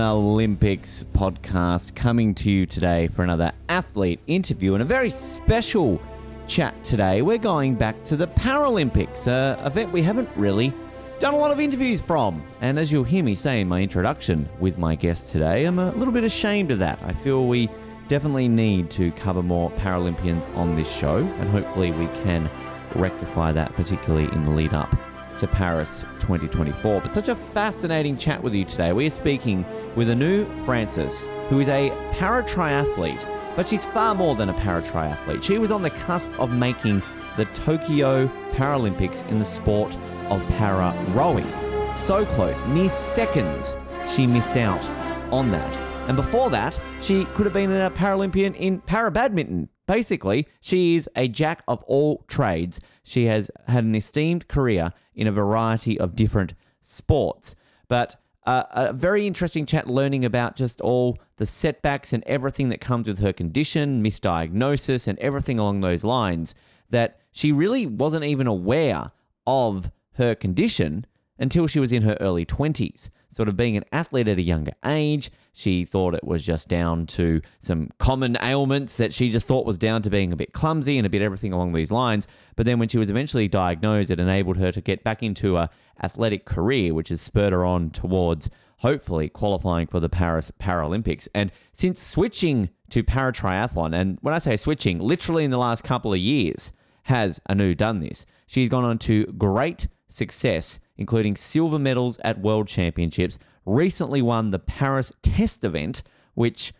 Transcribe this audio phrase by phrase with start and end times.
[0.00, 6.00] Olympics podcast coming to you today for another athlete interview and a very special
[6.46, 7.22] chat today.
[7.22, 10.72] We're going back to the Paralympics, an event we haven't really
[11.18, 12.42] done a lot of interviews from.
[12.60, 15.92] And as you'll hear me say in my introduction with my guest today, I'm a
[15.92, 16.98] little bit ashamed of that.
[17.02, 17.68] I feel we
[18.08, 22.50] definitely need to cover more Paralympians on this show, and hopefully we can
[22.94, 24.94] rectify that, particularly in the lead up
[25.38, 27.00] to Paris 2024.
[27.00, 28.92] But such a fascinating chat with you today.
[28.92, 33.26] We are speaking with Anu Francis, who is a para triathlete,
[33.56, 35.42] but she's far more than a para triathlete.
[35.42, 37.02] She was on the cusp of making
[37.36, 39.96] the Tokyo Paralympics in the sport
[40.28, 41.46] of para rowing.
[41.94, 43.76] So close, mere seconds,
[44.08, 44.84] she missed out
[45.32, 45.74] on that.
[46.08, 49.68] And before that, she could have been a Paralympian in para badminton.
[49.86, 52.80] Basically, she is a jack of all trades.
[53.06, 57.54] She has had an esteemed career in a variety of different sports.
[57.86, 62.80] But uh, a very interesting chat learning about just all the setbacks and everything that
[62.80, 66.52] comes with her condition, misdiagnosis, and everything along those lines.
[66.90, 69.12] That she really wasn't even aware
[69.46, 71.06] of her condition
[71.38, 73.08] until she was in her early 20s.
[73.30, 77.06] Sort of being an athlete at a younger age, she thought it was just down
[77.06, 80.98] to some common ailments that she just thought was down to being a bit clumsy
[80.98, 82.26] and a bit everything along these lines.
[82.56, 85.70] But then when she was eventually diagnosed, it enabled her to get back into a
[86.02, 91.28] athletic career, which has spurred her on towards hopefully qualifying for the Paris Paralympics.
[91.34, 95.84] And since switching to para triathlon, and when I say switching, literally in the last
[95.84, 96.72] couple of years,
[97.04, 98.26] has Anu done this.
[98.46, 104.58] She's gone on to great success, including silver medals at World Championships, recently won the
[104.58, 106.02] Paris Test event,
[106.34, 106.72] which,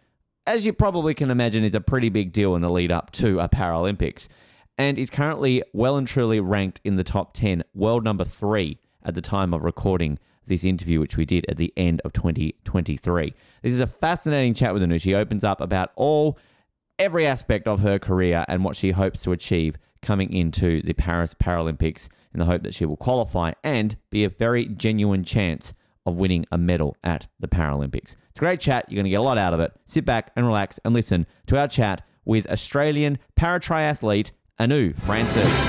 [0.46, 3.40] as you probably can imagine, is a pretty big deal in the lead up to
[3.40, 4.28] a Paralympics,
[4.78, 9.14] and is currently well and truly ranked in the top 10, world number three at
[9.14, 13.34] the time of recording this interview, which we did at the end of 2023.
[13.62, 14.98] This is a fascinating chat with Anu.
[14.98, 16.38] She opens up about all,
[16.98, 21.34] every aspect of her career and what she hopes to achieve coming into the Paris
[21.34, 25.72] Paralympics in the hope that she will qualify and be a very genuine chance
[26.04, 28.14] of winning a medal at the Paralympics.
[28.30, 28.84] It's a great chat.
[28.88, 29.72] You're going to get a lot out of it.
[29.86, 35.66] Sit back and relax and listen to our chat with Australian para triathlete Anu Francis.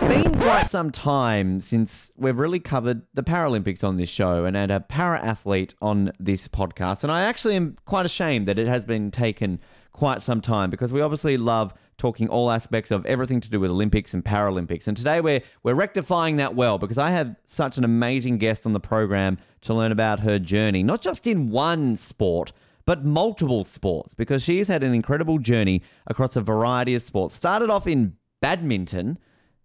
[0.00, 4.72] Been quite some time since we've really covered the Paralympics on this show and had
[4.72, 7.04] a para athlete on this podcast.
[7.04, 9.60] And I actually am quite ashamed that it has been taken
[9.92, 11.72] quite some time because we obviously love
[12.02, 14.88] talking all aspects of everything to do with Olympics and Paralympics.
[14.88, 18.72] And today we're we're rectifying that well because I have such an amazing guest on
[18.72, 22.50] the program to learn about her journey, not just in one sport,
[22.84, 27.36] but multiple sports because she's had an incredible journey across a variety of sports.
[27.36, 29.16] Started off in badminton,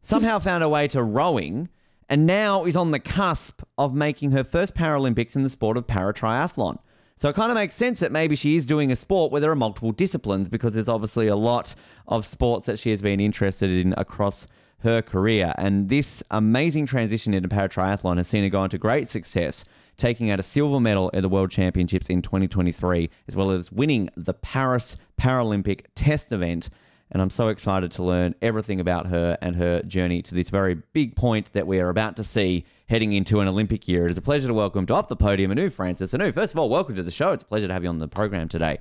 [0.04, 1.70] somehow found her way to rowing,
[2.08, 5.88] and now is on the cusp of making her first Paralympics in the sport of
[5.88, 6.78] paratriathlon.
[7.20, 9.50] So it kind of makes sense that maybe she is doing a sport where there
[9.50, 11.74] are multiple disciplines because there's obviously a lot
[12.08, 14.46] of sports that she has been interested in across
[14.82, 15.56] her career.
[15.58, 19.66] And this amazing transition into paratriathlon has seen her go on to great success,
[19.98, 24.12] taking out a silver medal at the World Championships in 2023, as well as winning
[24.16, 26.70] the Paris Paralympic test event.
[27.10, 30.76] And I'm so excited to learn everything about her and her journey to this very
[30.94, 34.06] big point that we are about to see heading into an Olympic year.
[34.06, 36.14] It is a pleasure to welcome to Off the Podium Anu Francis.
[36.14, 37.34] Anu, first of all, welcome to the show.
[37.34, 38.80] It's a pleasure to have you on the program today.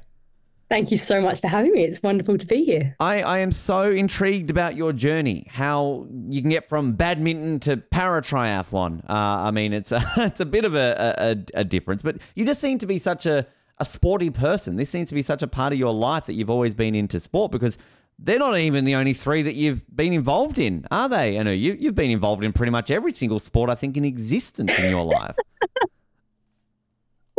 [0.68, 1.84] Thank you so much for having me.
[1.84, 2.96] It's wonderful to be here.
[2.98, 7.76] I, I am so intrigued about your journey, how you can get from badminton to
[7.76, 9.08] paratriathlon.
[9.08, 11.14] Uh, I mean, it's a, it's a bit of a,
[11.54, 13.46] a, a difference, but you just seem to be such a,
[13.78, 14.76] a sporty person.
[14.76, 17.20] This seems to be such a part of your life that you've always been into
[17.20, 17.76] sport because
[18.18, 21.38] they're not even the only three that you've been involved in, are they?
[21.38, 24.04] I know you, you've been involved in pretty much every single sport, I think, in
[24.04, 25.36] existence in your life.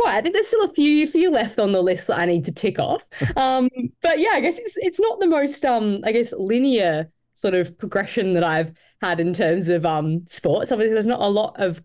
[0.00, 2.44] Right, I think there's still a few few left on the list that I need
[2.44, 3.02] to tick off.
[3.36, 3.68] Um,
[4.00, 7.76] but yeah, I guess it's it's not the most um, I guess linear sort of
[7.78, 10.70] progression that I've had in terms of um sports.
[10.70, 11.82] Obviously, there's not a lot of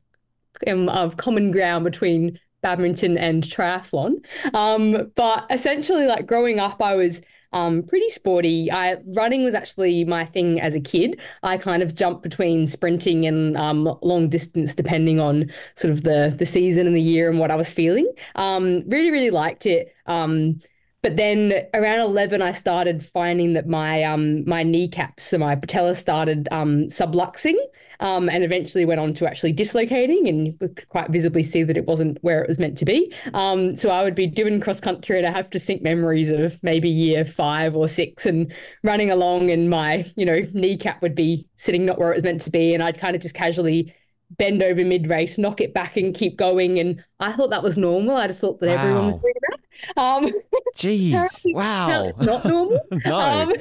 [0.67, 4.23] um, of common ground between badminton and triathlon.
[4.53, 7.21] Um, but essentially, like growing up, I was
[7.53, 8.71] um, pretty sporty.
[8.71, 11.19] I running was actually my thing as a kid.
[11.43, 16.33] I kind of jumped between sprinting and um, long distance, depending on sort of the
[16.37, 18.09] the season and the year and what I was feeling.
[18.35, 19.93] Um, really, really liked it.
[20.07, 20.59] Um,
[21.01, 25.95] but then around 11, I started finding that my um my kneecaps, so my patella
[25.95, 27.55] started um subluxing
[27.99, 31.77] um, and eventually went on to actually dislocating and you could quite visibly see that
[31.77, 33.13] it wasn't where it was meant to be.
[33.33, 36.89] Um, so I would be doing cross country and I have distinct memories of maybe
[36.89, 38.53] year five or six and
[38.83, 42.41] running along and my, you know, kneecap would be sitting not where it was meant
[42.43, 42.73] to be.
[42.73, 43.93] And I'd kind of just casually
[44.37, 46.79] bend over mid race, knock it back, and keep going.
[46.79, 48.15] And I thought that was normal.
[48.15, 48.75] I just thought that wow.
[48.75, 50.01] everyone was doing that.
[50.01, 50.31] Um,
[50.77, 52.79] Jeez, wow, not normal.
[53.05, 53.19] no.
[53.19, 53.53] Um,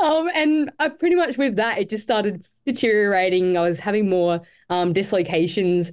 [0.00, 3.56] um, and I pretty much with that, it just started deteriorating.
[3.56, 5.90] I was having more um, dislocations.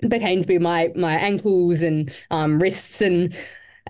[0.00, 3.34] It became to be my my ankles and um, wrists and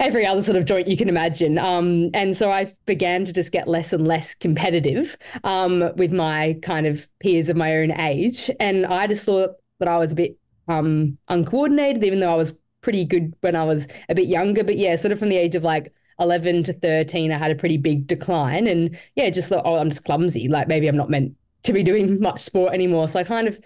[0.00, 1.58] every other sort of joint you can imagine.
[1.58, 6.58] Um, and so I began to just get less and less competitive um, with my
[6.62, 8.50] kind of peers of my own age.
[8.60, 10.38] And I just thought that I was a bit
[10.68, 14.64] um, uncoordinated, even though I was pretty good when I was a bit younger.
[14.64, 17.54] But yeah, sort of from the age of like 11 to 13, I had a
[17.54, 18.66] pretty big decline.
[18.66, 20.48] And yeah, just thought, oh, I'm just clumsy.
[20.48, 21.34] Like maybe I'm not meant
[21.64, 23.08] to be doing much sport anymore.
[23.08, 23.60] So I kind of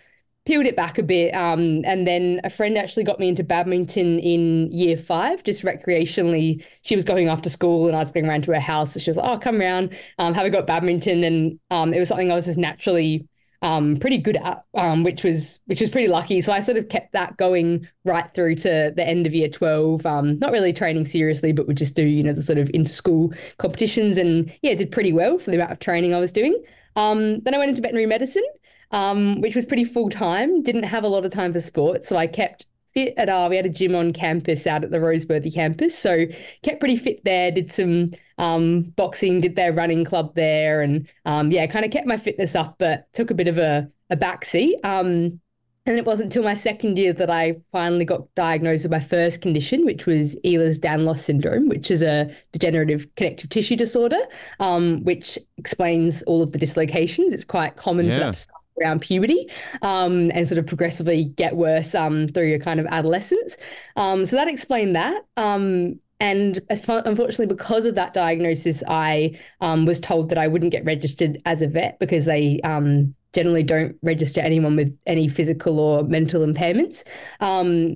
[0.48, 1.34] peeled it back a bit.
[1.34, 6.64] Um, and then a friend actually got me into badminton in year five, just recreationally.
[6.82, 8.94] She was going after school and I was going around to her house.
[8.94, 11.22] So she was like, oh, come around, um, have a go at badminton.
[11.22, 13.28] And um, it was something I was just naturally
[13.62, 16.40] um, pretty good at, um, which was which was pretty lucky.
[16.40, 20.06] So I sort of kept that going right through to the end of year twelve.
[20.06, 22.92] Um, not really training seriously, but would just do you know the sort of inter
[22.92, 26.62] school competitions, and yeah, did pretty well for the amount of training I was doing.
[26.96, 28.46] Um, then I went into veterinary medicine,
[28.90, 30.62] um, which was pretty full time.
[30.62, 32.66] Didn't have a lot of time for sport, so I kept
[32.98, 35.96] fit at our, we had a gym on campus out at the Roseworthy campus.
[35.96, 36.26] So
[36.64, 40.82] kept pretty fit there, did some um, boxing, did their running club there.
[40.82, 43.88] And um, yeah, kind of kept my fitness up, but took a bit of a,
[44.10, 44.84] a backseat.
[44.84, 45.40] Um,
[45.86, 49.40] and it wasn't until my second year that I finally got diagnosed with my first
[49.40, 54.20] condition, which was Ehlers-Danlos syndrome, which is a degenerative connective tissue disorder,
[54.60, 57.32] um, which explains all of the dislocations.
[57.32, 58.14] It's quite common yeah.
[58.14, 59.48] for that to start around puberty
[59.82, 63.56] um, and sort of progressively get worse um, through your kind of adolescence.
[63.96, 65.24] Um, so that explained that.
[65.36, 70.84] Um, and unfortunately, because of that diagnosis, I um, was told that I wouldn't get
[70.84, 76.02] registered as a vet because they um, generally don't register anyone with any physical or
[76.02, 77.04] mental impairments,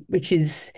[0.07, 0.73] which is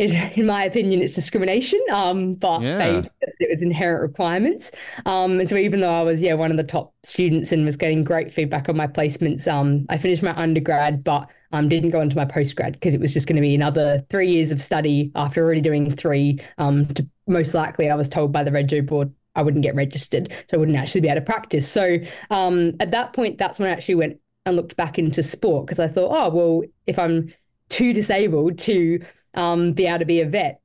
[0.00, 1.78] in, in my opinion, it's discrimination.
[1.92, 2.78] Um, but yeah.
[2.78, 4.70] they it was inherent requirements.
[5.04, 7.76] Um, and so even though I was yeah one of the top students and was
[7.76, 12.00] getting great feedback on my placements, um, I finished my undergrad, but um, didn't go
[12.00, 15.12] into my postgrad because it was just going to be another three years of study
[15.14, 16.40] after already doing three.
[16.56, 20.32] Um, to, most likely, I was told by the Rego board I wouldn't get registered,
[20.50, 21.70] so I wouldn't actually be able to practice.
[21.70, 21.98] So
[22.30, 25.78] um, at that point, that's when I actually went and looked back into sport because
[25.78, 27.34] I thought, oh well, if I'm
[27.68, 29.00] too disabled to
[29.34, 30.60] um, be able to be a vet?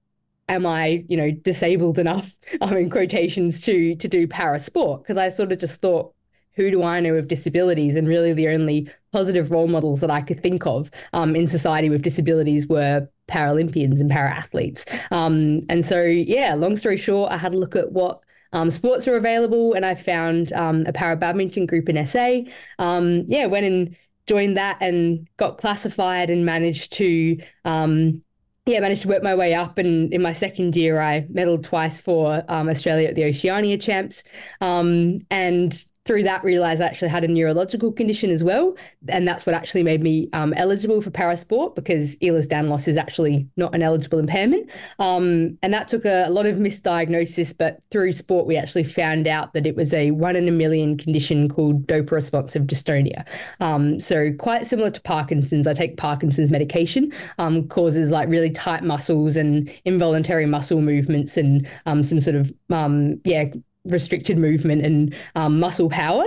[0.48, 2.32] Am I, you know, disabled enough,
[2.62, 5.04] um, in quotations, to to do para sport?
[5.04, 6.14] Because I sort of just thought,
[6.56, 7.96] who do I know with disabilities?
[7.96, 11.90] And really, the only positive role models that I could think of um, in society
[11.90, 14.86] with disabilities were Paralympians and para athletes.
[15.12, 18.20] Um, and so, yeah, long story short, I had a look at what
[18.54, 22.42] um, sports are available, and I found um, a para badminton group in SA.
[22.80, 23.96] Um, yeah, went and
[24.28, 28.24] joined that and got classified and managed to um,
[28.66, 29.78] yeah, managed to work my way up.
[29.78, 34.24] And in my second year, I medaled twice for um, Australia at the Oceania Champs.
[34.60, 38.76] Um, and through that realized I actually had a neurological condition as well.
[39.08, 43.74] And that's what actually made me um, eligible for parasport because Ehlers-Danlos is actually not
[43.74, 44.70] an eligible impairment.
[45.00, 49.28] Um, and that took a, a, lot of misdiagnosis, but through sport, we actually found
[49.28, 53.26] out that it was a one in a million condition called dopa responsive dystonia.
[53.60, 55.66] Um, so quite similar to Parkinson's.
[55.66, 61.68] I take Parkinson's medication, um, causes like really tight muscles and involuntary muscle movements and
[61.88, 63.46] um, some sort of, um, yeah,
[63.86, 66.26] restricted movement and um, muscle power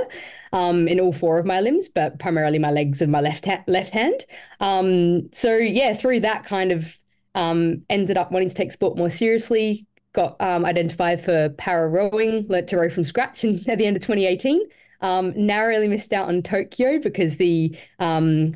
[0.52, 3.64] um, in all four of my limbs, but primarily my legs and my left ha-
[3.66, 4.24] left hand.
[4.60, 6.96] Um, so yeah, through that kind of
[7.34, 9.86] um, ended up wanting to take sport more seriously.
[10.14, 13.96] Got um, identified for para rowing, learnt to row from scratch in, at the end
[13.96, 14.60] of 2018.
[15.00, 17.76] Um, narrowly missed out on Tokyo because the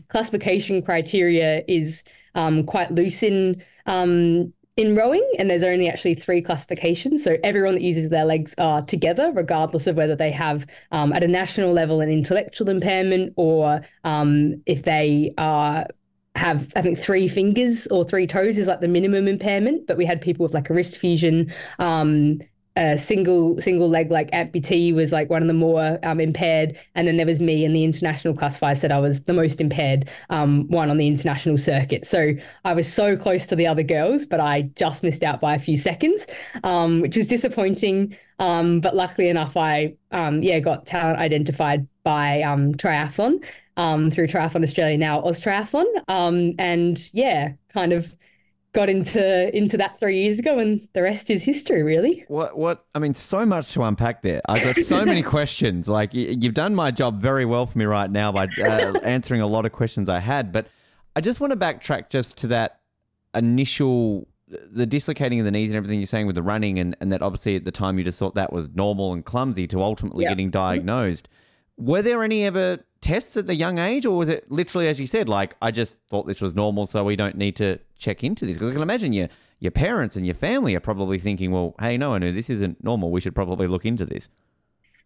[0.08, 2.02] classification criteria is
[2.34, 3.62] quite loose in
[4.76, 7.22] in rowing, and there's only actually three classifications.
[7.22, 11.22] So everyone that uses their legs are together, regardless of whether they have um, at
[11.22, 15.86] a national level an intellectual impairment or um, if they are
[16.34, 20.06] have I think three fingers or three toes is like the minimum impairment, but we
[20.06, 22.40] had people with like a wrist fusion, um,
[22.76, 27.06] a single single leg like amputee was like one of the more um, impaired, and
[27.06, 30.66] then there was me and the international classifier said I was the most impaired um,
[30.68, 32.06] one on the international circuit.
[32.06, 32.32] So
[32.64, 35.58] I was so close to the other girls, but I just missed out by a
[35.58, 36.26] few seconds,
[36.64, 38.16] um, which was disappointing.
[38.38, 43.44] Um, but luckily enough, I um, yeah got talent identified by um, triathlon
[43.76, 45.84] through Triathlon Australia now AusTriathlon,
[46.58, 48.14] and yeah, kind of
[48.72, 52.24] got into into that three years ago, and the rest is history, really.
[52.28, 54.40] What what I mean, so much to unpack there.
[54.48, 55.88] I've got so many questions.
[55.88, 59.40] Like you, you've done my job very well for me right now by uh, answering
[59.40, 60.66] a lot of questions I had, but
[61.14, 62.80] I just want to backtrack just to that
[63.34, 67.10] initial the dislocating of the knees and everything you're saying with the running and, and
[67.10, 70.26] that obviously at the time you just thought that was normal and clumsy to ultimately
[70.26, 71.26] getting diagnosed.
[71.84, 75.06] Were there any ever tests at the young age or was it literally as you
[75.06, 78.46] said, like I just thought this was normal so we don't need to check into
[78.46, 78.54] this?
[78.54, 81.96] Because I can imagine your your parents and your family are probably thinking, Well, hey,
[81.96, 83.10] no, no, this isn't normal.
[83.10, 84.28] We should probably look into this.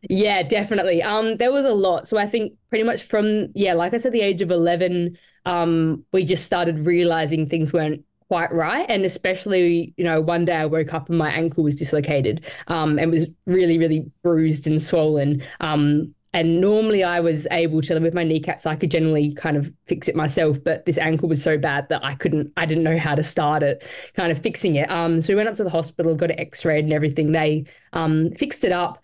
[0.09, 1.02] Yeah, definitely.
[1.02, 2.09] Um, there was a lot.
[2.09, 5.16] So I think pretty much from yeah, like I said, the age of eleven,
[5.47, 8.87] um, we just started realizing things weren't quite right.
[8.88, 12.99] And especially, you know, one day I woke up and my ankle was dislocated, um,
[12.99, 15.42] and was really, really bruised and swollen.
[15.61, 19.73] Um, and normally I was able to, with my kneecaps, I could generally kind of
[19.87, 20.62] fix it myself.
[20.62, 23.62] But this ankle was so bad that I couldn't, I didn't know how to start
[23.62, 23.83] it,
[24.16, 24.90] kind of fixing it.
[24.90, 27.33] Um, so we went up to the hospital, got it x-rayed and everything.
[27.33, 27.64] They
[27.95, 29.02] um, fixed it up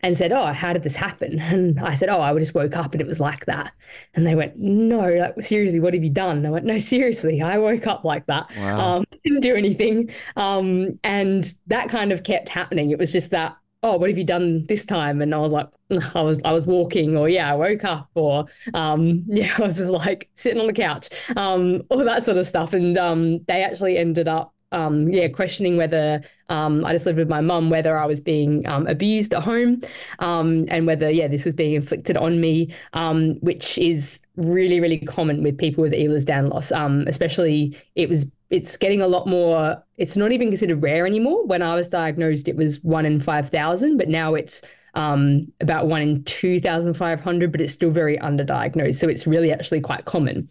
[0.00, 2.94] and said, "Oh, how did this happen?" And I said, "Oh, I just woke up
[2.94, 3.70] and it was like that."
[4.14, 7.40] And they went, "No, like seriously, what have you done?" And I went, "No, seriously,
[7.40, 8.50] I woke up like that.
[8.56, 8.96] Wow.
[8.96, 12.90] Um, didn't do anything." Um, and that kind of kept happening.
[12.90, 15.68] It was just that, "Oh, what have you done this time?" And I was like,
[16.14, 19.76] "I was I was walking," or "Yeah, I woke up," or um, "Yeah, I was
[19.76, 22.72] just like sitting on the couch," um, all that sort of stuff.
[22.72, 27.28] And um, they actually ended up um, yeah, questioning whether um, I just lived with
[27.28, 29.82] my mum, whether I was being um, abused at home,
[30.18, 34.98] um, and whether yeah, this was being inflicted on me, um, which is really really
[34.98, 36.74] common with people with Ehlers-Danlos.
[36.76, 39.82] Um, especially it was it's getting a lot more.
[39.96, 41.44] It's not even considered rare anymore.
[41.46, 44.60] When I was diagnosed, it was one in five thousand, but now it's
[44.94, 47.50] about one in two thousand five hundred.
[47.50, 50.50] But it's still very underdiagnosed, so it's really actually quite common.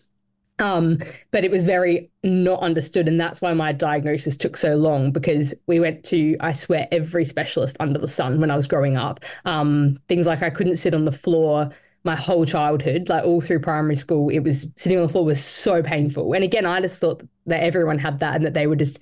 [0.58, 1.00] Um,
[1.32, 3.08] but it was very not understood.
[3.08, 7.26] And that's why my diagnosis took so long because we went to, I swear, every
[7.26, 9.22] specialist under the sun when I was growing up.
[9.46, 11.72] Um, things like I couldn't sit on the floor
[12.04, 15.44] my whole childhood, like all through primary school, it was sitting on the floor was
[15.44, 16.34] so painful.
[16.34, 19.00] And again, I just thought that everyone had that and that they were just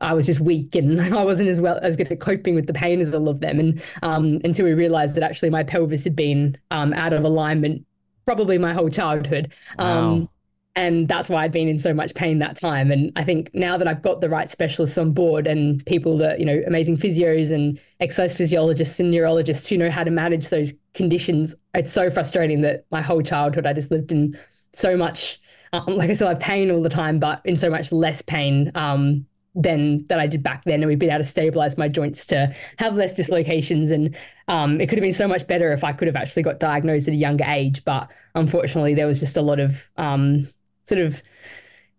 [0.00, 2.74] I was just weak and I wasn't as well as good at coping with the
[2.74, 3.58] pain as all of them.
[3.60, 7.86] And um, until we realized that actually my pelvis had been um, out of alignment
[8.26, 9.52] probably my whole childhood.
[9.78, 10.28] Um,
[10.76, 12.90] And that's why I'd been in so much pain that time.
[12.90, 16.40] And I think now that I've got the right specialists on board and people that,
[16.40, 20.72] you know, amazing physios and exercise physiologists and neurologists who know how to manage those
[20.94, 24.36] conditions, it's so frustrating that my whole childhood I just lived in
[24.74, 25.40] so much,
[25.74, 28.70] um, like I still have pain all the time, but in so much less pain
[28.74, 30.82] um, than that I did back then.
[30.82, 33.90] And we've been able to stabilize my joints to have less dislocations.
[33.90, 34.16] And
[34.46, 37.08] um, it could have been so much better if I could have actually got diagnosed
[37.08, 37.84] at a younger age.
[37.84, 40.48] But unfortunately, there was just a lot of um,
[40.84, 41.20] sort of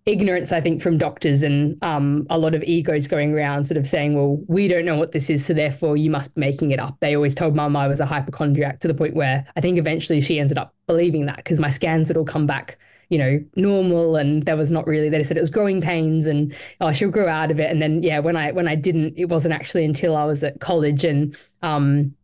[0.05, 3.89] ignorance, I think, from doctors and um, a lot of egos going around, sort of
[3.89, 6.79] saying, "Well, we don't know what this is, so therefore you must be making it
[6.79, 9.77] up." They always told mum I was a hypochondriac to the point where I think
[9.77, 12.77] eventually she ended up believing that because my scans would all come back,
[13.09, 15.09] you know, normal, and there was not really.
[15.09, 17.71] They said it was growing pains, and oh, she'll grow out of it.
[17.71, 20.59] And then yeah, when I when I didn't, it wasn't actually until I was at
[20.59, 22.15] college and um,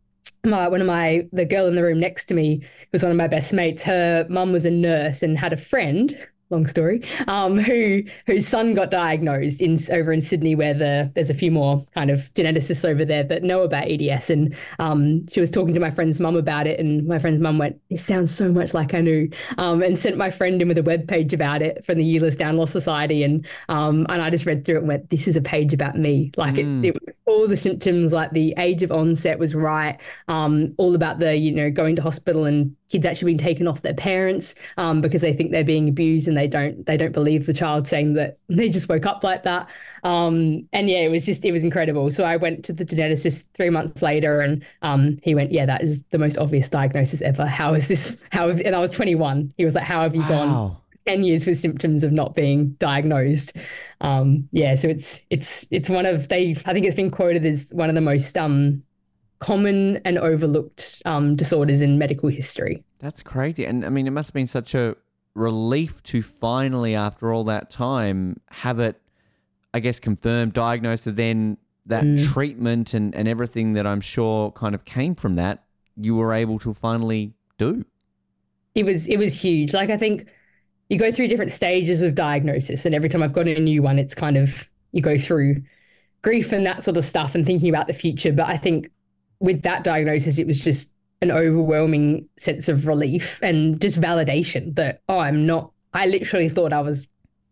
[0.44, 3.18] my one of my the girl in the room next to me was one of
[3.18, 3.82] my best mates.
[3.82, 6.16] Her mum was a nurse and had a friend.
[6.52, 7.02] Long story.
[7.28, 11.50] Um, who whose son got diagnosed in over in Sydney, where the there's a few
[11.50, 15.72] more kind of geneticists over there that know about EDS, and um, she was talking
[15.72, 18.74] to my friend's mum about it, and my friend's mum went, "It sounds so much
[18.74, 21.96] like Anu," um, and sent my friend in with a web page about it from
[21.96, 25.36] the Ehlers-Danlos Society, and um, and I just read through it and went, "This is
[25.36, 29.38] a page about me." Like it, it all the symptoms, like the age of onset
[29.38, 33.38] was right, um, all about the you know going to hospital and kids actually being
[33.38, 36.96] taken off their parents um, because they think they're being abused and they don't they
[36.96, 39.68] don't believe the child saying that they just woke up like that.
[40.04, 42.10] Um, and yeah, it was just it was incredible.
[42.10, 45.82] So I went to the geneticist three months later, and um, he went, "Yeah, that
[45.82, 47.46] is the most obvious diagnosis ever.
[47.46, 48.16] How is this?
[48.30, 49.54] How?" Have, and I was 21.
[49.56, 53.52] He was like, "How have you gone?" 10 years with symptoms of not being diagnosed.
[54.00, 57.68] Um, yeah, so it's it's it's one of they I think it's been quoted as
[57.72, 58.84] one of the most um,
[59.42, 62.84] common and overlooked um, disorders in medical history.
[63.00, 63.64] That's crazy.
[63.66, 64.94] And I mean, it must have been such a
[65.34, 69.00] relief to finally, after all that time, have it,
[69.74, 71.56] I guess, confirmed, diagnosed, and then
[71.86, 72.32] that Mm.
[72.32, 75.64] treatment and, and everything that I'm sure kind of came from that,
[75.96, 77.84] you were able to finally do.
[78.74, 79.74] it was it was huge.
[79.74, 80.26] Like I think
[80.88, 83.98] you go through different stages with diagnosis, and every time I've got a new one,
[83.98, 85.62] it's kind of you go through
[86.22, 88.32] grief and that sort of stuff and thinking about the future.
[88.32, 88.90] But I think
[89.42, 95.02] with that diagnosis, it was just an overwhelming sense of relief and just validation that
[95.08, 95.72] oh, I'm not.
[95.92, 97.06] I literally thought I was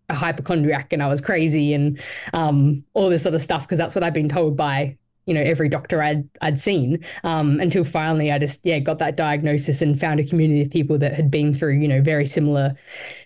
[0.09, 2.00] a hypochondriac and I was crazy and
[2.32, 5.42] um, all this sort of stuff because that's what I've been told by you know
[5.42, 10.00] every doctor I'd I'd seen um, until finally I just yeah got that diagnosis and
[10.00, 12.75] found a community of people that had been through you know very similar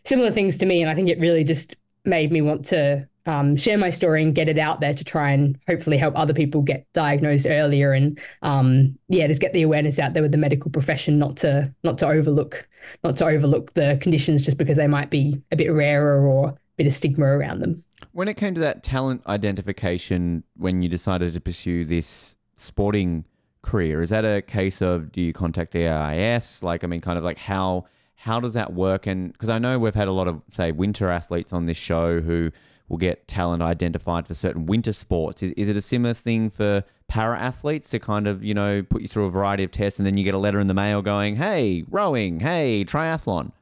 [0.05, 3.57] similar things to me and I think it really just made me want to um,
[3.57, 6.63] share my story and get it out there to try and hopefully help other people
[6.63, 10.71] get diagnosed earlier and um, yeah just get the awareness out there with the medical
[10.71, 12.67] profession not to not to overlook
[13.03, 16.57] not to overlook the conditions just because they might be a bit rarer or a
[16.77, 17.83] bit of stigma around them.
[18.13, 23.25] When it came to that talent identification, when you decided to pursue this sporting
[23.63, 26.63] career, is that a case of do you contact the AIS?
[26.63, 29.07] Like, I mean, kind of like how how does that work?
[29.07, 32.21] And because I know we've had a lot of say winter athletes on this show
[32.21, 32.53] who
[32.89, 35.43] will get talent identified for certain winter sports.
[35.43, 39.03] Is, is it a similar thing for para athletes to kind of you know put
[39.03, 41.03] you through a variety of tests and then you get a letter in the mail
[41.03, 43.53] going, hey, rowing, hey, triathlon.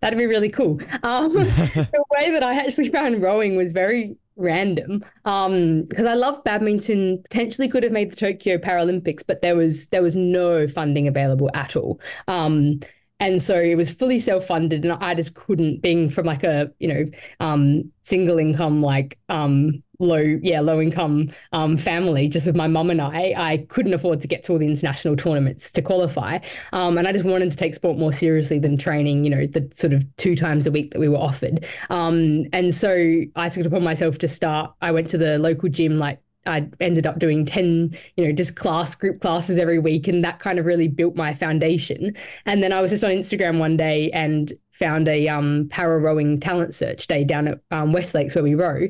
[0.00, 0.78] That'd be really cool.
[1.02, 5.04] Um, the way that I actually found rowing was very random.
[5.24, 9.86] Um, because I love badminton, potentially could have made the Tokyo Paralympics, but there was
[9.88, 12.00] there was no funding available at all.
[12.28, 12.80] Um,
[13.18, 16.88] and so it was fully self-funded, and I just couldn't, being from like a you
[16.88, 22.66] know um, single income like um, low yeah low income um, family, just with my
[22.66, 26.38] mum and I, I couldn't afford to get to all the international tournaments to qualify,
[26.72, 29.24] um, and I just wanted to take sport more seriously than training.
[29.24, 32.74] You know the sort of two times a week that we were offered, um, and
[32.74, 34.74] so I took it upon myself to start.
[34.82, 38.56] I went to the local gym like I ended up doing 10, you know, just
[38.56, 40.08] class group classes every week.
[40.08, 42.16] And that kind of really built my foundation.
[42.44, 46.38] And then I was just on Instagram one day and found a um, para rowing
[46.40, 48.88] talent search day down at um, West Lakes where we row.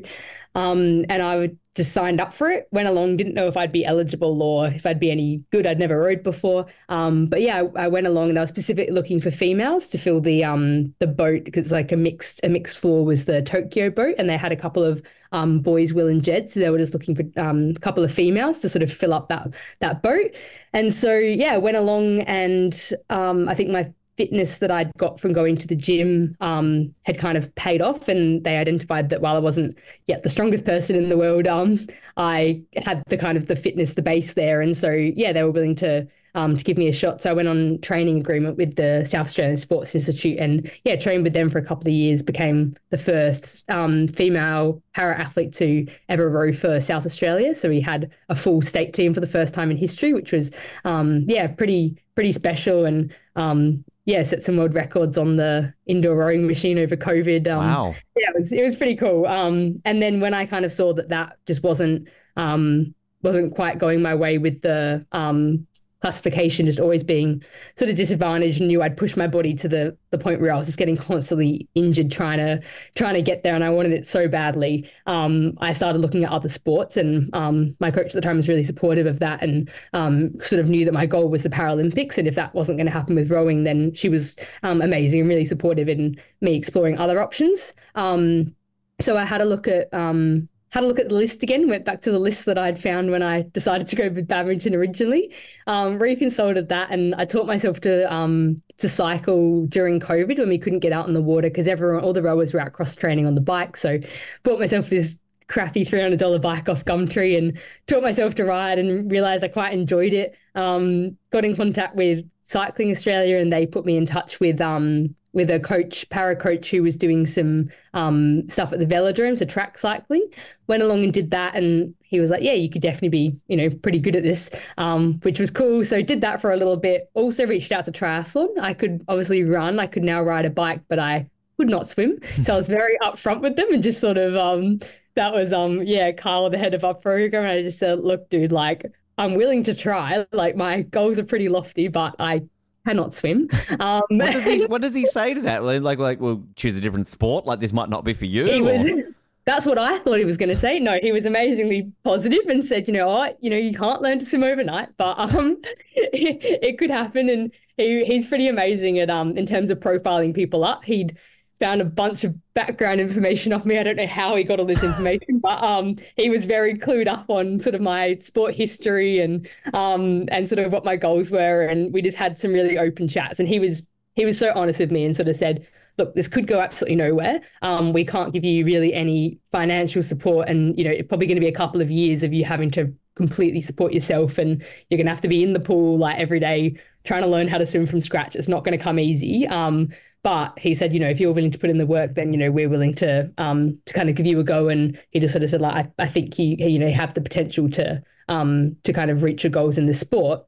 [0.55, 3.71] Um, and I would just signed up for it, went along, didn't know if I'd
[3.71, 5.67] be eligible or if I'd be any good.
[5.67, 6.65] I'd never rowed before.
[6.89, 9.99] Um, but yeah, I, I, went along and I was specifically looking for females to
[9.99, 13.91] fill the um, the boat because like a mixed a mixed four was the Tokyo
[13.91, 16.49] boat and they had a couple of um, boys, Will and Jed.
[16.49, 19.13] So they were just looking for um, a couple of females to sort of fill
[19.13, 19.47] up that
[19.79, 20.31] that boat.
[20.73, 25.31] And so yeah, went along and um, I think my fitness that I'd got from
[25.31, 29.35] going to the gym um, had kind of paid off, and they identified that while
[29.35, 29.77] I wasn't
[30.07, 31.79] yet the strongest person in the world, um,
[32.17, 35.51] I had the kind of the fitness, the base there, and so yeah, they were
[35.51, 37.21] willing to um, to give me a shot.
[37.21, 41.23] So I went on training agreement with the South Australian Sports Institute, and yeah, trained
[41.23, 42.21] with them for a couple of years.
[42.21, 47.55] Became the first um, female para athlete to ever row for South Australia.
[47.55, 50.51] So we had a full state team for the first time in history, which was
[50.85, 56.15] um, yeah, pretty pretty special and um, yeah, set some world records on the indoor
[56.15, 57.45] rowing machine over COVID.
[57.45, 57.95] Um, wow.
[58.15, 59.27] Yeah, it was it was pretty cool.
[59.27, 63.79] Um, and then when I kind of saw that that just wasn't um, wasn't quite
[63.79, 65.67] going my way with the um,
[66.07, 67.43] classification, just always being
[67.77, 70.57] sort of disadvantaged, and knew I'd push my body to the the point where I
[70.57, 72.61] was just getting constantly injured trying to
[72.95, 74.89] trying to get there, and I wanted it so badly.
[75.05, 78.47] Um, I started looking at other sports, and um, my coach at the time was
[78.47, 82.17] really supportive of that, and um, sort of knew that my goal was the Paralympics,
[82.17, 85.29] and if that wasn't going to happen with rowing, then she was um, amazing and
[85.29, 87.73] really supportive in me exploring other options.
[87.95, 88.55] Um,
[89.01, 91.85] so I had a look at um, had a look at the list again, went
[91.85, 95.33] back to the list that I'd found when I decided to go with badminton originally,
[95.65, 100.59] um, reconsulted that, and I taught myself to um, to cycle during COVID when we
[100.59, 103.25] couldn't get out in the water because everyone, all the rowers were out cross training
[103.25, 103.75] on the bike.
[103.75, 103.97] So
[104.43, 109.43] bought myself this crappy $300 bike off Gumtree and taught myself to ride and realized
[109.43, 110.37] I quite enjoyed it.
[110.53, 115.15] Um, got in contact with Cycling Australia and they put me in touch with um,
[115.37, 119.45] with a coach, para coach who was doing some um, stuff at the velodrome, so
[119.45, 120.27] track cycling.
[120.65, 123.55] Went along and did that, and he was like, "Yeah, you could definitely be, you
[123.55, 125.83] know, pretty good at this," um, which was cool.
[125.83, 127.11] So did that for a little bit.
[127.13, 128.47] Also reached out to triathlon.
[128.59, 129.79] I could obviously run.
[129.79, 132.19] I could now ride a bike, but I could not swim.
[132.43, 134.79] So I was very upfront with them and just sort of um,
[135.13, 137.43] that was um yeah, Carl, the head of our program.
[137.43, 138.85] And I just said, "Look, dude, like."
[139.19, 140.27] I'm willing to try.
[140.31, 142.43] Like my goals are pretty lofty, but I
[142.87, 143.49] cannot swim.
[143.79, 145.63] Um, what, does he, what does he say to that?
[145.63, 147.45] Like, like, we'll choose a different sport.
[147.45, 148.63] Like this might not be for you.
[148.63, 149.03] was,
[149.45, 150.79] that's what I thought he was going to say.
[150.79, 154.19] No, he was amazingly positive and said, you know what, you know, you can't learn
[154.19, 155.57] to swim overnight, but um,
[155.95, 157.29] it, it could happen.
[157.29, 160.85] And he he's pretty amazing at um in terms of profiling people up.
[160.85, 161.17] He'd
[161.59, 163.77] found a bunch of background information off me.
[163.77, 167.07] I don't know how he got all this information, but um, he was very clued
[167.07, 171.31] up on sort of my sport history and um, and sort of what my goals
[171.31, 173.39] were, and we just had some really open chats.
[173.39, 173.83] And he was
[174.15, 175.65] he was so honest with me and sort of said,
[175.97, 177.41] "Look, this could go absolutely nowhere.
[177.61, 181.37] Um, we can't give you really any financial support, and you know, it's probably going
[181.37, 184.97] to be a couple of years of you having to completely support yourself, and you're
[184.97, 187.57] going to have to be in the pool like every day." Trying to learn how
[187.57, 188.35] to swim from scratch.
[188.35, 189.47] It's not going to come easy.
[189.47, 192.33] Um, but he said, you know, if you're willing to put in the work, then
[192.33, 194.67] you know we're willing to um to kind of give you a go.
[194.69, 197.21] And he just sort of said, like, I, I think you you know have the
[197.21, 200.43] potential to um to kind of reach your goals in this sport.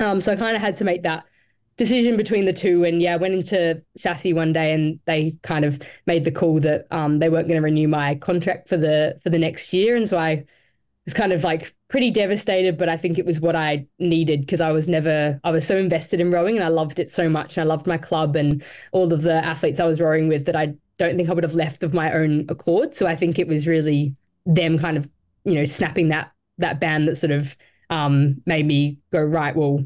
[0.00, 1.24] Um, so I kind of had to make that
[1.76, 2.84] decision between the two.
[2.84, 6.60] And yeah, I went into SASI one day and they kind of made the call
[6.60, 9.96] that um they weren't going to renew my contract for the for the next year.
[9.96, 10.44] And so I
[11.04, 14.60] was kind of like pretty devastated, but I think it was what I needed because
[14.60, 17.56] I was never, I was so invested in rowing and I loved it so much.
[17.56, 18.62] And I loved my club and
[18.92, 21.54] all of the athletes I was rowing with that I don't think I would have
[21.54, 22.94] left of my own accord.
[22.94, 24.14] So I think it was really
[24.46, 25.08] them kind of,
[25.44, 27.56] you know, snapping that, that band that sort of
[27.90, 29.84] um, made me go, right, well,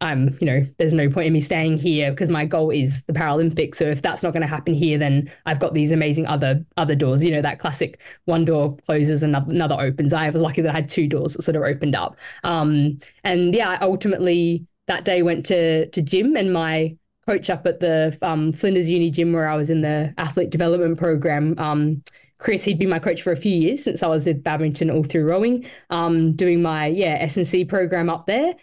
[0.00, 3.12] I'm, you know, there's no point in me staying here because my goal is the
[3.12, 3.76] Paralympics.
[3.76, 6.94] So if that's not going to happen here, then I've got these amazing other other
[6.94, 7.22] doors.
[7.22, 10.12] You know, that classic one door closes and another opens.
[10.12, 12.16] I was lucky that I had two doors that sort of opened up.
[12.44, 17.80] Um, and yeah, ultimately that day went to to gym and my coach up at
[17.80, 21.58] the um, Flinders Uni gym where I was in the athlete development program.
[21.58, 22.02] Um,
[22.38, 25.02] Chris, he'd been my coach for a few years since I was with badminton all
[25.02, 28.54] through rowing, um, doing my yeah S and C program up there,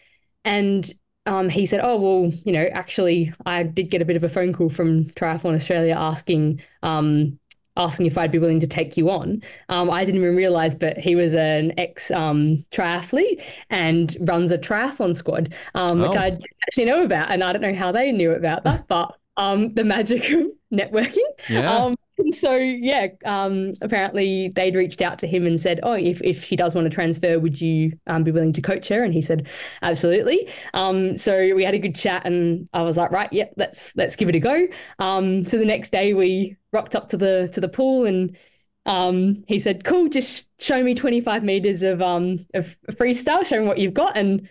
[0.45, 0.91] and
[1.25, 4.29] um, he said, "Oh well, you know, actually, I did get a bit of a
[4.29, 7.39] phone call from Triathlon Australia asking." Um,
[7.77, 9.43] asking if I'd be willing to take you on.
[9.69, 14.57] Um, I didn't even realize, but he was an ex um, triathlete and runs a
[14.57, 16.19] triathlon squad, um, which oh.
[16.19, 17.29] I actually know about.
[17.29, 21.17] And I don't know how they knew about that, but um, the magic of networking.
[21.49, 21.93] Yeah.
[22.31, 26.55] So yeah, um, apparently they'd reached out to him and said, "Oh, if if she
[26.55, 29.47] does want to transfer, would you um, be willing to coach her?" And he said,
[29.81, 33.91] "Absolutely." Um, so we had a good chat, and I was like, "Right, yep, let's
[33.95, 34.67] let's give it a go."
[34.99, 38.37] Um, so the next day we rocked up to the to the pool, and
[38.85, 43.59] um, he said, "Cool, just show me twenty five meters of um of freestyle, show
[43.61, 44.47] me what you've got." And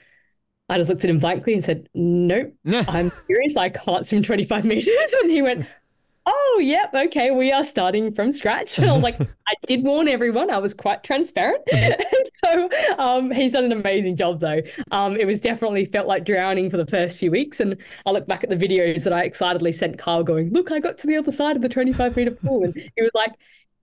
[0.68, 2.55] I just looked at him blankly and said, "Nope,
[2.88, 3.57] I'm serious.
[3.57, 4.88] I can't swim twenty five meters."
[5.22, 5.66] and he went
[6.27, 8.79] oh, yep, okay, we are starting from scratch.
[8.85, 10.51] And I was like, I did warn everyone.
[10.51, 11.63] I was quite transparent.
[12.35, 14.61] so um, he's done an amazing job, though.
[14.91, 17.61] Um, it was definitely felt like drowning for the first few weeks.
[17.61, 20.81] And I look back at the videos that I excitedly sent Carl going, look, I
[20.81, 22.65] got to the other side of the 25 meter pool.
[22.65, 23.33] And he was like,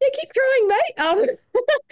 [0.02, 1.30] yeah, keep trying, mate.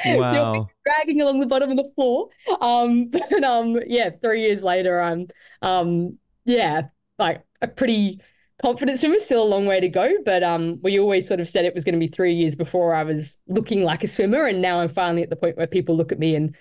[0.05, 0.69] Um, wow.
[0.83, 2.29] dragging along the bottom of the floor.
[2.59, 5.27] Um, but um, yeah, three years later, I'm
[5.61, 6.87] um, yeah,
[7.19, 8.21] like a pretty
[8.61, 11.65] confidence swimmer still a long way to go but um we always sort of said
[11.65, 14.61] it was going to be three years before i was looking like a swimmer and
[14.61, 16.55] now i'm finally at the point where people look at me and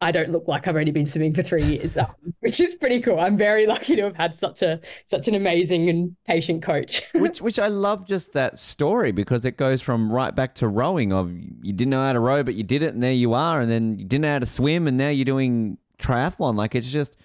[0.00, 2.06] i don't look like i've only been swimming for three years um,
[2.40, 3.18] which is pretty cool.
[3.18, 7.02] I'm very lucky to have had such a such an amazing and patient coach.
[7.14, 11.12] Which which i love just that story because it goes from right back to rowing
[11.12, 13.60] of you didn't know how to row but you did it and there you are
[13.60, 16.56] and then you didn't know how to swim and now you're doing triathlon.
[16.56, 17.16] Like it's just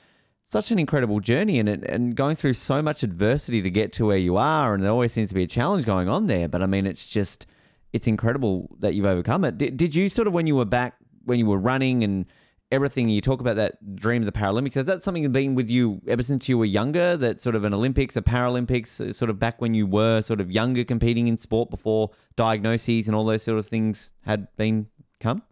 [0.53, 4.17] such an incredible journey and and going through so much adversity to get to where
[4.17, 6.65] you are and there always seems to be a challenge going on there but i
[6.65, 7.45] mean it's just
[7.93, 9.57] it's incredible that you've overcome it.
[9.57, 12.25] Did, did you sort of when you were back when you were running and
[12.71, 16.01] everything you talk about that dream of the paralympics is that something been with you
[16.07, 19.37] ever since you were younger that sort of an olympics a paralympics uh, sort of
[19.37, 23.43] back when you were sort of younger competing in sport before diagnoses and all those
[23.43, 24.87] sort of things had been
[25.19, 25.43] come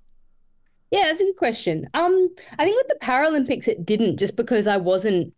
[0.91, 1.87] yeah, that's a good question.
[1.93, 5.33] Um, I think with the Paralympics, it didn't just because I wasn't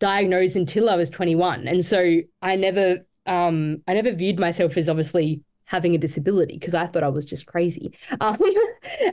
[0.00, 4.88] diagnosed until I was 21, and so I never, um, I never viewed myself as
[4.88, 7.92] obviously having a disability because I thought I was just crazy.
[8.20, 8.38] Um,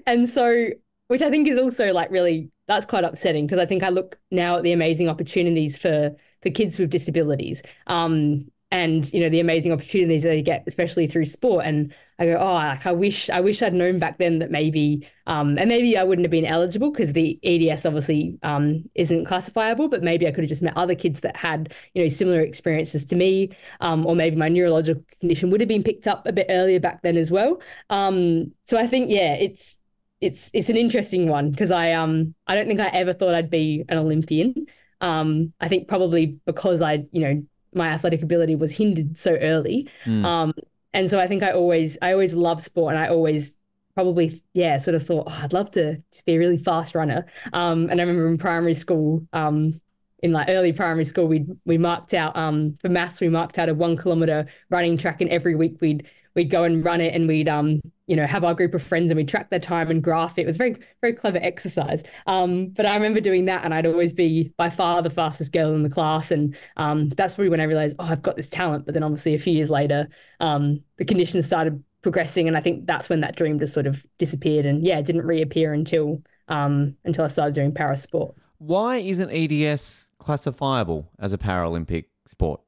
[0.05, 0.69] and so,
[1.07, 4.19] which I think is also like really that's quite upsetting because I think I look
[4.29, 7.63] now at the amazing opportunities for for kids with disabilities.
[7.87, 11.65] Um, and you know the amazing opportunities they get, especially through sport.
[11.65, 15.07] And I go, oh, like I wish, I wish I'd known back then that maybe,
[15.25, 19.87] um, and maybe I wouldn't have been eligible because the EDS obviously um, isn't classifiable,
[19.87, 23.05] but maybe I could have just met other kids that had, you know, similar experiences
[23.05, 26.47] to me, um, or maybe my neurological condition would have been picked up a bit
[26.49, 27.61] earlier back then as well.
[27.89, 29.79] Um, so I think, yeah, it's
[30.21, 33.49] it's it's an interesting one because I um I don't think I ever thought I'd
[33.49, 34.67] be an Olympian.
[35.01, 39.89] Um, I think probably because I, you know, my athletic ability was hindered so early.
[40.05, 40.25] Mm.
[40.25, 40.53] Um,
[40.93, 43.53] and so I think I always I always loved sport and I always
[43.95, 47.25] probably yeah sort of thought oh, I'd love to be a really fast runner.
[47.53, 49.81] Um, and I remember in primary school, um,
[50.21, 53.69] in like early primary school, we we marked out um for maths we marked out
[53.69, 57.27] a one kilometer running track, and every week we'd we'd go and run it, and
[57.27, 60.03] we'd um you know have our group of friends and we'd track their time and
[60.03, 60.41] graph it.
[60.43, 62.03] It was very very clever exercise.
[62.27, 65.73] Um, but I remember doing that, and I'd always be by far the fastest girl
[65.73, 68.85] in the class, and um that's probably when I realized oh I've got this talent.
[68.85, 70.07] But then obviously a few years later,
[70.39, 74.05] um the conditions started progressing, and I think that's when that dream just sort of
[74.17, 78.35] disappeared, and yeah, it didn't reappear until um until I started doing para sport.
[78.57, 82.61] Why isn't EDS classifiable as a Paralympic sport?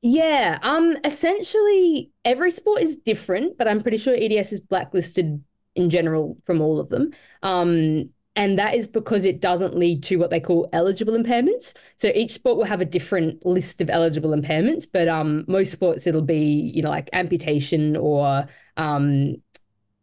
[0.00, 5.42] Yeah, um, essentially every sport is different, but I'm pretty sure EDS is blacklisted
[5.74, 7.10] in general from all of them.
[7.42, 11.72] Um, and that is because it doesn't lead to what they call eligible impairments.
[11.96, 16.06] So each sport will have a different list of eligible impairments, but um, most sports
[16.06, 19.34] it'll be you know like amputation or um,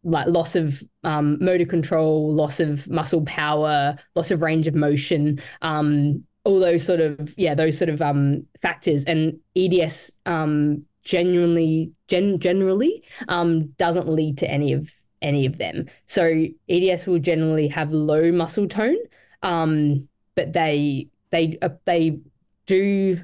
[0.04, 5.40] like loss of um, motor control, loss of muscle power, loss of range of motion,
[5.62, 9.04] um, all those sort of yeah those sort of um, factors.
[9.04, 15.86] And EDS um, genuinely gen- generally um, doesn't lead to any of any of them.
[16.06, 18.96] So EDS will generally have low muscle tone,
[19.42, 22.20] um, but they they uh, they
[22.66, 23.20] do.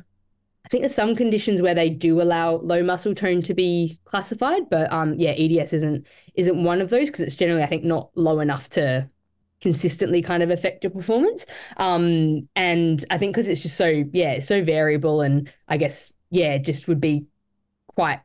[0.64, 4.68] I think there's some conditions where they do allow low muscle tone to be classified,
[4.68, 8.10] but um, yeah, EDS isn't isn't one of those because it's generally I think not
[8.16, 9.08] low enough to
[9.62, 11.46] consistently kind of affect your performance.
[11.78, 16.58] Um, and I think because it's just so yeah so variable, and I guess yeah,
[16.58, 17.26] just would be
[17.86, 18.20] quite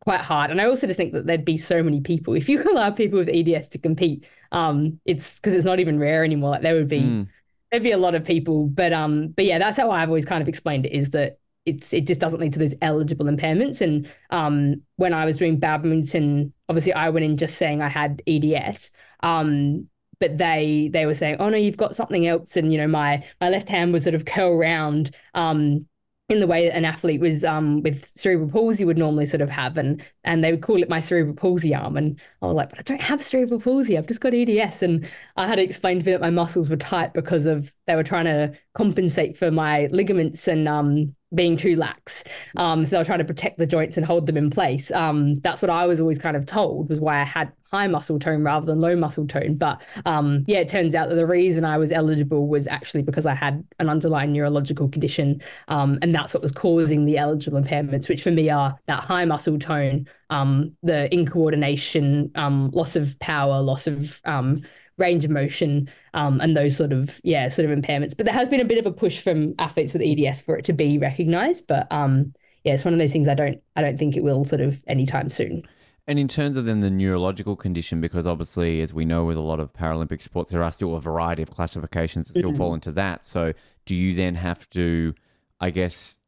[0.00, 0.50] quite hard.
[0.50, 3.18] And I also just think that there'd be so many people if you allow people
[3.18, 4.24] with EDS to compete.
[4.52, 6.50] Um, it's because it's not even rare anymore.
[6.50, 7.28] Like there would be mm.
[7.70, 10.40] there'd be a lot of people, but um, but yeah, that's how I've always kind
[10.40, 13.80] of explained it is that it's it just doesn't lead to those eligible impairments.
[13.80, 18.22] And um, when I was doing badminton, obviously I went in just saying I had
[18.26, 18.90] EDS.
[19.22, 19.88] Um,
[20.20, 23.24] but they they were saying, oh no, you've got something else, and you know my
[23.40, 25.14] my left hand was sort of curl round.
[25.34, 25.86] Um,
[26.28, 29.48] in the way that an athlete was um, with cerebral palsy would normally sort of
[29.48, 32.68] have, and and they would call it my cerebral palsy arm, and I was like,
[32.68, 35.98] but I don't have cerebral palsy, I've just got EDS, and I had to explain
[36.00, 39.50] to them that my muscles were tight because of they were trying to compensate for
[39.50, 42.24] my ligaments and um, being too lax.
[42.56, 44.90] Um, so they were trying to protect the joints and hold them in place.
[44.90, 48.18] Um, that's what I was always kind of told was why I had high muscle
[48.18, 49.56] tone rather than low muscle tone.
[49.56, 53.26] But um, yeah, it turns out that the reason I was eligible was actually because
[53.26, 55.42] I had an underlying neurological condition.
[55.68, 59.24] Um, and that's what was causing the eligible impairments, which for me are that high
[59.24, 64.62] muscle tone, um, the incoordination, um, loss of power, loss of um,
[64.96, 68.16] range of motion, um, and those sort of yeah sort of impairments.
[68.16, 70.64] But there has been a bit of a push from athletes with EDS for it
[70.66, 71.66] to be recognised.
[71.66, 74.44] But um, yeah, it's one of those things I don't I don't think it will
[74.44, 75.62] sort of anytime soon.
[76.08, 79.42] And in terms of then the neurological condition, because obviously, as we know with a
[79.42, 82.76] lot of Paralympic sports, there are still a variety of classifications that still fall mm-hmm.
[82.76, 83.26] into that.
[83.26, 83.52] So,
[83.84, 85.14] do you then have to,
[85.60, 86.18] I guess,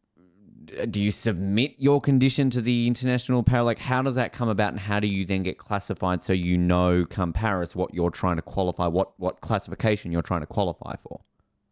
[0.90, 3.64] do you submit your condition to the international para?
[3.64, 6.58] Like, how does that come about, and how do you then get classified so you
[6.58, 10.94] know, come Paris, what you're trying to qualify, what what classification you're trying to qualify
[10.96, 11.22] for?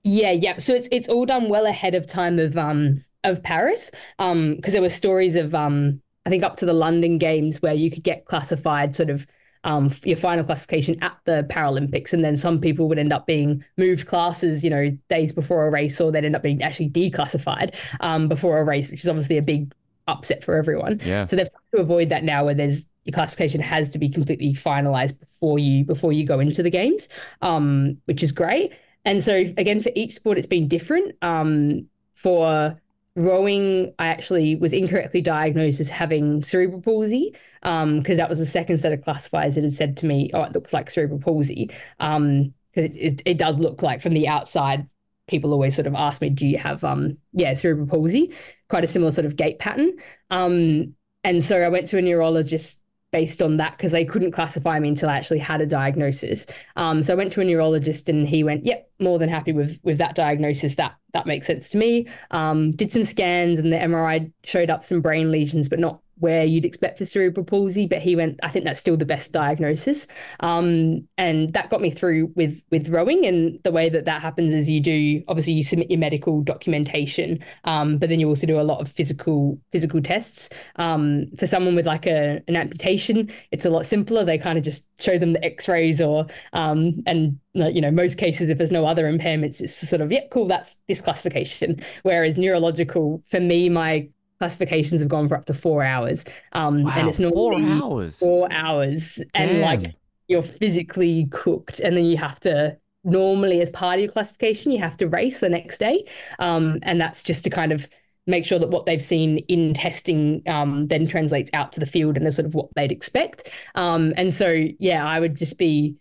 [0.03, 0.61] Yeah, yeah.
[0.61, 4.73] So it's it's all done well ahead of time of um of Paris, um, because
[4.73, 8.03] there were stories of um I think up to the London Games where you could
[8.03, 9.27] get classified sort of
[9.64, 13.64] um, your final classification at the Paralympics, and then some people would end up being
[13.79, 17.75] moved classes, you know, days before a race, or they'd end up being actually declassified
[18.01, 19.73] um, before a race, which is obviously a big
[20.07, 21.01] upset for everyone.
[21.03, 21.25] Yeah.
[21.25, 24.53] So they've tried to avoid that now, where there's your classification has to be completely
[24.53, 27.09] finalized before you before you go into the games,
[27.41, 28.75] um, which is great.
[29.07, 31.14] And so again, for each sport, it's been different.
[31.23, 31.87] Um,
[32.17, 32.79] for
[33.19, 38.47] rowing, I actually was incorrectly diagnosed as having cerebral palsy because um, that was the
[38.47, 41.71] second set of classifiers that had said to me, "Oh, it looks like cerebral palsy."
[42.01, 44.89] Um, it, it, it does look like from the outside.
[45.27, 48.33] People always sort of ask me, "Do you have um, yeah, cerebral palsy?"
[48.69, 49.93] Quite a similar sort of gait pattern.
[50.31, 52.79] Um, and so I went to a neurologist
[53.11, 56.47] based on that because they couldn't classify me until I actually had a diagnosis.
[56.77, 59.79] Um, so I went to a neurologist and he went, "Yep, more than happy with
[59.83, 60.77] with that diagnosis.
[60.77, 64.85] That that makes sense to me." Um, did some scans and the MRI showed up
[64.85, 68.51] some brain lesions, but not where you'd expect for cerebral palsy, but he went, I
[68.51, 70.07] think that's still the best diagnosis.
[70.41, 73.27] Um, and that got me through with with rowing.
[73.27, 77.45] And the way that that happens is you do obviously you submit your medical documentation,
[77.65, 80.49] um, but then you also do a lot of physical physical tests.
[80.77, 84.25] Um, for someone with like a an amputation, it's a lot simpler.
[84.25, 88.49] They kind of just show them the X-rays or um, and you know most cases
[88.49, 91.83] if there's no other impairments, it's sort of yeah cool that's this classification.
[92.03, 96.24] Whereas neurological, for me, my classifications have gone for up to four hours.
[96.53, 98.18] Um, wow, and it's normally four hours.
[98.18, 99.48] Four hours, Damn.
[99.48, 99.94] and like
[100.29, 104.79] you're physically cooked, and then you have to normally as part of your classification you
[104.79, 106.05] have to race the next day,
[106.38, 107.88] um, and that's just to kind of
[108.27, 112.16] make sure that what they've seen in testing um, then translates out to the field
[112.16, 113.48] and is sort of what they'd expect.
[113.74, 115.96] Um, and so, yeah, I would just be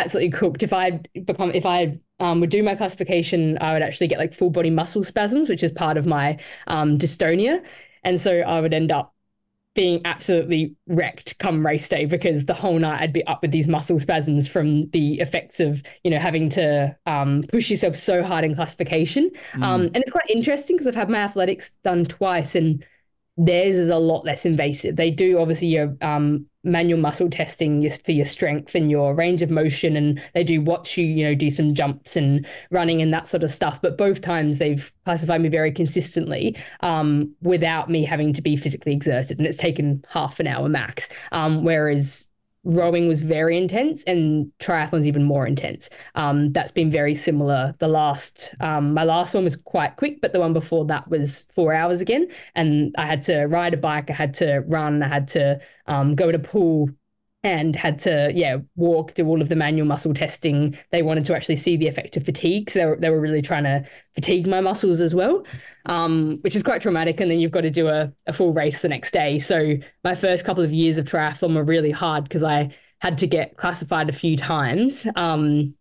[0.00, 3.58] absolutely cooked if I become if I um, would do my classification.
[3.60, 6.98] I would actually get like full body muscle spasms, which is part of my um,
[6.98, 7.64] dystonia,
[8.02, 9.14] and so I would end up
[9.74, 13.68] being absolutely wrecked come race day because the whole night I'd be up with these
[13.68, 18.44] muscle spasms from the effects of you know having to um, push yourself so hard
[18.44, 19.30] in classification.
[19.52, 19.62] Mm.
[19.62, 22.84] Um, and it's quite interesting because I've had my athletics done twice and
[23.38, 24.96] theirs is a lot less invasive.
[24.96, 29.50] They do obviously your um, manual muscle testing for your strength and your range of
[29.50, 33.28] motion, and they do watch you, you know, do some jumps and running and that
[33.28, 33.80] sort of stuff.
[33.80, 38.92] But both times they've classified me very consistently um, without me having to be physically
[38.92, 41.08] exerted, and it's taken half an hour max.
[41.30, 42.27] Um, whereas
[42.68, 45.88] rowing was very intense and triathlon's even more intense.
[46.14, 47.74] Um, that's been very similar.
[47.78, 51.46] The last, um, my last one was quite quick, but the one before that was
[51.54, 52.28] four hours again.
[52.54, 56.14] And I had to ride a bike, I had to run, I had to um,
[56.14, 56.90] go to pool
[57.44, 60.76] and had to yeah walk do all of the manual muscle testing.
[60.90, 63.42] They wanted to actually see the effect of fatigue so they were, they were really
[63.42, 65.44] trying to fatigue my muscles as well
[65.86, 68.82] um, which is quite traumatic and then you've got to do a, a full race
[68.82, 69.38] the next day.
[69.38, 73.28] So my first couple of years of triathlon were really hard because i had to
[73.28, 75.72] get classified a few times um,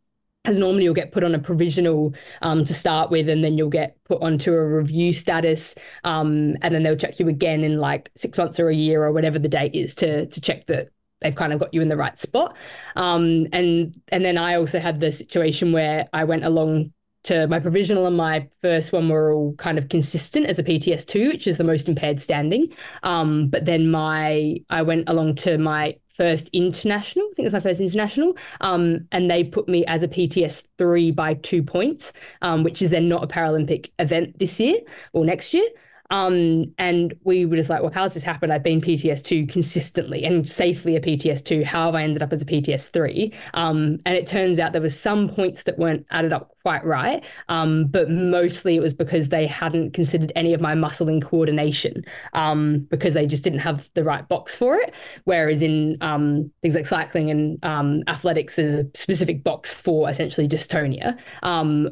[0.45, 3.69] as normally you'll get put on a provisional um, to start with, and then you'll
[3.69, 8.09] get put onto a review status, um, and then they'll check you again in like
[8.15, 10.89] six months or a year or whatever the date is to to check that
[11.21, 12.55] they've kind of got you in the right spot.
[12.95, 17.59] Um, and and then I also had the situation where I went along to my
[17.59, 21.57] provisional and my first one were all kind of consistent as a PTS2, which is
[21.57, 22.71] the most impaired standing.
[23.03, 27.25] Um, but then my I went along to my first international.
[27.25, 28.35] I think it was my first international.
[28.61, 32.91] Um, and they put me as a PTS three by two points, um, which is
[32.91, 34.79] then not a Paralympic event this year
[35.13, 35.67] or next year.
[36.09, 38.53] Um, and we were just like, well, how's this happened?
[38.53, 41.65] I've been PTS2 consistently and safely a PTS2.
[41.65, 43.33] How have I ended up as a PTS3?
[43.53, 47.23] Um, and it turns out there was some points that weren't added up quite right.
[47.49, 52.03] Um, but mostly it was because they hadn't considered any of my muscle in coordination
[52.33, 54.93] um, because they just didn't have the right box for it.
[55.25, 60.47] Whereas in um, things like cycling and um, athletics, there's a specific box for essentially
[60.47, 61.17] dystonia.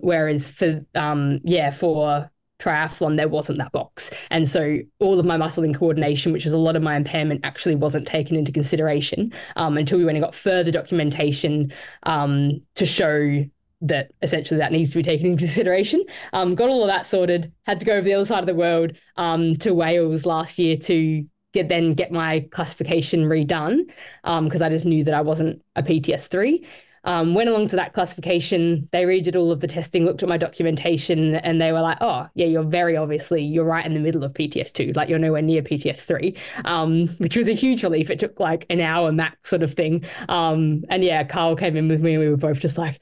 [0.02, 2.32] Whereas for, yeah, for
[2.66, 4.10] triathlon, there wasn't that box.
[4.32, 7.42] And so all of my muscle and coordination, which is a lot of my impairment,
[7.44, 11.74] actually wasn't taken into consideration um, until we went and got further documentation
[12.04, 13.46] um, to show
[13.82, 16.04] that essentially that needs to be taken into consideration.
[16.34, 18.56] Um, got all of that sorted, had to go over the other side of the
[18.56, 23.88] world um, to Wales last year to get then get my classification redone
[24.24, 26.66] because um, I just knew that I wasn't a PTS3.
[27.06, 28.90] Um, went along to that classification.
[28.92, 32.28] They redid all of the testing, looked at my documentation, and they were like, "Oh,
[32.34, 34.92] yeah, you're very obviously you're right in the middle of PTS2.
[34.96, 38.10] Like you're nowhere near PTS3," um, which was a huge relief.
[38.10, 40.04] It took like an hour max, sort of thing.
[40.30, 43.00] Um, and yeah, Carl came in with me, and we were both just like,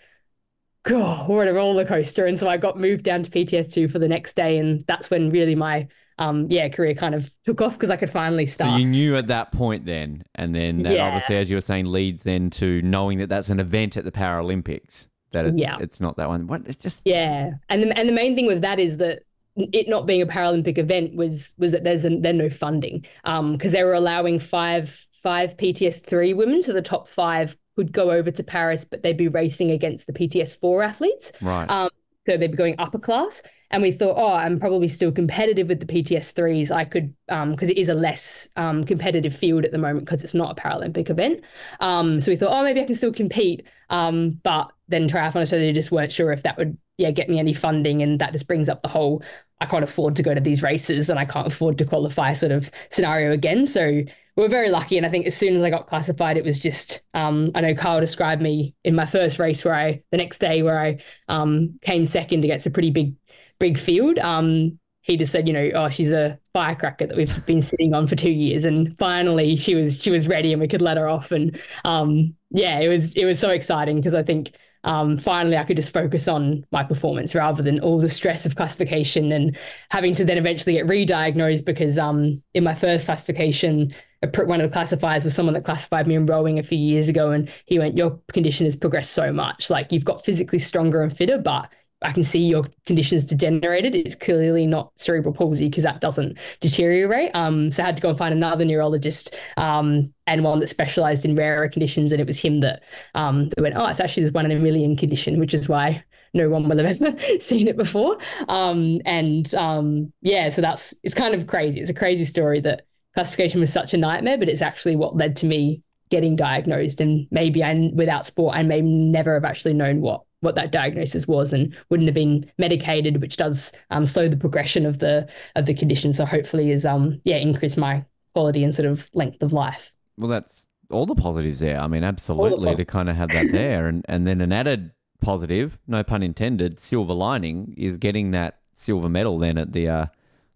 [0.84, 4.00] "God, we're on a roller coaster." And so I got moved down to PTS2 for
[4.00, 7.74] the next day, and that's when really my um, yeah, career kind of took off
[7.74, 8.72] because I could finally start.
[8.72, 11.06] So you knew at that point then, and then that yeah.
[11.06, 14.12] obviously, as you were saying, leads then to knowing that that's an event at the
[14.12, 15.08] Paralympics.
[15.32, 15.78] That it's, yeah.
[15.80, 16.46] it's not that one.
[16.46, 19.24] What it's just yeah, and the, and the main thing with that is that
[19.56, 23.54] it not being a Paralympic event was was that there's a, there's no funding Um
[23.54, 27.92] because um, they were allowing five five PTS three women, so the top five would
[27.92, 31.32] go over to Paris, but they'd be racing against the PTS four athletes.
[31.42, 31.70] Right.
[31.70, 31.90] Um,
[32.26, 33.42] so they'd be going upper class
[33.74, 36.70] and we thought, oh, I'm probably still competitive with the PTS threes.
[36.70, 40.24] I could, because um, it is a less um, competitive field at the moment because
[40.24, 41.42] it's not a Paralympic event.
[41.80, 43.66] Um, so we thought, oh, maybe I can still compete.
[43.90, 47.54] Um, but then Triathlon Australia just weren't sure if that would, yeah, get me any
[47.54, 49.24] funding, and that just brings up the whole
[49.60, 52.52] I can't afford to go to these races and I can't afford to qualify sort
[52.52, 53.66] of scenario again.
[53.66, 54.98] So we were very lucky.
[54.98, 57.74] And I think as soon as I got classified, it was just, um, I know
[57.74, 60.98] Carl described me in my first race where I, the next day where I
[61.30, 63.16] um, came second against a pretty big
[63.64, 64.20] big field.
[64.20, 68.08] Um, he just said, you know, oh, she's a firecracker that we've been sitting on
[68.08, 71.08] for two years, and finally she was she was ready, and we could let her
[71.08, 71.32] off.
[71.32, 74.52] And um, yeah, it was it was so exciting because I think
[74.84, 78.58] um, finally I could just focus on my performance rather than all the stress of
[78.58, 79.58] classification and
[79.90, 83.96] having to then eventually get re-diagnosed because um, in my first classification,
[84.36, 87.32] one of the classifiers was someone that classified me in rowing a few years ago,
[87.32, 89.70] and he went, "Your condition has progressed so much.
[89.70, 91.70] Like you've got physically stronger and fitter, but
[92.04, 93.96] I can see your conditions degenerated.
[93.96, 97.32] It's clearly not cerebral palsy because that doesn't deteriorate.
[97.34, 101.26] Um, so I had to go and find another neurologist um, and one that specialized
[101.26, 102.12] in rarer conditions.
[102.12, 102.84] And it was him that,
[103.16, 106.04] um, that went, oh, it's actually this one in a million condition, which is why
[106.34, 108.18] no one will have ever seen it before.
[108.48, 111.80] Um, and um, yeah, so that's, it's kind of crazy.
[111.80, 115.36] It's a crazy story that classification was such a nightmare, but it's actually what led
[115.38, 117.02] to me getting diagnosed.
[117.02, 121.28] And maybe I, without sport, I may never have actually known what what that diagnosis
[121.28, 125.66] was and wouldn't have been medicated, which does um, slow the progression of the of
[125.66, 126.14] the condition.
[126.14, 129.94] So hopefully is um yeah increase my quality and sort of length of life.
[130.18, 131.80] Well, that's all the positives there.
[131.80, 134.92] I mean, absolutely to kind of have that there, and and then an added
[135.22, 140.06] positive, no pun intended, silver lining is getting that silver medal then at the uh,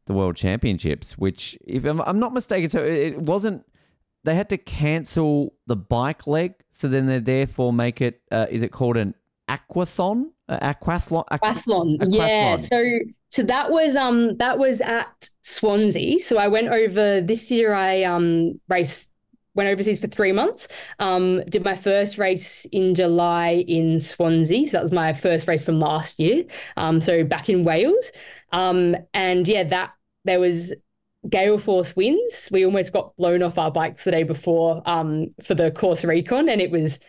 [0.05, 3.65] the World Championships, which if I'm, I'm not mistaken, so it wasn't.
[4.23, 8.21] They had to cancel the bike leg, so then they therefore make it.
[8.31, 9.15] Uh, is it called an
[9.49, 11.97] aquathon, uh, aquathlon, aquathlon.
[11.99, 12.13] aquathlon.
[12.13, 12.57] Yeah.
[12.57, 16.19] So so that was um that was at Swansea.
[16.19, 17.73] So I went over this year.
[17.73, 19.09] I um raced
[19.57, 20.67] went overseas for three months.
[20.99, 24.67] Um, did my first race in July in Swansea.
[24.67, 26.43] So that was my first race from last year.
[26.77, 28.11] Um, so back in Wales.
[28.51, 29.93] Um, and yeah, that
[30.23, 30.73] there was
[31.27, 32.49] gale force winds.
[32.51, 36.47] We almost got blown off our bikes the day before um, for the course recon,
[36.47, 36.99] and it was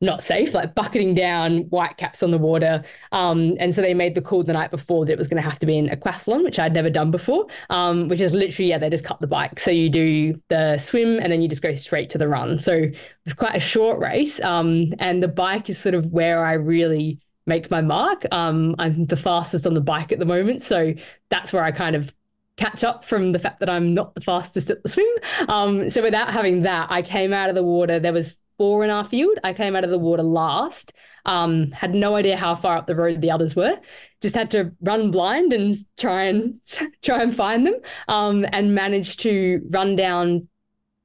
[0.00, 2.84] not safe, like bucketing down white caps on the water.
[3.12, 5.48] Um, and so they made the call the night before that it was going to
[5.48, 8.78] have to be an aquathlon, which I'd never done before, um, which is literally, yeah,
[8.78, 9.58] they just cut the bike.
[9.58, 12.58] So you do the swim and then you just go straight to the run.
[12.58, 12.90] So
[13.24, 14.38] it's quite a short race.
[14.40, 18.26] Um, and the bike is sort of where I really make my mark.
[18.32, 20.62] Um, I'm the fastest on the bike at the moment.
[20.62, 20.92] So
[21.30, 22.12] that's where I kind of
[22.56, 25.06] catch up from the fact that I'm not the fastest at the swim.
[25.48, 27.98] Um, so without having that, I came out of the water.
[27.98, 29.38] There was four in our field.
[29.44, 30.92] I came out of the water last.
[31.24, 33.78] Um, had no idea how far up the road the others were.
[34.22, 36.60] Just had to run blind and try and
[37.02, 37.74] try and find them.
[38.08, 40.48] Um, and managed to run down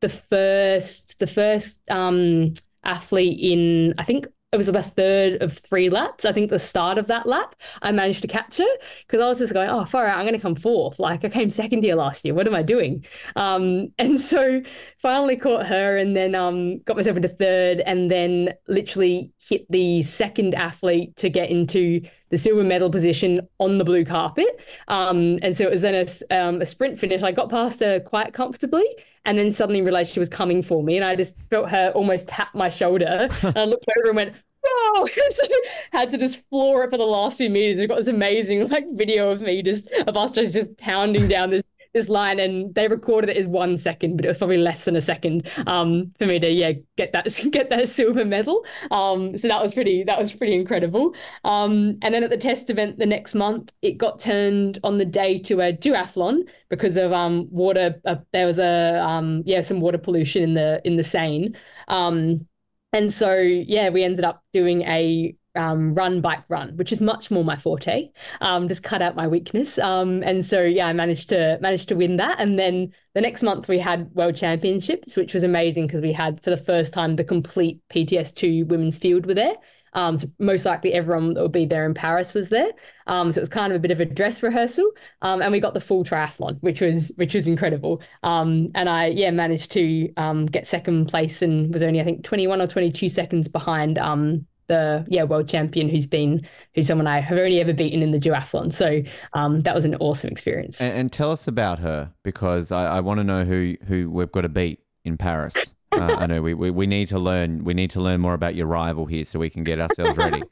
[0.02, 5.90] the first the first um athlete in I think it was the third of three
[5.90, 6.26] laps.
[6.26, 8.68] I think the start of that lap, I managed to catch her
[9.08, 11.00] because I was just going, oh, far out, I'm going to come fourth.
[11.00, 12.34] Like I came second here last year.
[12.34, 13.06] What am I doing?
[13.38, 14.62] Um, and so
[14.98, 20.04] finally caught her and then um, got myself into third and then literally hit the
[20.04, 24.60] second athlete to get into the silver medal position on the blue carpet.
[24.90, 27.24] Um, and so it was then a, um, a sprint finish.
[27.24, 28.86] I got past her quite comfortably
[29.26, 30.96] and then suddenly realized she was coming for me.
[30.98, 33.28] And I just felt her almost tap my shoulder.
[33.42, 35.08] and I looked over and went, whoa!
[35.32, 35.48] so
[35.92, 37.80] had to just floor it for the last few meters.
[37.80, 41.50] We've got this amazing like video of me just of us just, just pounding down
[41.50, 41.64] this
[41.94, 44.96] this line and they recorded it as one second, but it was probably less than
[44.96, 48.64] a second um, for me to yeah get that get that silver medal.
[48.92, 51.14] Um, so that was pretty that was pretty incredible.
[51.44, 55.06] Um, and then at the test event the next month, it got turned on the
[55.06, 58.02] day to a duathlon because of um, water.
[58.06, 61.52] Uh, there was a um, yeah some water pollution in the in the Seine.
[61.88, 62.48] Um,
[62.94, 67.30] and so yeah, we ended up doing a um, run, bike, run, which is much
[67.30, 68.10] more my forte.
[68.40, 69.78] Um, just cut out my weakness.
[69.78, 72.40] Um, and so yeah, I managed to managed to win that.
[72.40, 76.42] And then the next month we had World Championships, which was amazing because we had
[76.44, 79.56] for the first time the complete PTS two women's field were there.
[79.94, 82.72] Um, so most likely everyone that would be there in Paris was there.
[83.08, 84.90] Um, so it was kind of a bit of a dress rehearsal.
[85.22, 88.02] Um, and we got the full triathlon, which was which was incredible.
[88.24, 92.24] Um, and I yeah managed to um get second place and was only I think
[92.24, 97.20] 21 or 22 seconds behind um the yeah world champion who's been who's someone I
[97.20, 98.72] have only ever beaten in the duathlon.
[98.74, 99.04] So
[99.34, 100.80] um, that was an awesome experience.
[100.80, 104.32] And, and tell us about her because I, I want to know who who we've
[104.32, 105.56] got to beat in Paris.
[105.92, 108.56] uh, I know we, we we need to learn we need to learn more about
[108.56, 110.42] your rival here so we can get ourselves ready.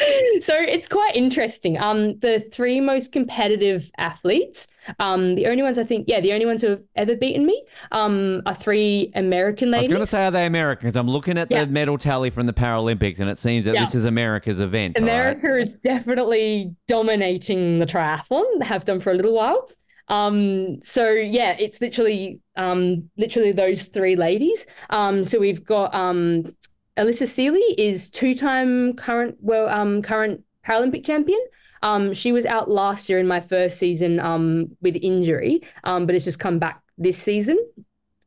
[0.40, 1.78] so it's quite interesting.
[1.78, 4.68] Um, the three most competitive athletes,
[4.98, 7.62] um, the only ones I think, yeah, the only ones who have ever beaten me,
[7.92, 9.88] um, are three American ladies.
[9.90, 10.86] I was going to say, are they American?
[10.86, 11.64] Because I'm looking at yeah.
[11.64, 13.84] the medal tally from the Paralympics, and it seems that yeah.
[13.84, 14.96] this is America's event.
[14.96, 15.62] America right?
[15.62, 18.44] is definitely dominating the triathlon.
[18.58, 19.68] They have done for a little while.
[20.08, 24.64] Um, so yeah, it's literally, um, literally those three ladies.
[24.88, 26.56] Um, so we've got um
[26.96, 31.38] Allysa Seely is two-time current well um current Paralympic champion.
[31.82, 36.14] Um, she was out last year in my first season um with injury, um, but
[36.14, 37.58] it's just come back this season.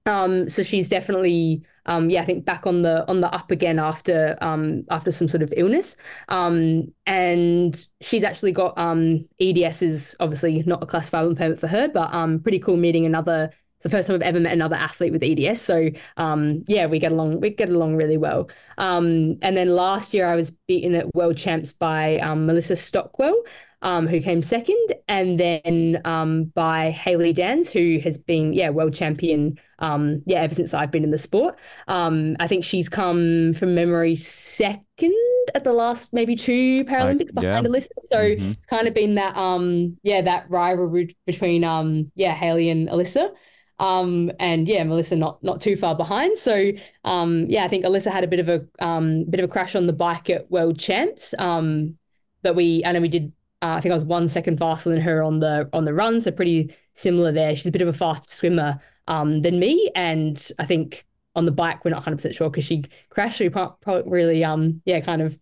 [0.07, 3.79] Um, so she's definitely um yeah, I think back on the on the up again
[3.79, 5.95] after um after some sort of illness.
[6.29, 11.87] Um, and she's actually got um EDS is obviously not a classifiable impairment for her,
[11.87, 15.11] but um pretty cool meeting another it's the first time I've ever met another athlete
[15.11, 15.61] with EDS.
[15.61, 18.49] So um, yeah, we get along we get along really well.
[18.77, 23.43] Um, and then last year I was beaten at World Champs by um, Melissa Stockwell
[23.83, 28.93] um, who came second, and then um, by Hailey Danz, who has been yeah world
[28.93, 31.57] champion um, yeah ever since I've been in the sport.
[31.87, 35.15] Um, I think she's come from memory second
[35.55, 37.69] at the last maybe two Paralympics behind yeah.
[37.71, 37.89] Allysa.
[37.97, 38.51] So Mhm.
[38.51, 43.31] it's kind of been that um yeah that rivalry between um yeah Hailey and Allysa.
[43.81, 46.37] Um, and yeah, Melissa not not too far behind.
[46.37, 46.71] So
[47.03, 49.75] um, yeah, I think Allysa had a bit of a um, bit of a crash
[49.75, 51.33] on the bike at World Champs.
[51.39, 51.97] Um,
[52.43, 55.01] but we I know we did uh, I think I was one second faster than
[55.01, 57.55] her on the on the run, so pretty similar there.
[57.55, 61.05] She's a bit of a faster swimmer um, than me, and I think
[61.35, 63.39] on the bike we're not 100 percent sure because she crashed.
[63.39, 65.39] So we pro- pro- really um yeah kind of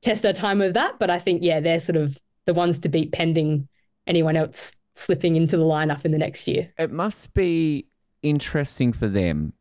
[0.00, 0.98] test our time with that.
[0.98, 3.68] But I think yeah they're sort of the ones to beat pending
[4.06, 6.72] anyone else slipping into the lineup in the next year.
[6.78, 7.86] It must be
[8.22, 9.54] interesting for them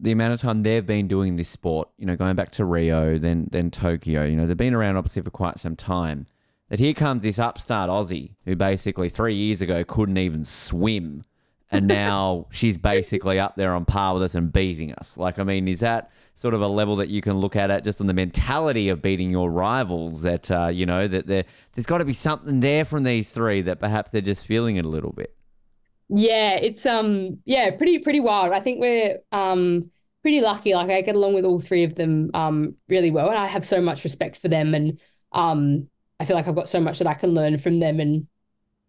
[0.00, 3.18] the amount of time they've been doing this sport, you know, going back to Rio,
[3.18, 6.26] then then Tokyo, you know, they've been around obviously for quite some time.
[6.68, 11.24] That here comes this upstart Aussie who basically three years ago couldn't even swim.
[11.70, 15.16] And now she's basically up there on par with us and beating us.
[15.16, 17.84] Like, I mean, is that sort of a level that you can look at it
[17.84, 20.22] just on the mentality of beating your rivals?
[20.22, 23.62] That, uh, you know, that there, there's got to be something there from these three
[23.62, 25.34] that perhaps they're just feeling it a little bit.
[26.08, 28.52] Yeah, it's um yeah, pretty pretty wild.
[28.52, 29.90] I think we're um
[30.22, 30.74] pretty lucky.
[30.74, 33.66] Like I get along with all three of them um really well, and I have
[33.66, 35.00] so much respect for them, and
[35.32, 35.88] um
[36.20, 38.00] I feel like I've got so much that I can learn from them.
[38.00, 38.28] And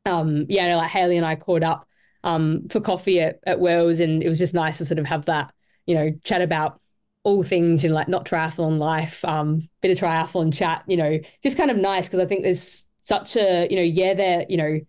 [0.06, 1.88] um yeah, like Hailey and I caught up
[2.24, 5.26] um for coffee at at Wells, and it was just nice to sort of have
[5.26, 5.54] that
[5.86, 6.82] you know chat about
[7.26, 11.58] all things in like not triathlon life, um bit of triathlon chat, you know, just
[11.58, 14.80] kind of nice because I think there's such a you know yeah they're you know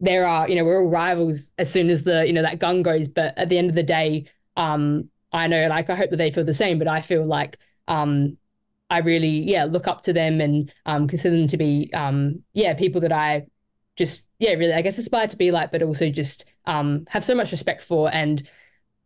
[0.00, 2.82] there are, you know, we're all rivals as soon as the, you know, that gun
[2.82, 3.08] goes.
[3.08, 6.30] But at the end of the day, um, I know, like, I hope that they
[6.30, 7.58] feel the same, but I feel like,
[7.88, 8.36] um,
[8.90, 12.74] I really, yeah, look up to them and, um, consider them to be, um, yeah,
[12.74, 13.46] people that I
[13.96, 17.34] just, yeah, really, I guess aspire to be like, but also just, um, have so
[17.34, 18.46] much respect for and,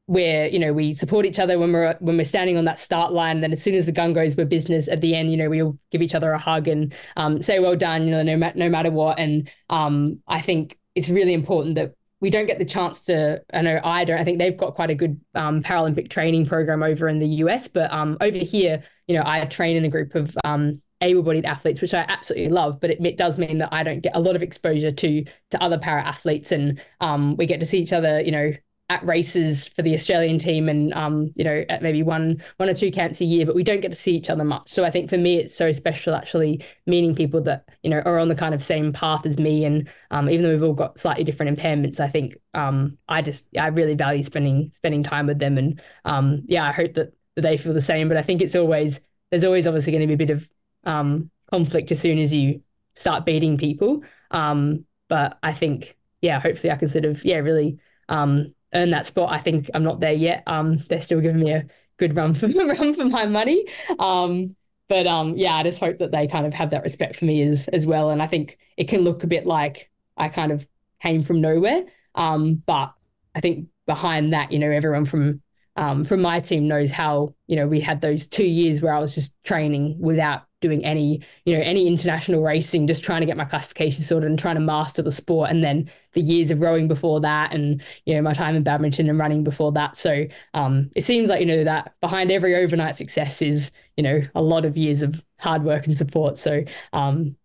[0.09, 3.13] where you know we support each other when we're when we're standing on that start
[3.13, 3.43] line.
[3.43, 4.89] Then as soon as the gun goes, we're business.
[4.89, 7.59] At the end, you know, we all give each other a hug and um, say
[7.59, 8.07] well done.
[8.07, 9.19] You know, no matter no matter what.
[9.19, 13.43] And um, I think it's really important that we don't get the chance to.
[13.53, 14.19] I know I don't.
[14.19, 17.69] I think they've got quite a good um, Paralympic training program over in the US,
[17.69, 21.83] but um, over here, you know, I train in a group of um, able-bodied athletes,
[21.83, 22.81] which I absolutely love.
[22.81, 25.63] But it, it does mean that I don't get a lot of exposure to to
[25.63, 28.23] other para athletes, and um, we get to see each other.
[28.23, 28.53] You know,
[28.91, 32.74] at races for the Australian team and um, you know, at maybe one one or
[32.74, 34.70] two camps a year, but we don't get to see each other much.
[34.70, 38.18] So I think for me it's so special actually meeting people that, you know, are
[38.18, 39.64] on the kind of same path as me.
[39.64, 43.45] And um, even though we've all got slightly different impairments, I think um, I just
[43.59, 47.57] I really value spending spending time with them and um, yeah, I hope that, they
[47.57, 48.09] feel the same.
[48.09, 50.49] But I think it's always there's always obviously going to be a bit of
[50.82, 52.62] um, conflict as soon as you
[52.97, 54.03] start beating people.
[54.32, 57.78] Um, but I think yeah, hopefully I can sort of yeah, really
[58.09, 59.33] um earn that spot.
[59.33, 60.43] I think I'm not there yet.
[60.47, 61.66] Um, they're still giving me a
[61.97, 63.64] good run for run for my money.
[63.99, 64.57] Um,
[64.89, 67.43] but um, yeah, I just hope that they kind of have that respect for me
[67.43, 68.11] as as well.
[68.11, 70.66] And I think it can look a bit like I kind of
[71.03, 71.85] came from nowhere.
[72.14, 72.93] Um, but
[73.35, 75.43] I think behind that, you know, everyone from
[75.77, 78.99] um, from my team knows how you know we had those two years where I
[78.99, 83.37] was just training without doing any you know any international racing, just trying to get
[83.37, 86.89] my classification sorted and trying to master the sport, and then the years of rowing
[86.89, 89.97] before that, and you know my time in badminton and running before that.
[89.97, 94.23] So um, it seems like you know that behind every overnight success is you know
[94.35, 96.39] a lot of years of hard work and support.
[96.39, 97.37] So um,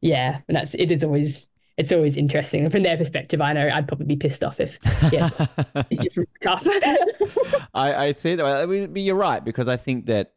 [0.00, 1.46] yeah, and that's it is always
[1.76, 2.62] it's always interesting.
[2.62, 4.78] And from their perspective, I know I'd probably be pissed off if
[5.12, 5.30] yes,
[5.90, 6.66] it's just tough.
[7.74, 8.44] I, I see that.
[8.44, 10.32] I mean, but you're right because I think that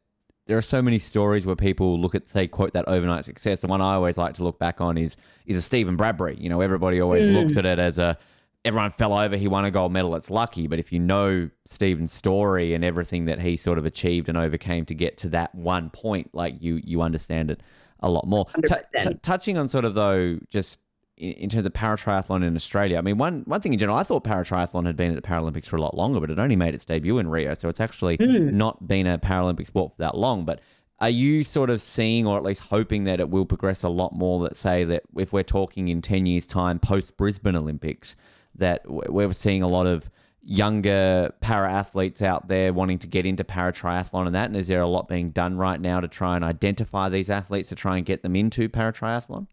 [0.49, 3.61] there are so many stories where people look at, say, quote that overnight success.
[3.61, 6.37] The one I always like to look back on is is a Steven Bradbury.
[6.39, 7.35] You know, everybody always mm.
[7.35, 8.17] looks at it as a
[8.65, 10.15] everyone fell over, he won a gold medal.
[10.15, 14.27] It's lucky, but if you know Steven's story and everything that he sort of achieved
[14.27, 17.61] and overcame to get to that one point, like you you understand it
[17.99, 18.47] a lot more.
[18.67, 20.79] T- t- touching on sort of though, just
[21.19, 22.97] in, terms of paratriathlon in Australia.
[22.97, 25.65] I mean, one one thing in general, I thought paratriathlon had been at the Paralympics
[25.65, 28.15] for a lot longer, but it only made its debut in Rio, so it's actually
[28.15, 28.55] hmm.
[28.55, 30.45] not been a Paralympic sport for that long.
[30.45, 30.61] But
[30.99, 34.13] are you sort of seeing, or at least hoping, that it will progress a lot
[34.13, 34.43] more?
[34.43, 38.15] That say that if we're talking in ten years' time, post Brisbane Olympics,
[38.55, 40.09] that we're seeing a lot of
[40.41, 44.45] younger para athletes out there wanting to get into paratriathlon and that.
[44.45, 47.69] And is there a lot being done right now to try and identify these athletes
[47.69, 49.47] to try and get them into paratriathlon?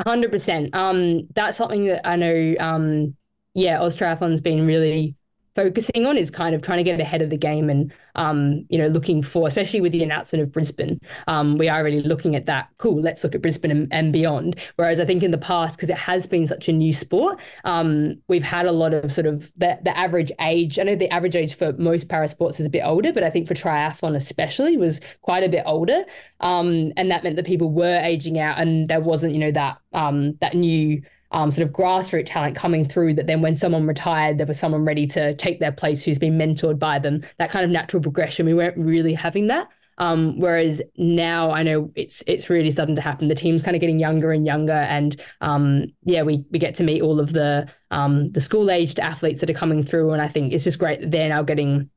[0.00, 0.74] Hundred percent.
[0.74, 2.54] Um, that's something that I know.
[2.58, 3.16] Um,
[3.54, 5.14] yeah, AusTriathlon's been really
[5.54, 8.78] focusing on is kind of trying to get ahead of the game and um, you
[8.78, 12.46] know looking for especially with the announcement of Brisbane um, we are really looking at
[12.46, 14.56] that cool let's look at Brisbane and, and beyond.
[14.76, 18.20] Whereas I think in the past because it has been such a new sport um,
[18.28, 21.36] we've had a lot of sort of the, the average age I know the average
[21.36, 24.76] age for most para sports is a bit older but I think for triathlon especially
[24.76, 26.04] was quite a bit older.
[26.40, 29.78] Um, and that meant that people were aging out and there wasn't you know that
[29.92, 31.02] um, that new
[31.34, 34.84] um, sort of grassroots talent coming through that then when someone retired, there was someone
[34.84, 37.24] ready to take their place who's been mentored by them.
[37.38, 39.68] That kind of natural progression, we weren't really having that.
[39.98, 43.28] Um, whereas now I know it's it's really starting to happen.
[43.28, 46.84] The team's kind of getting younger and younger, and um, yeah, we we get to
[46.84, 50.28] meet all of the um, the school aged athletes that are coming through, and I
[50.28, 51.90] think it's just great that they're now getting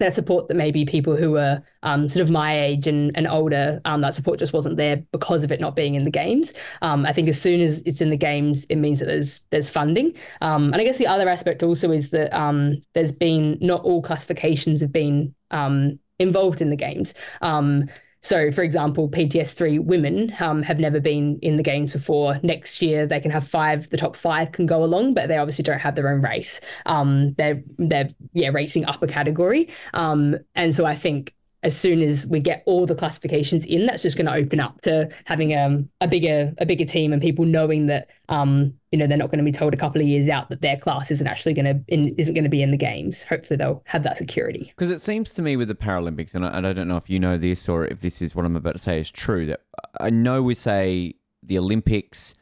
[0.00, 3.80] that support that maybe people who were um, sort of my age and, and older,
[3.84, 6.52] um, that support just wasn't there because of it not being in the games.
[6.82, 9.68] Um, I think as soon as it's in the games, it means that there's there's
[9.68, 10.14] funding.
[10.40, 14.02] Um, and I guess the other aspect also is that um, there's been not all
[14.02, 17.14] classifications have been um, involved in the games.
[18.22, 22.38] So, for example, PTS3 women um, have never been in the games before.
[22.42, 23.88] Next year, they can have five.
[23.90, 26.60] The top five can go along, but they obviously don't have their own race.
[26.86, 29.70] Um, they're they're yeah racing upper category.
[29.94, 34.02] Um, and so I think as soon as we get all the classifications in, that's
[34.02, 37.44] just going to open up to having um, a bigger a bigger team and people
[37.44, 40.28] knowing that um, you know they're not going to be told a couple of years
[40.28, 42.76] out that their class isn't actually going to in, isn't going to be in the
[42.76, 43.22] games.
[43.24, 44.72] Hopefully they'll have that security.
[44.76, 47.10] Because it seems to me with the Paralympics, and I, and I don't know if
[47.10, 49.46] you know this or if this is what I'm about to say is true.
[49.46, 49.60] That
[49.98, 52.34] I know we say the Olympics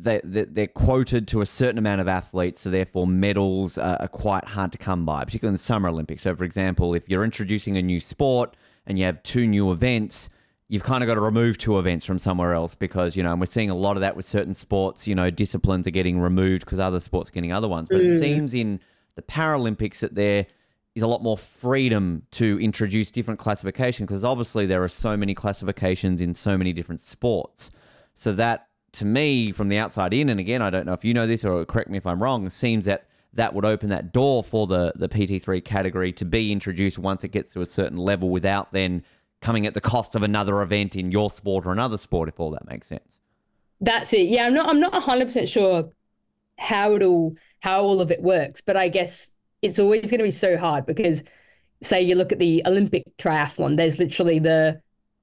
[0.00, 4.70] they, they're quoted to a certain amount of athletes, so therefore medals are, quite hard
[4.72, 6.22] to come by, particularly in the Summer Olympics.
[6.22, 10.28] So, for example, if you're introducing a new sport and you have two new events,
[10.68, 13.40] you've kind of got to remove two events from somewhere else because, you know, and
[13.40, 16.64] we're seeing a lot of that with certain sports, you know, disciplines are getting removed
[16.64, 17.88] because other sports are getting other ones.
[17.90, 18.04] But mm.
[18.04, 18.80] it seems in
[19.16, 20.46] the Paralympics that there
[20.94, 25.34] is a lot more freedom to introduce different classification because obviously there are so many
[25.34, 27.70] classifications in so many different sports.
[28.14, 31.14] So that to me, from the outside in, and again, I don't know if you
[31.14, 34.42] know this or correct me if I'm wrong, seems that that would open that door
[34.42, 38.30] for the, the PT3 category to be introduced once it gets to a certain level
[38.30, 39.04] without then
[39.40, 42.50] coming at the cost of another event in your sport or another sport, if all
[42.50, 43.18] that makes sense.
[43.80, 44.28] That's it.
[44.28, 45.90] Yeah, I'm not I'm not 100% sure
[46.58, 49.30] how it'll how all of it works, but I guess
[49.62, 51.22] it's always going to be so hard because
[51.82, 54.80] say you look at the Olympic triathlon, there's literally the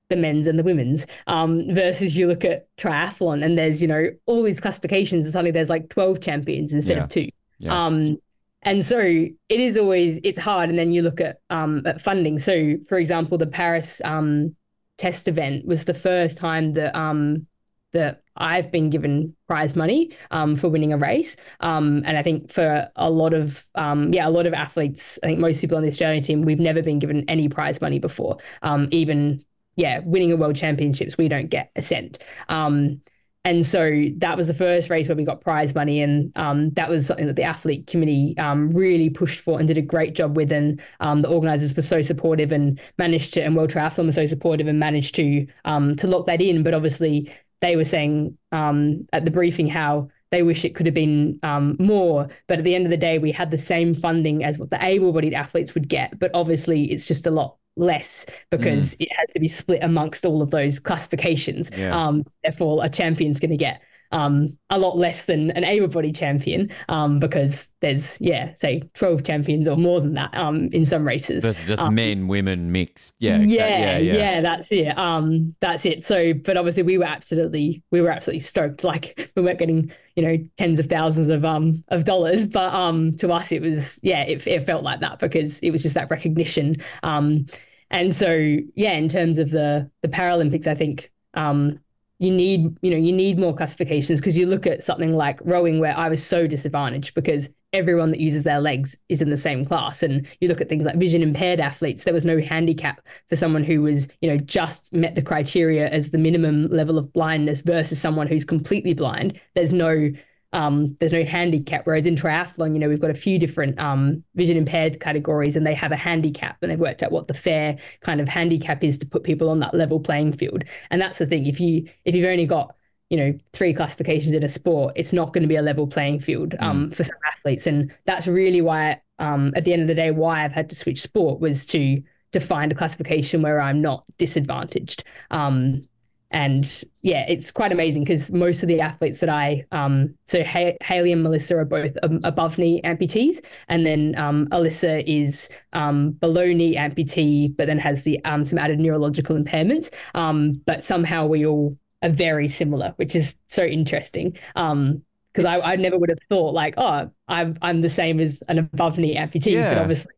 [0.09, 4.05] the men's and the women's um, versus you look at triathlon and there's you know
[4.25, 7.03] all these classifications and suddenly there's like 12 champions instead yeah.
[7.03, 7.85] of two yeah.
[7.85, 8.17] um,
[8.61, 12.39] and so it is always it's hard and then you look at um, at funding
[12.39, 14.55] so for example the paris um,
[14.97, 17.47] test event was the first time that um,
[17.95, 21.37] that I've been given prize money um, for winning a race.
[21.61, 25.27] Um, and I think for a lot of um, yeah, a lot of athletes, I
[25.27, 28.37] think most people on the Australian team, we've never been given any prize money before.
[28.61, 29.43] Um, even
[29.75, 32.19] yeah, winning a world championships, we don't get a cent.
[32.49, 33.01] Um,
[33.45, 36.89] and so that was the first race where we got prize money, and um, that
[36.89, 40.35] was something that the athlete committee um, really pushed for and did a great job
[40.35, 40.51] with.
[40.51, 44.25] And um, the organisers were so supportive and managed to, and World Triathlon was so
[44.25, 46.63] supportive and managed to um, to lock that in.
[46.63, 50.95] But obviously, they were saying um, at the briefing how they wish it could have
[50.95, 52.27] been um, more.
[52.47, 54.83] But at the end of the day, we had the same funding as what the
[54.83, 56.17] able-bodied athletes would get.
[56.17, 59.01] But obviously, it's just a lot less because mm.
[59.01, 61.69] it has to be split amongst all of those classifications.
[61.75, 61.95] Yeah.
[61.95, 63.81] Um, therefore, a champion's going to get
[64.11, 69.67] um, a lot less than an able-bodied champion um, because there's yeah say 12 champions
[69.67, 71.43] or more than that um, in some races.
[71.43, 73.13] That's just um, men women mixed.
[73.19, 74.13] Yeah yeah, yeah yeah.
[74.13, 74.97] yeah that's it.
[74.97, 76.05] Um that's it.
[76.05, 78.83] So but obviously we were absolutely we were absolutely stoked.
[78.83, 83.17] Like we weren't getting you know tens of thousands of um of dollars but um
[83.17, 86.09] to us it was yeah it, it felt like that because it was just that
[86.09, 86.77] recognition.
[87.03, 87.45] Um
[87.91, 91.79] and so yeah in terms of the the Paralympics I think um
[92.19, 95.79] you need you know you need more classifications because you look at something like rowing
[95.79, 99.65] where I was so disadvantaged because everyone that uses their legs is in the same
[99.65, 100.01] class.
[100.01, 103.63] And you look at things like vision impaired athletes there was no handicap for someone
[103.63, 107.99] who was you know just met the criteria as the minimum level of blindness versus
[107.99, 109.39] someone who's completely blind.
[109.53, 110.11] There's no
[110.55, 111.85] um, there's no handicap.
[111.85, 115.67] Whereas in triathlon, you know, we've got a few different um, vision impaired categories and
[115.67, 118.97] they have a handicap and they've worked out what the fair kind of handicap is
[118.99, 120.63] to put people on that level playing field.
[120.89, 121.45] And that's the thing.
[121.45, 122.73] If you if you've only got
[123.09, 126.21] you know three classifications in a sport, it's not going to be a level playing
[126.21, 126.95] field um, mm.
[126.95, 127.67] for some athletes.
[127.67, 130.75] And that's really why, um, at the end of the day, why I've had to
[130.75, 132.01] switch sport was to
[132.31, 135.03] to find a classification where I'm not disadvantaged.
[135.31, 135.87] Um,
[136.35, 140.75] and yeah, it's quite amazing because most of the athletes that I, um, so ha-
[140.83, 143.37] Hailey and Melissa are both um, above knee amputees,
[143.69, 148.59] and then um, Allysa is um, below knee amputee, but then has the um, some
[148.59, 149.93] added neurological impairments.
[150.13, 154.37] Um, but somehow we all are very similar, which is so interesting.
[154.57, 155.01] Um,
[155.33, 158.59] because I, I never would have thought like, oh, I'm I'm the same as an
[158.59, 159.73] above knee amputee, Yeah.
[159.73, 160.11] but obviously,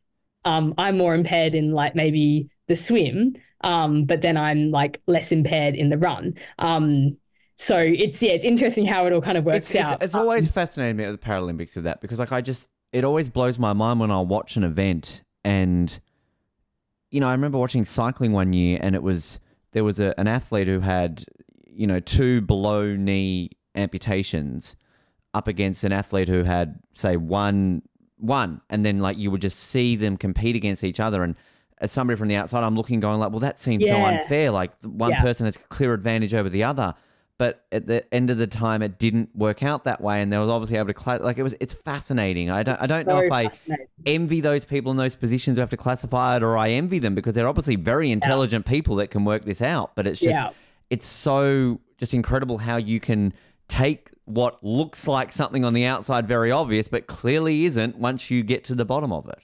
[0.45, 5.31] um, I'm more impaired in like maybe the swim, um, but then I'm like less
[5.31, 6.35] impaired in the run.
[6.59, 7.17] Um,
[7.57, 10.03] so it's yeah, it's interesting how it all kind of works It's, it's, out.
[10.03, 13.29] it's always fascinated me at the Paralympics of that because like I just it always
[13.29, 15.99] blows my mind when I watch an event and
[17.09, 19.39] you know I remember watching cycling one year and it was
[19.71, 21.25] there was a, an athlete who had
[21.65, 24.75] you know two below knee amputations
[25.33, 27.81] up against an athlete who had say one
[28.17, 31.35] one and then like you would just see them compete against each other and
[31.79, 34.51] as somebody from the outside I'm looking going like well that seems so unfair.
[34.51, 35.21] Like one Yeah.
[35.21, 36.95] person has clear advantage over the other.
[37.39, 40.39] But at the end of the time it didn't work out that way and they
[40.39, 42.49] was obviously able to cla- like it was it's fascinating.
[42.49, 43.51] I don't i don't know if i
[44.05, 47.13] envy those people in those positions who have to classify it or i envy them
[47.13, 50.49] because they're obviously very intelligent people that can work this out but it's just Yeah.
[50.89, 53.33] it's so just incredible how you can
[53.67, 58.43] take what looks like something on the outside very obvious but clearly isn't once you
[58.43, 59.39] get to the bottom of it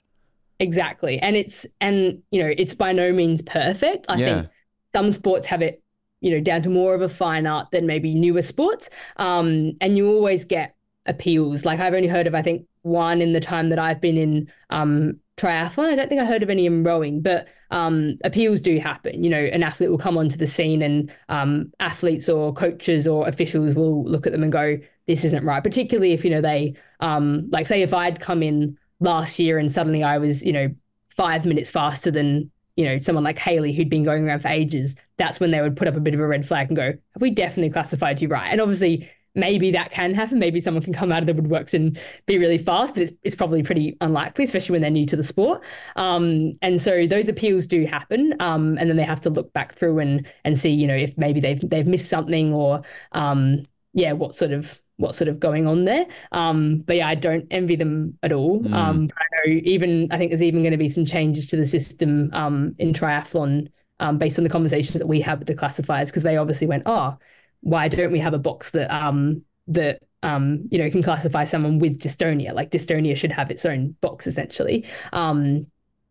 [0.60, 1.18] Exactly.
[1.18, 4.06] And it's and you know, it's by no means perfect.
[4.08, 4.24] I Yeah.
[4.24, 4.50] think
[4.94, 5.82] some sports have it,
[6.20, 8.88] you know, down to more of a fine art than maybe newer sports.
[9.16, 10.76] Um, and you always get
[11.06, 11.64] appeals.
[11.64, 14.50] Like I've only heard of I think one in the time that I've been in
[14.70, 15.92] um triathlon.
[15.92, 19.24] I don't think I heard of any in rowing, but um appeals do happen.
[19.24, 23.26] You know, an athlete will come onto the scene and um athletes or coaches or
[23.26, 25.62] officials will look at them and go, This isn't right.
[25.62, 29.70] Particularly if, you know, they um like say if I'd come in last year and
[29.70, 30.74] suddenly I was, you know,
[31.16, 34.94] five minutes faster than, you know, someone like Hailey who'd been going around for ages,
[35.16, 37.22] that's when they would put up a bit of a red flag and go, Have
[37.22, 38.50] we definitely classified you right?
[38.50, 40.38] And obviously maybe that can happen.
[40.38, 43.34] Maybe someone can come out of the woodworks and be really fast, but it's, it's
[43.34, 45.62] probably pretty unlikely, especially when they're new to the sport.
[45.96, 48.34] Um, and so those appeals do happen.
[48.40, 51.16] Um, and then they have to look back through and and see, you know, if
[51.18, 52.82] maybe they've they've missed something or
[53.12, 56.06] um, yeah, what sort of what's sort of going on there.
[56.32, 58.60] Um, but yeah, I don't envy them at all.
[58.60, 58.74] Mm.
[58.74, 61.66] Um, I know even I think there's even going to be some changes to the
[61.66, 63.68] system um, in triathlon
[64.00, 66.84] um, based on the conversations that we had with the classifiers because they obviously went,
[66.86, 67.16] oh,
[67.60, 71.78] why don't we have a box that um that um you know can classify someone
[71.78, 72.52] with dystonia?
[72.52, 74.86] Like dystonia should have its own box essentially.
[75.12, 75.66] Um,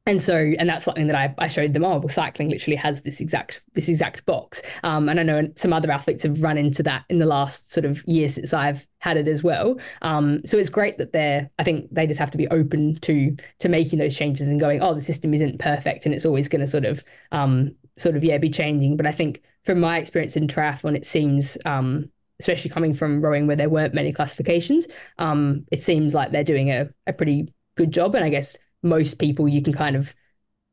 [0.05, 1.85] and so, and that's something that I, I showed them.
[1.85, 4.61] Oh, well, cycling literally has this exact this exact box.
[4.83, 7.85] Um, and I know some other athletes have run into that in the last sort
[7.85, 9.79] of year since I've had it as well.
[10.01, 11.49] Um, so it's great that they're.
[11.57, 14.81] I think they just have to be open to to making those changes and going.
[14.81, 17.01] Oh, the system isn't perfect, and it's always going to sort of
[17.31, 18.97] um sort of yeah be changing.
[18.97, 23.47] But I think from my experience in triathlon, it seems um especially coming from rowing
[23.47, 24.85] where there weren't many classifications,
[25.17, 28.15] um, it seems like they're doing a, a pretty good job.
[28.15, 30.13] And I guess most people you can kind of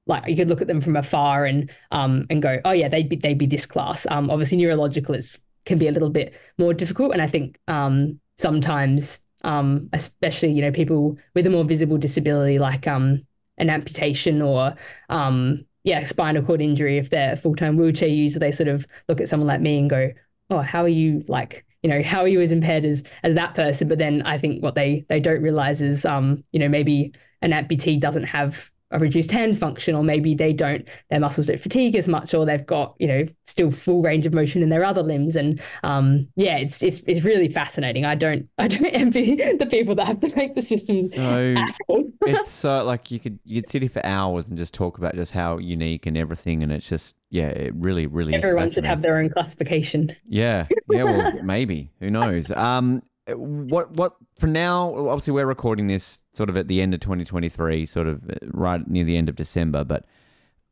[0.07, 3.09] like you could look at them from afar and um and go, oh yeah, they'd
[3.09, 4.07] be they'd be this class.
[4.11, 8.21] Um, obviously neurological is can be a little bit more difficult, and I think um
[8.39, 13.27] sometimes um especially you know people with a more visible disability like um
[13.59, 14.75] an amputation or
[15.09, 18.87] um yeah spinal cord injury if they're a full time wheelchair user, they sort of
[19.09, 20.11] look at someone like me and go,
[20.51, 23.55] oh, how are you like you know how are you as impaired as as that
[23.55, 27.13] person but then i think what they they don't realize is um you know maybe
[27.43, 31.61] an amputee doesn't have a reduced hand function or maybe they don't their muscles don't
[31.61, 34.85] fatigue as much or they've got you know still full range of motion in their
[34.85, 39.37] other limbs and um yeah it's it's, it's really fascinating i don't i don't envy
[39.37, 41.55] the people that have to make the systems so
[42.23, 45.33] it's so like you could you'd sit here for hours and just talk about just
[45.33, 49.03] how unique and everything and it's just yeah it really really is everyone should have
[49.03, 51.05] their own classification Yeah, yeah.
[51.05, 51.93] Well, maybe.
[52.01, 52.51] Who knows?
[52.51, 53.03] Um,
[53.35, 54.95] what what for now?
[55.09, 58.87] Obviously, we're recording this sort of at the end of 2023, sort of uh, right
[58.89, 59.85] near the end of December.
[59.85, 60.05] But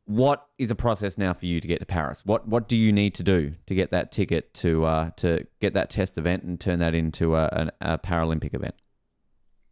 [0.05, 2.23] what is the process now for you to get to Paris?
[2.25, 5.73] What what do you need to do to get that ticket to uh to get
[5.73, 8.75] that test event and turn that into a, a, a Paralympic event?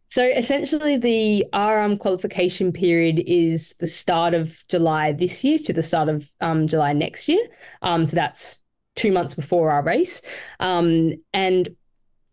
[0.06, 5.82] So essentially, the RM qualification period is the start of July this year to the
[5.82, 7.44] start of um, July next year.
[7.82, 8.56] Um, so that's
[8.94, 10.22] two months before our race.
[10.60, 11.68] Um, and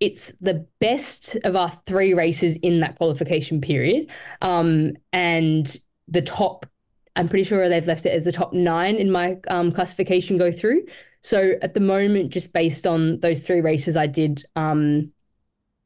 [0.05, 4.07] it's the best of our three races in that qualification period.
[4.39, 5.75] Um, and
[6.07, 6.67] the top,
[7.15, 10.51] I'm pretty sure they've left it as the top nine in my um, classification go
[10.51, 10.85] through.
[11.23, 15.11] So at the moment, just based on those three races I did um,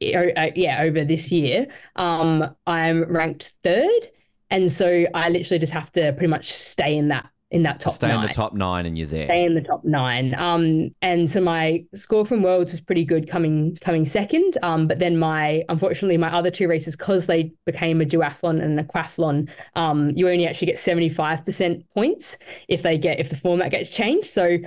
[0.02, 4.10] uh, yeah, over this year, um, I'm ranked third.
[4.50, 7.94] And so I literally just have to pretty much stay in that in that top
[7.96, 8.22] Stay nine.
[8.22, 9.26] in the top nine, and you're there.
[9.26, 10.36] Stay in the top nine.
[10.36, 14.58] Um, and so my score from Worlds was pretty good, coming coming second.
[14.62, 18.80] Um, but then my unfortunately my other two races, because they became a duathlon and
[18.80, 22.38] a aquathlon, um, you only actually get seventy five percent points
[22.68, 24.28] if they get if the format gets changed.
[24.28, 24.60] So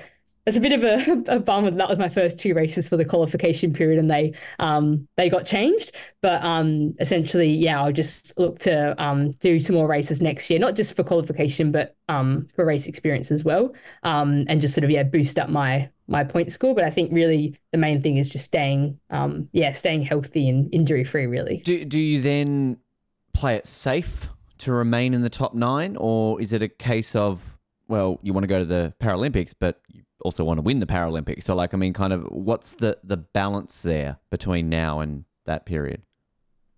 [0.46, 2.96] it's a bit of a, a bummer that, that was my first two races for
[2.96, 5.92] the qualification period and they um they got changed.
[6.20, 10.58] But um essentially yeah I'll just look to um do some more races next year
[10.58, 13.72] not just for qualification but um for race experience as well
[14.02, 16.74] um and just sort of yeah boost up my my point score.
[16.74, 20.72] But I think really the main thing is just staying um yeah staying healthy and
[20.72, 21.58] injury free really.
[21.64, 22.78] Do do you then
[23.32, 24.28] play it safe
[24.58, 28.44] to remain in the top nine, or is it a case of well, you want
[28.44, 31.44] to go to the Paralympics, but you also want to win the Paralympics?
[31.44, 35.66] So, like, I mean, kind of, what's the the balance there between now and that
[35.66, 36.02] period?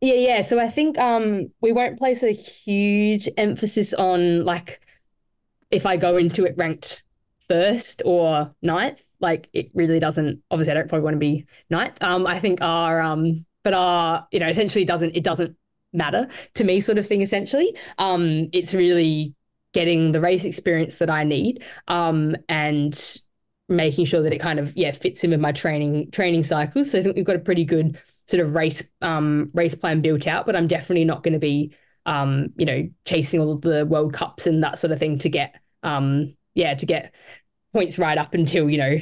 [0.01, 0.41] Yeah, yeah.
[0.43, 4.81] So I think um we won't place a huge emphasis on like
[5.71, 7.03] if I go into it ranked
[7.49, 9.01] first or ninth.
[9.21, 11.97] Like it really doesn't obviously I don't probably want to be ninth.
[12.03, 15.57] Um I think our um but our you know essentially doesn't it doesn't
[15.95, 17.75] matter to me sort of thing essentially.
[17.99, 19.35] Um it's really
[19.73, 23.19] getting the race experience that I need um and
[23.69, 26.91] making sure that it kind of yeah fits in with my training training cycles.
[26.91, 27.99] So I think we've got a pretty good
[28.29, 31.75] sort of race um race plan built out, but I'm definitely not going to be
[32.07, 35.55] um you know chasing all the World Cups and that sort of thing to get
[35.83, 37.13] um yeah to get
[37.73, 38.99] points right up until you know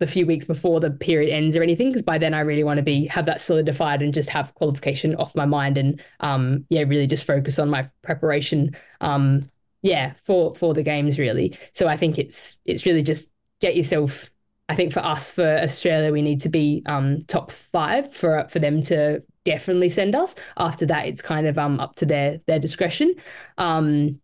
[0.00, 2.78] the few weeks before the period ends or anything because by then I really want
[2.78, 6.82] to be have that solidified and just have qualification off my mind and um yeah
[6.82, 9.48] really just focus on my preparation um
[9.82, 13.28] yeah for for the games really so I think it's it's really just
[13.64, 14.30] get yourself
[14.68, 18.58] I think for us for Australia we need to be um top 5 for for
[18.58, 22.58] them to definitely send us after that it's kind of um up to their their
[22.58, 23.14] discretion
[23.56, 24.20] um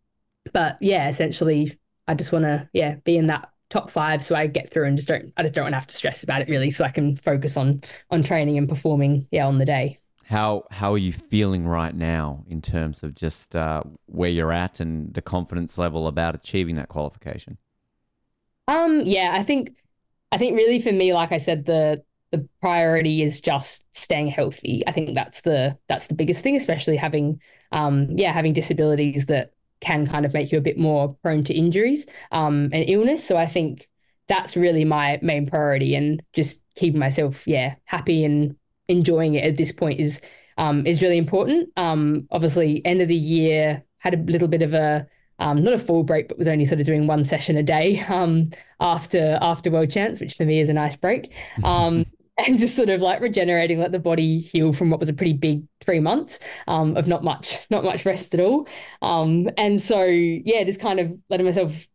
[0.52, 4.46] but yeah essentially I just want to yeah be in that top five so I
[4.46, 6.48] get through and just don't I just don't want to have to stress about it
[6.48, 9.98] really so I can focus on on training and performing yeah on the day.
[10.24, 14.80] How how are you feeling right now in terms of just uh, where you're at
[14.80, 17.58] and the confidence level about achieving that qualification?
[18.70, 19.74] Um yeah, I think
[20.32, 24.84] I think really for me like I said the the priority is just staying healthy.
[24.86, 27.40] I think that's the that's the biggest thing especially having
[27.72, 31.54] um yeah having disabilities that can kind of make you a bit more prone to
[31.54, 33.26] injuries um, and illness.
[33.26, 33.88] So I think
[34.28, 38.56] that's really my main priority, and just keeping myself yeah happy and
[38.88, 40.20] enjoying it at this point is
[40.58, 41.70] um, is really important.
[41.76, 45.06] Um, obviously, end of the year had a little bit of a
[45.40, 48.00] um, not a full break, but was only sort of doing one session a day
[48.08, 51.32] um, after after World Champs, which for me is a nice break.
[51.64, 52.06] Um,
[52.46, 55.34] and just sort of like regenerating, let the body heal from what was a pretty
[55.34, 56.38] big three months
[56.68, 58.66] um, of not much, not much rest at all.
[59.02, 61.86] Um, and so yeah, just kind of letting myself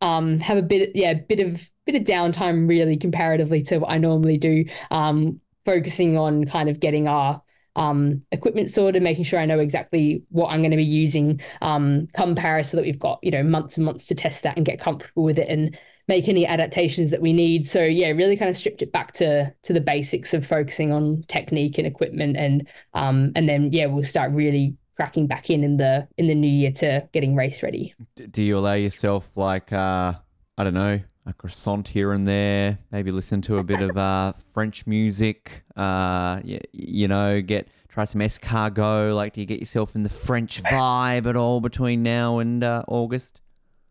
[0.00, 3.98] um, have a bit, yeah, bit of bit of downtime really comparatively to what I
[3.98, 4.64] normally do.
[4.90, 7.42] Um, focusing on kind of getting our
[7.76, 12.08] um, equipment sorted, making sure I know exactly what I'm going to be using um,
[12.14, 14.66] come Paris, so that we've got you know months and months to test that and
[14.66, 17.66] get comfortable with it and make any adaptations that we need.
[17.66, 21.24] So yeah, really kind of stripped it back to to the basics of focusing on
[21.28, 25.76] technique and equipment, and um, and then yeah, we'll start really cracking back in in
[25.76, 27.94] the in the new year to getting race ready.
[28.30, 30.14] Do you allow yourself like uh,
[30.56, 32.78] I don't know a croissant here and there?
[32.90, 35.64] Maybe listen to a bit of uh, French music.
[35.76, 39.14] Uh, you, you know, get try some escargot.
[39.14, 42.82] Like, do you get yourself in the French vibe at all between now and uh,
[42.88, 43.40] August?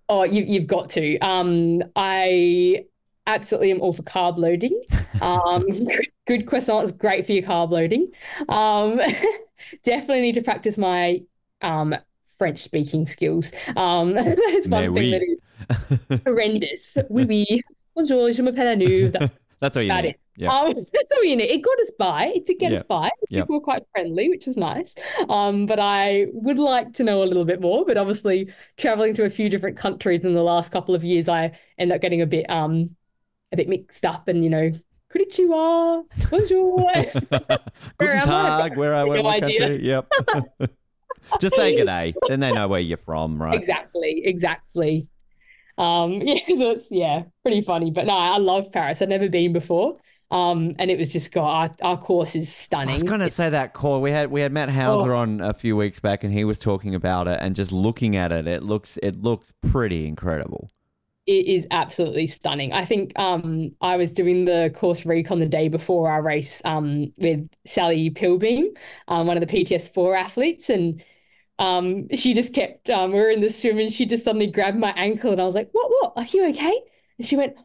[0.09, 1.17] Oh, you, you've got to.
[1.19, 2.85] Um, I
[3.25, 4.81] absolutely am all for carb loading.
[5.21, 5.87] Um,
[6.27, 8.11] good croissant is great for your carb loading.
[8.49, 8.99] Um,
[9.83, 11.21] definitely need to practice my
[11.61, 11.95] um,
[12.37, 13.51] French speaking skills.
[13.75, 15.11] Um, that's one Mais thing oui.
[15.11, 15.39] that is
[16.25, 16.97] horrendous.
[17.09, 17.61] Oui, oui.
[17.95, 19.09] Bonjour, je m'appelle Anu.
[19.11, 20.05] That's That's all you need.
[20.05, 20.19] it.
[20.35, 20.49] Yeah.
[20.51, 21.49] Um, that's all you need.
[21.51, 22.25] It got us by.
[22.35, 23.11] It did get us by.
[23.29, 24.95] People were quite friendly, which was nice.
[25.29, 27.85] Um, but I would like to know a little bit more.
[27.85, 31.57] But obviously, traveling to a few different countries in the last couple of years, I
[31.77, 32.95] end up getting a bit um
[33.51, 34.27] a bit mixed up.
[34.27, 34.71] And you know,
[35.13, 36.81] konnichiwa, bonjour.
[37.97, 38.69] Where am I?
[38.75, 39.59] Where I No what idea.
[39.59, 39.85] country?
[39.87, 40.11] Yep.
[41.39, 43.55] Just say good day, then they know where you're from, right?
[43.55, 45.07] Exactly, exactly.
[45.77, 47.91] Um, yeah, so it's yeah, pretty funny.
[47.91, 49.01] But no, I love Paris.
[49.01, 49.97] I've never been before.
[50.31, 52.89] Um, and it was just God, our, our course is stunning.
[52.89, 54.01] I was going to say that call.
[54.01, 55.17] We had we had Matt Hauser Oh.
[55.19, 57.39] on a few weeks back, and he was talking about it.
[57.41, 60.69] And just looking at it, it looks it looks pretty incredible.
[61.25, 62.73] It is absolutely stunning.
[62.73, 67.13] I think um, I was doing the course recon the day before our race um,
[67.17, 68.73] with Sally Pilbeam,
[69.07, 71.01] um, one of the PTS4 athletes, and
[71.59, 74.77] um, she just kept, um, we were in the swim and she just suddenly grabbed
[74.77, 76.81] my ankle and I was like, what, what, are you okay?
[77.17, 77.55] And she went,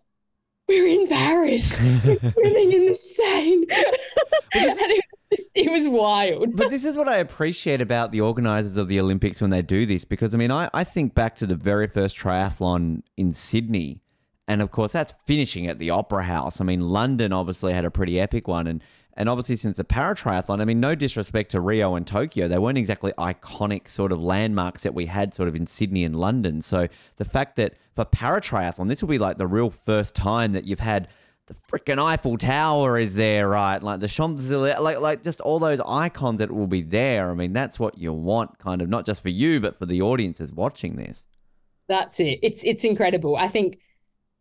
[0.68, 3.64] we're in Paris, we're swimming in the Seine.
[4.52, 6.54] it was, it was wild.
[6.54, 9.86] But this is what I appreciate about the organizers of the Olympics when they do
[9.86, 14.02] this, because I mean, I, I think back to the very first triathlon in Sydney.
[14.46, 16.60] And of course, that's finishing at the Opera House.
[16.60, 18.66] I mean, London obviously had a pretty epic one.
[18.66, 18.82] And,
[19.18, 22.56] and obviously, since the para triathlon, I mean, no disrespect to Rio and Tokyo, they
[22.56, 26.62] weren't exactly iconic sort of landmarks that we had sort of in Sydney and London.
[26.62, 30.52] So the fact that for para triathlon, this will be like the real first time
[30.52, 31.08] that you've had
[31.48, 33.82] the freaking Eiffel Tower is there, right?
[33.82, 37.32] Like the Champs Elysees, like like just all those icons that will be there.
[37.32, 40.00] I mean, that's what you want, kind of not just for you, but for the
[40.00, 41.24] audiences watching this.
[41.88, 42.38] That's it.
[42.40, 43.34] It's it's incredible.
[43.36, 43.80] I think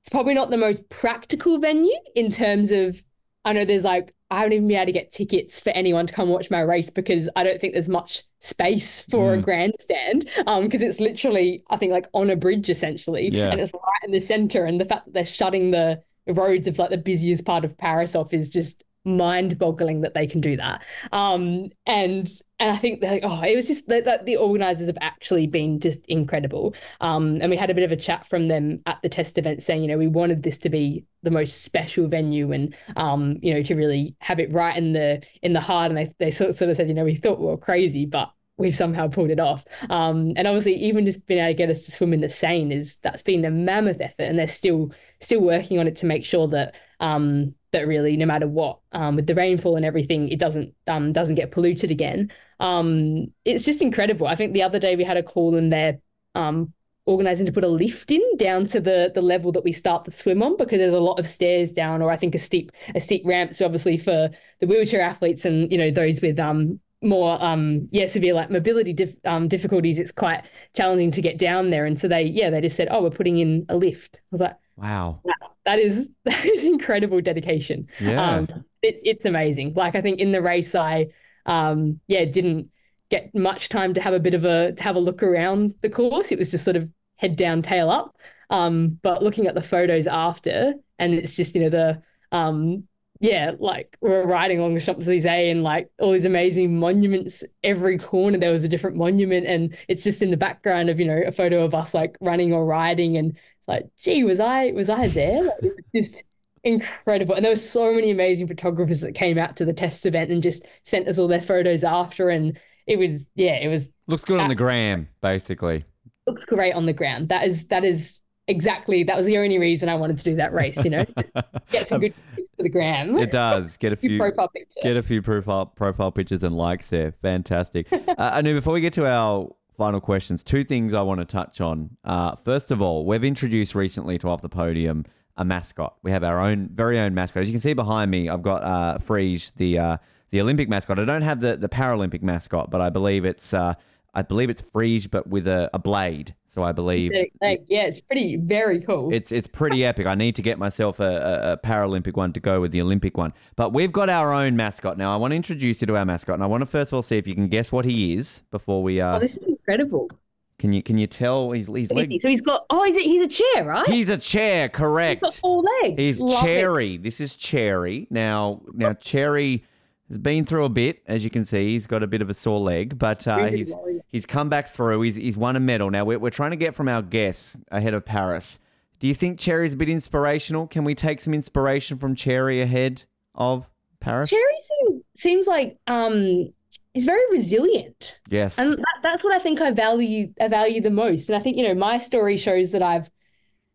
[0.02, 3.02] it's probably not the most practical venue in terms of.
[3.48, 6.14] I know there's like I haven't even been able to get tickets for anyone to
[6.14, 9.40] come watch my race because I don't think there's much space for Mm.
[9.40, 10.30] a grandstand.
[10.46, 13.52] Um, because it's literally I think like on a bridge essentially, Yeah.
[13.52, 14.66] and it's right in the center.
[14.66, 18.16] And the fact that they're shutting the roads of like the busiest part of Paris
[18.16, 20.84] off is just mind-boggling that they can do that.
[21.12, 22.30] Um, and
[22.60, 26.74] and I think oh, it was just that, the organizers have actually been just incredible.
[27.02, 29.62] Um, and we had a bit of a chat from them at the test event
[29.62, 33.54] saying, you know, we wanted this to be the most special venue and um, you
[33.54, 35.92] know, to really have it right in the in the heart.
[35.92, 38.32] And they they sort sort of said, you know, we thought we were crazy, but
[38.58, 39.64] we've somehow pulled it off.
[39.90, 42.74] Um, and obviously, even just being able to get us to swim in the Seine
[42.74, 46.26] is that's been a mammoth effort, and they're still still working on it to make
[46.26, 50.40] sure that um, that really, no matter what, um, with the rainfall and everything, it
[50.40, 52.32] doesn't um, doesn't get polluted again.
[52.60, 54.28] Um, it's just incredible.
[54.28, 56.00] I think the other day we had a call and they're
[56.36, 56.74] um,
[57.06, 60.12] organizing to put a lift in down to the the level that we start the
[60.12, 63.00] swim on because there's a lot of stairs down, or I think a steep a
[63.00, 63.56] steep ramp.
[63.56, 64.30] So obviously for
[64.60, 68.92] the wheelchair athletes and you know those with um more um yeah severe like mobility
[68.92, 70.44] dif- um difficulties it's quite
[70.76, 73.38] challenging to get down there and so they yeah they just said oh we're putting
[73.38, 75.22] in a lift i was like Wow.
[75.66, 78.38] that is that is incredible dedication Yeah.
[78.40, 78.48] um
[78.82, 81.08] it's it's amazing like i think in the race i
[81.46, 82.70] um yeah didn't
[83.10, 85.90] get much time to have a bit of a to have a look around the
[85.90, 88.16] course it was just sort of head down tail up
[88.50, 92.02] um but looking at the photos after and it's just you know the
[92.32, 92.87] um
[93.20, 97.44] yeah, like we we're riding along the Champs Elysees and like all these amazing monuments.
[97.64, 101.06] Every corner there was a different monument, and it's just in the background of you
[101.08, 104.72] know a photo of us like running or riding, and it's like, gee, was I
[104.72, 105.44] was I there?
[105.44, 106.24] Like, it was just
[106.64, 107.36] incredible.
[107.36, 110.44] And there were so many amazing photographers that came out to the test event and
[110.44, 114.40] just sent us all their photos after, and it was yeah, it was Looks good
[114.40, 115.86] on the gram, basically.
[116.26, 117.30] looks great on the ground.
[117.30, 120.54] That is that is exactly that was the only reason I wanted to do that
[120.54, 120.84] race.
[120.84, 121.06] You know,
[121.72, 122.14] get some good
[122.56, 123.18] for the gram.
[123.18, 123.78] It does.
[123.78, 124.80] Get a Few profile picture.
[124.82, 127.14] get a few profile profile pictures and likes there.
[127.22, 127.88] Fantastic.
[127.94, 131.62] uh, Anu, before we get to our final questions, two things I want to touch
[131.62, 131.98] on.
[132.04, 135.06] Uh, first of all, we've introduced recently to off the podium
[135.38, 135.96] a mascot.
[136.02, 137.42] We have our own very own mascot.
[137.44, 139.98] As you can see behind me, I've got uh, Phryge, the uh,
[140.32, 141.00] the Olympic mascot.
[141.00, 143.76] I don't have the the Paralympic mascot, but I believe it's uh,
[144.14, 146.34] I believe it's Phryge, but with a, a blade.
[146.58, 147.28] So I believe yeah,
[147.70, 149.14] it's pretty very cool.
[149.14, 150.08] it's it's pretty epic.
[150.08, 153.32] I need to get myself a, a, Paralympic one to go with the Olympic one.
[153.56, 155.14] But we've got our own mascot now.
[155.14, 157.04] I want to introduce you to our mascot, and I want to first of all
[157.04, 159.00] see if you can guess what he is before we.
[159.00, 160.10] Uh, oh, this is incredible.
[160.58, 163.24] can you can you tell he's he's leg- So he's got oh, he's a, he's
[163.24, 163.88] a chair, right?
[163.88, 166.00] he's a chair, correct He's got four legs.
[166.00, 166.48] He's Love it.
[166.48, 166.98] Cherry.
[166.98, 168.08] This is Cherry.
[168.10, 169.64] Now now Cherry
[170.10, 171.74] has been through a bit, as you can see.
[171.74, 173.74] He's got a bit of a sore leg, but uh, he's
[174.08, 175.02] he's come back through.
[175.02, 175.90] He's he's won a medal.
[175.90, 178.60] Now we're we're trying to get from our guests ahead of Paris.
[179.00, 180.68] Do you think Cherry's a bit inspirational?
[180.68, 183.04] Can we take some inspiration from Cherry ahead
[183.36, 184.30] of Paris?
[184.30, 186.52] Cherry seems seems like um
[186.94, 188.20] he's very resilient.
[188.28, 188.58] yes.
[188.58, 191.30] And that, that's what I think I value I value the most.
[191.30, 193.12] And I think, you know, my story shows that I've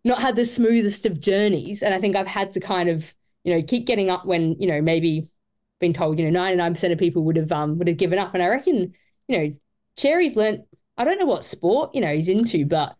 [0.04, 1.82] not had the smoothest of journeys.
[1.82, 3.14] And I think I've had to kind of,
[3.44, 5.28] you know, keep getting up when, you know, maybe
[5.82, 8.32] been told, you know, 99% of people would have um would have given up.
[8.32, 8.94] And I reckon,
[9.28, 9.54] you know,
[9.98, 10.62] Cherry's learnt
[10.96, 12.96] I don't know what sport, you know, he's into, but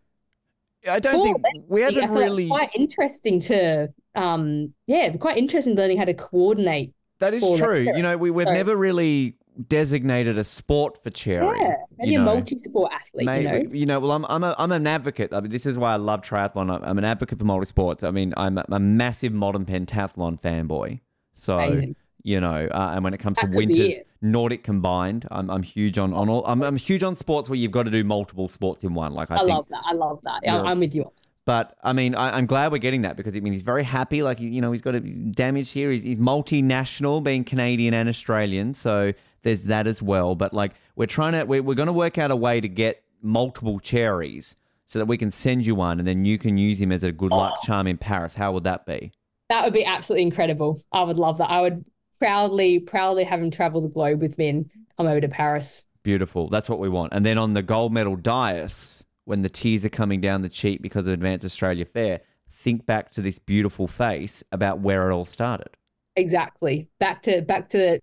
[0.87, 2.47] I don't think we haven't like really.
[2.47, 6.93] quite interesting to um yeah, quite interesting learning how to coordinate.
[7.19, 7.85] that is true.
[7.85, 7.97] legs.
[7.97, 8.57] You know, we we've Sorry.
[8.57, 11.59] never really designated a sport for Cherry.
[11.61, 13.63] Yeah, maybe you a multi-sport athlete, you know.
[13.71, 15.31] You know, well, I'm I'm a, I'm an advocate.
[15.31, 16.71] I mean, this is why I love triathlon.
[16.71, 18.03] I'm- I'm an advocate for multi-sports.
[18.03, 20.99] I mean, I'm a, a massive modern pentathlon fanboy.
[21.35, 21.95] So Amazing.
[22.23, 23.93] You know, uh, and when it comes to That be winters.
[24.21, 26.45] Nordic combined, I'm I'm huge on on all.
[26.45, 29.13] I'm I'm huge on sports where you've got to do multiple sports in one.
[29.13, 29.81] Like I, I love that.
[29.85, 30.39] I love that.
[30.43, 31.11] Yeah, I'm with you.
[31.45, 34.23] but I mean, I, I'm glad we're getting that because I mean, he's very happy.
[34.23, 35.91] Like you know, he's got a he's damage here.
[35.91, 38.73] He's, he's multinational, being Canadian and Australian.
[38.73, 39.11] So
[39.41, 40.35] there's that as well.
[40.35, 43.03] But like we're trying to we're, we're going to work out a way to get
[43.21, 44.55] multiple cherries
[44.85, 47.11] so that we can send you one and then you can use him as a
[47.11, 48.35] good luck charm in Paris.
[48.35, 49.11] How would that be?
[49.49, 50.81] That would be absolutely incredible.
[50.91, 51.49] I would love that.
[51.49, 51.83] I would
[52.23, 55.83] proudly, proudly have him travel the globe with me and come over to Paris.
[56.03, 56.47] Beautiful.
[56.49, 57.11] That's what we want.
[57.13, 60.81] And then on the gold medal dais, when the tears are coming down the cheek
[60.81, 62.21] because of Advanced Australia Fair,
[62.51, 65.69] think back to this beautiful face about where it all started.
[66.15, 66.87] Exactly.
[66.99, 67.99] Back to back to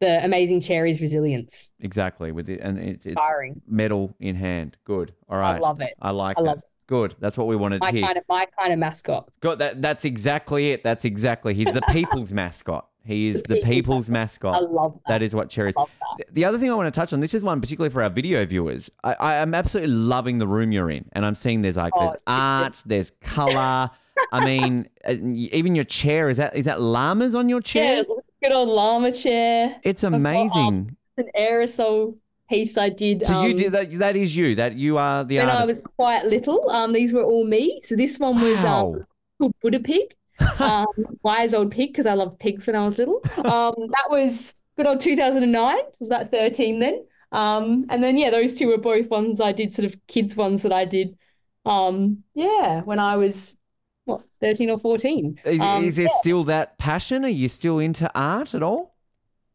[0.00, 1.68] the amazing cherries resilience.
[1.80, 2.32] Exactly.
[2.32, 3.62] With it, and it's, it's Inspiring.
[3.66, 4.76] medal in hand.
[4.84, 5.14] Good.
[5.28, 5.56] All right.
[5.56, 5.94] I love it.
[6.02, 6.46] I like I that.
[6.48, 6.64] love it.
[6.86, 7.14] Good.
[7.20, 8.06] That's what we wanted My to hear.
[8.06, 9.30] kind of my kind of mascot.
[9.40, 9.58] Good.
[9.60, 10.82] That that's exactly it.
[10.82, 11.54] That's exactly.
[11.54, 12.88] He's the people's mascot.
[13.04, 14.54] He is the people's people's mascot.
[14.54, 15.08] I love that.
[15.08, 15.76] That is what cherries.
[15.76, 16.32] love that.
[16.32, 18.44] The other thing I want to touch on, this is one particularly for our video
[18.46, 18.90] viewers.
[19.02, 22.00] I, I am absolutely loving the room you're in, and I'm seeing there's like Oh,
[22.00, 23.90] there's art, there's color.
[24.32, 27.96] I mean, uh, even your chair is that is that llamas on your chair?
[27.96, 28.02] Yeah,
[28.42, 29.76] good old llama chair.
[29.82, 30.96] It's got, um, amazing.
[31.16, 32.16] An aerosol
[32.48, 33.26] piece I did.
[33.26, 33.98] So you um, did that.
[33.98, 34.54] That is you.
[34.54, 36.70] That you are the when I was quite little.
[36.70, 37.80] Um, these were all me.
[37.84, 38.94] So this one was Wow.
[38.94, 39.06] um
[39.38, 40.14] called Buddha pig,
[40.58, 40.86] um,
[41.22, 43.22] wise old pig because I loved pigs when I was little.
[43.38, 45.76] Um, that was good old 2009.
[45.76, 47.04] I was about 13 then.
[47.32, 50.62] Um, and then yeah, those two were both ones I did, sort of kids ones
[50.62, 51.16] that I did.
[51.64, 53.56] Um, yeah, when I was
[54.04, 55.38] what 13 or 14.
[55.44, 57.24] Is, Um, is there still that passion?
[57.24, 58.94] Are you still into art at all?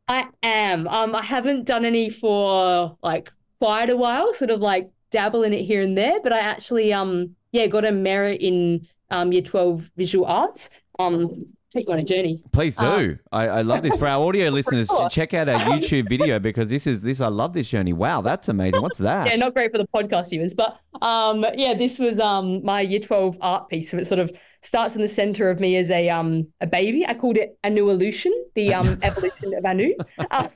[0.08, 0.88] I am.
[0.88, 5.54] Um, I haven't done any for like quite a while, sort of like dabble in
[5.54, 9.42] it here and there, but I actually um yeah, got a merit in um year
[9.42, 10.70] 12 visual arts.
[10.98, 12.42] Um take you on a journey.
[12.52, 12.86] Please do.
[12.86, 14.88] Um, I, I love this for our audio listeners.
[14.88, 15.08] sure.
[15.10, 17.22] Check out our YouTube video because this is this.
[17.22, 17.94] I love this journey.
[17.94, 18.82] Wow, that's amazing.
[18.82, 19.28] What's that?
[19.28, 23.00] Yeah, not great for the podcast viewers, but um yeah, this was um my year
[23.00, 23.92] 12 art piece.
[23.92, 24.32] So it sort of
[24.62, 27.06] starts in the center of me as a um a baby.
[27.08, 29.94] I called it Anu Evolution, the um evolution of Anu.
[30.32, 30.50] Um,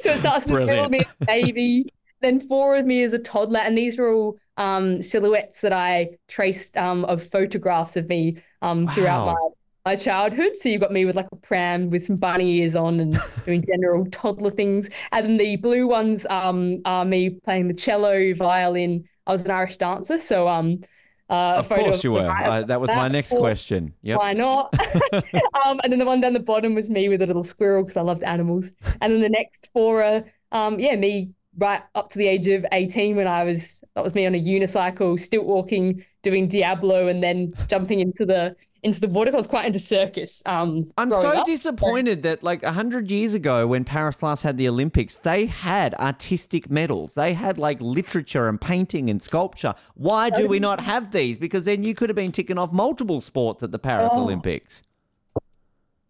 [0.00, 1.92] so it starts in the middle of me as a baby,
[2.24, 6.10] then four of me as a toddler, and these are all um silhouettes that I
[6.28, 9.48] traced um of photographs of me um throughout my
[9.84, 10.52] my childhood.
[10.60, 13.64] So you've got me with like a pram with some bunny ears on and doing
[13.66, 14.88] general toddler things.
[15.12, 19.04] And then the blue ones um are me playing the cello, violin.
[19.26, 20.80] I was an Irish dancer, so um
[21.30, 22.30] uh, of course you were.
[22.30, 23.94] I, that was my next Or- question.
[24.02, 24.18] Yep.
[24.18, 24.74] Why not?
[25.14, 27.96] um, and then the one down the bottom was me with a little squirrel because
[27.96, 28.70] I loved animals.
[29.00, 32.64] And then the next four are um yeah me right up to the age of
[32.72, 37.22] 18 when I was that was me on a unicycle, stilt walking, doing diabolo, and
[37.22, 39.30] then jumping into the into the water.
[39.32, 40.42] I was quite into circus.
[40.44, 41.46] Um, I'm so up.
[41.46, 45.94] disappointed that like a hundred years ago when Paris last had the Olympics, they had
[45.94, 47.14] artistic medals.
[47.14, 49.74] They had like literature and painting and sculpture.
[49.94, 51.38] Why do we not have these?
[51.38, 54.22] Because then you could have been ticking off multiple sports at the Paris Oh.
[54.22, 54.82] Olympics.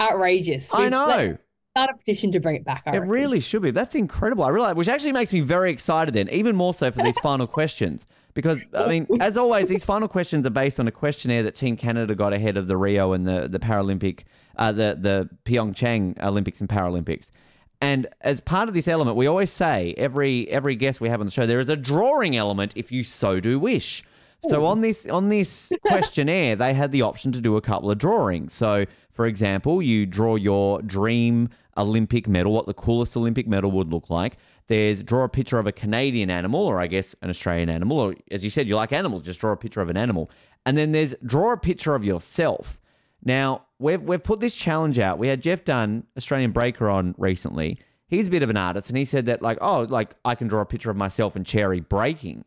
[0.01, 0.71] outrageous.
[0.73, 1.37] I know.
[1.77, 2.85] Start a petition to bring it back.
[2.87, 3.09] I It reckon.
[3.09, 3.72] really should be.
[3.72, 4.45] That's incredible.
[4.45, 7.49] I realize, which actually makes me very excited then, even more so for these final
[7.49, 8.07] questions.
[8.33, 11.77] Because, I mean, as always, these final questions are based on a questionnaire that Team
[11.77, 14.20] Canada got ahead of the Rio and the, the Paralympic,
[14.55, 17.33] uh, the, the Pyeongchang Olympics and Paralympics.
[17.81, 21.27] And as part of this element, we always say, every every guest we have on
[21.27, 24.05] the show, there is a drawing element if you so do wish.
[24.49, 27.99] So on this on this questionnaire, they had the option to do a couple of
[27.99, 28.55] drawings.
[28.55, 33.93] So, for example, you draw your dream Olympic medal, what the coolest Olympic medal would
[33.93, 34.37] look like.
[34.67, 38.15] There's draw a picture of a Canadian animal, or I guess an Australian animal, or
[38.31, 40.31] as you said, you like animals, just draw a picture of an animal.
[40.65, 42.81] And then there's draw a picture of yourself.
[43.23, 45.19] Now, we've, we've put this challenge out.
[45.19, 47.79] We had Jeff Dunne, Australian Breaker, on recently.
[48.07, 50.47] He's a bit of an artist, and he said that, like, oh, like, I can
[50.47, 52.45] draw a picture of myself and Cherry breaking.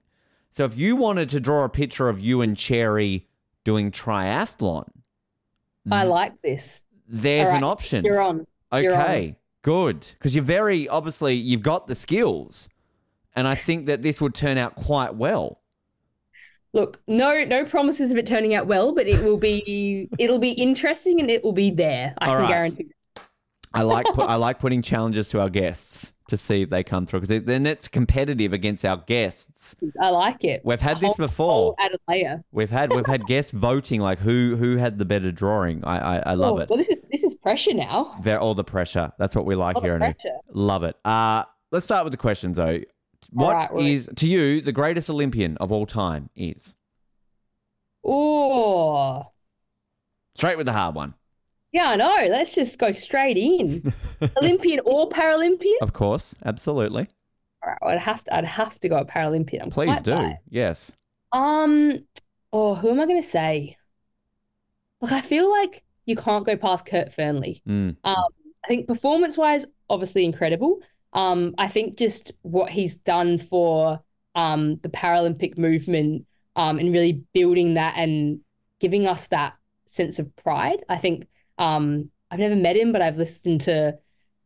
[0.49, 3.27] So if you wanted to draw a picture of you and Cherry
[3.63, 4.89] doing triathlon,
[5.91, 6.83] I like this.
[7.07, 8.03] there's All an option.
[8.05, 8.45] You're on.
[8.71, 10.11] Okay, good.
[10.17, 12.69] Because you're very obviously you've got the skills,
[13.35, 15.61] and I think that this would turn out quite well.
[16.73, 20.51] Look, no, no promises of it turning out well, but it will be, it'll be
[20.51, 22.13] interesting and it will be there.
[22.19, 22.47] I All can right.
[22.49, 22.87] guarantee.
[23.73, 27.05] I like put, I like putting challenges to our guests to see if they come
[27.05, 29.75] through because then it's competitive against our guests.
[30.01, 30.61] I like it.
[30.65, 31.75] We've had this before.
[31.79, 32.43] added layer.
[32.51, 35.83] We've had we've had guests voting like who who had the better drawing.
[35.85, 36.69] I I, I love Oh, it.
[36.69, 38.17] Well, this is this is pressure now.
[38.23, 39.11] They're all the pressure.
[39.17, 40.15] That's what we like All here.
[40.51, 40.95] Love it.
[41.05, 42.79] Uh let's start with the questions though.
[43.31, 46.75] What is right, to you the greatest Olympian of all time is?
[48.03, 49.31] Oh,
[50.35, 51.15] Straight with the hard one.
[51.77, 52.27] Yeah, I know.
[52.31, 53.93] Let's just go straight in.
[54.41, 55.75] Olympian or Paralympian?
[55.79, 57.07] Of course, absolutely.
[57.63, 58.35] All right, I'd have to.
[58.35, 59.61] I'd have to go Paralympian.
[59.61, 60.15] I'm Please do.
[60.15, 60.41] biased.
[60.49, 60.91] Yes.
[61.31, 61.99] Um,
[62.51, 63.77] oh, who am I going to say?
[65.01, 67.61] Look, I feel like you can't go past Kurt Fearnley.
[67.69, 67.95] Mm.
[68.03, 68.25] Um,
[68.65, 70.79] I think performance-wise, obviously incredible.
[71.13, 74.01] um, I think just what he's done for
[74.33, 76.25] um, the Paralympic movement
[76.55, 78.39] um, and really building that and
[78.79, 79.53] giving us that
[79.85, 80.83] sense of pride.
[80.89, 83.97] I think um, I've never met him, but I've listened to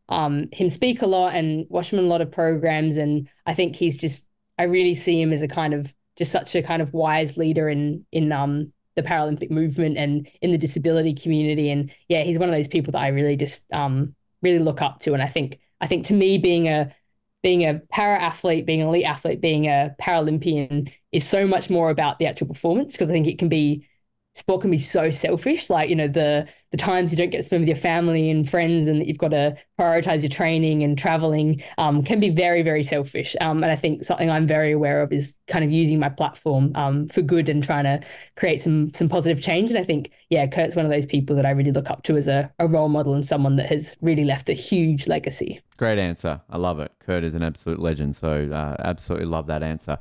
[0.08, 2.96] um, him speak a lot and watch him in a lot of programs.
[2.96, 4.26] And I think he's just,
[4.58, 7.68] I really see him as a kind of just such a kind of wise leader
[7.68, 11.70] in in um, the Paralympic movement and in the disability community.
[11.70, 15.00] And yeah, he's one of those people that I really just um, really look up
[15.00, 15.14] to.
[15.14, 16.94] And I think I think to me, being a
[17.42, 21.90] being a para athlete, being an elite athlete, being a Paralympian is so much more
[21.90, 23.86] about the actual performance because I think it can be
[24.34, 25.68] sport can be so selfish.
[25.68, 28.48] Like, you know, the the times you don't get to spend with your family and
[28.48, 32.62] friends and that you've got to prioritize your training and traveling um, can be very,
[32.62, 33.36] very selfish.
[33.42, 36.72] Um, and I think something I'm very aware of is kind of using my platform
[36.74, 38.00] um, for good and trying to
[38.36, 39.70] create some some positive change.
[39.70, 42.16] And I think, yeah, Kurt's one of those people that I really look up to
[42.16, 45.60] as a, a role model and someone that has really left a huge legacy.
[45.76, 46.40] Great answer.
[46.48, 46.90] I love it.
[47.00, 48.16] Kurt is an absolute legend.
[48.16, 49.98] So uh, absolutely love that answer.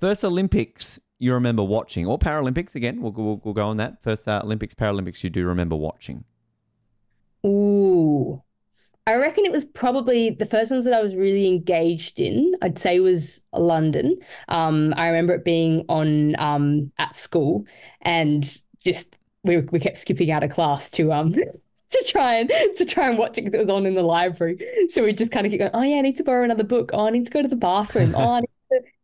[0.00, 3.00] First Olympics you remember watching, or Paralympics again.
[3.00, 4.02] We'll, we'll, we'll go on that.
[4.02, 6.24] First uh, Olympics, Paralympics, you do remember watching.
[7.44, 8.42] Ooh.
[9.08, 12.54] I reckon it was probably the first ones that I was really engaged in.
[12.60, 14.18] I'd say was London.
[14.48, 17.64] Um, I remember it being on um, at school,
[18.02, 18.42] and
[18.84, 19.14] just
[19.44, 21.32] we we kept skipping out of class to um
[21.90, 24.58] to try and to try and watch it because it was on in the library.
[24.90, 25.70] So we just kind of keep going.
[25.72, 26.90] Oh yeah, I need to borrow another book.
[26.92, 28.14] Oh, I need to go to the bathroom.
[28.16, 28.50] Oh, I need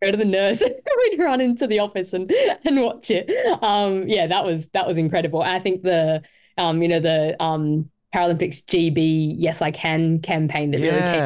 [0.03, 0.61] go to the nurse.
[0.63, 2.31] We'd run into the office and
[2.65, 3.31] and watch it.
[3.63, 5.43] Um, yeah, that was that was incredible.
[5.43, 6.23] I think the
[6.59, 11.23] um, you know, the um Paralympics GB Yes I Can campaign that yeah, really came.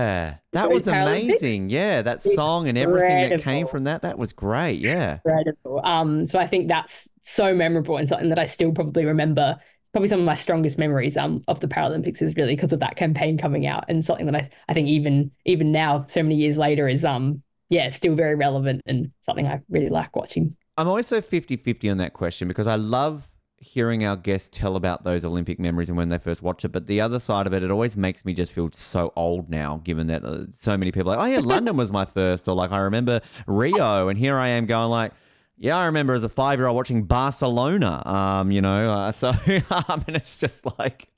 [0.53, 1.71] that was amazing.
[1.71, 4.81] Yeah, that song and everything that came from that, that was great.
[4.81, 5.19] Yeah.
[5.25, 5.81] Incredible.
[5.85, 9.57] Um, so I think that's so memorable and something that I still probably remember.
[9.93, 12.97] Probably some of my strongest memories um of the Paralympics is really because of that
[12.97, 16.59] campaign coming out and something that I, I think even even now, so many years
[16.59, 20.57] later, is um yeah, still very relevant and something I really like watching.
[20.77, 23.29] I'm always so 50 50 on that question because I love
[23.59, 26.69] hearing our guests tell about those Olympic memories and when they first watch it.
[26.69, 29.81] But the other side of it, it always makes me just feel so old now,
[29.83, 32.49] given that uh, so many people are like, oh, yeah, London was my first.
[32.49, 34.09] Or like, I remember Rio.
[34.09, 35.13] And here I am going, like,
[35.59, 38.07] yeah, I remember as a five year old watching Barcelona.
[38.07, 41.09] Um, you know, uh, so I mean, it's just like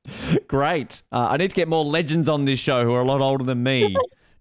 [0.46, 1.02] great.
[1.10, 3.44] Uh, I need to get more legends on this show who are a lot older
[3.44, 3.96] than me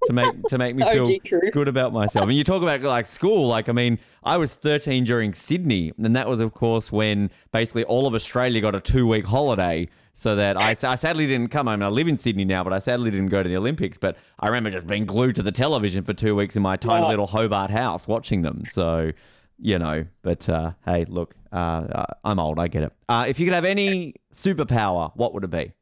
[0.06, 1.18] to make to make me feel
[1.52, 2.28] good about myself.
[2.28, 6.16] And you talk about like school, like I mean, I was 13 during Sydney, and
[6.16, 9.90] that was of course when basically all of Australia got a two week holiday.
[10.20, 11.68] So that I, I sadly didn't come.
[11.68, 14.00] I mean, I live in Sydney now, but I sadly didn't go to the Olympics.
[14.00, 17.06] But I remember just being glued to the television for two weeks in my tiny
[17.06, 17.10] oh.
[17.10, 18.64] little Hobart house watching them.
[18.72, 19.12] So,
[19.60, 22.58] you know, but uh, hey, look, uh, uh I'm old.
[22.58, 22.94] I get it.
[23.08, 25.74] Uh, if you could have any superpower, what would it be?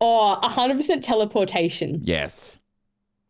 [0.00, 2.00] Oh, 100% teleportation.
[2.02, 2.58] Yes.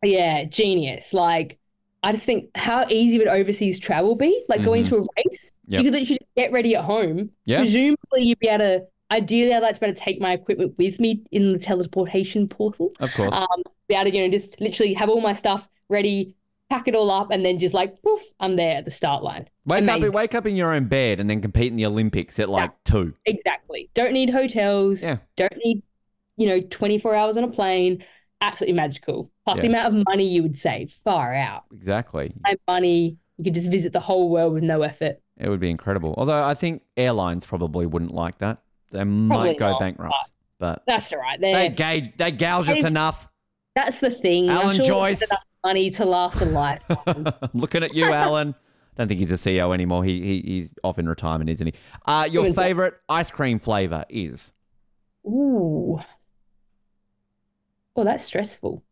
[0.03, 1.13] Yeah, genius.
[1.13, 1.57] Like,
[2.03, 4.43] I just think how easy would overseas travel be?
[4.47, 4.95] Like going mm-hmm.
[4.95, 5.79] to a race, yep.
[5.79, 7.31] you could literally just get ready at home.
[7.45, 7.59] Yeah.
[7.59, 8.85] Presumably, you'd be able to.
[9.09, 12.49] Ideally, I'd like to be able to take my equipment with me in the teleportation
[12.49, 12.91] portal.
[12.99, 13.33] Of course.
[13.33, 16.35] Um, be able to you know just literally have all my stuff ready,
[16.69, 19.49] pack it all up, and then just like poof, I'm there at the start line.
[19.65, 20.09] Wake Amazing.
[20.09, 22.71] up, wake up in your own bed, and then compete in the Olympics at like
[22.71, 23.13] yeah, two.
[23.25, 23.89] Exactly.
[23.95, 25.01] Don't need hotels.
[25.01, 25.17] Yeah.
[25.37, 25.83] Don't need
[26.35, 28.03] you know 24 hours on a plane
[28.41, 29.31] absolutely magical.
[29.45, 29.61] Plus yeah.
[29.61, 31.63] the amount of money you would save, far out.
[31.73, 32.33] Exactly.
[32.45, 35.21] And money, you could just visit the whole world with no effort.
[35.39, 36.15] It would be incredible.
[36.17, 38.59] Although I think airlines probably wouldn't like that.
[38.91, 40.15] They probably might go not, bankrupt.
[40.59, 41.39] But, that's all right.
[41.39, 43.27] They gauge, they gouge us enough.
[43.75, 44.49] That's the thing.
[44.49, 45.21] Alan sure Joyce.
[45.21, 47.27] Enough money to last a lifetime.
[47.53, 48.55] looking at you, Alan.
[48.95, 50.03] Don't think he's a CEO anymore.
[50.03, 51.73] He, he he's off in retirement, isn't he?
[52.05, 54.51] Uh, your favorite ice cream flavor is?
[55.27, 55.99] Ooh.
[57.97, 58.83] Well, that's stressful.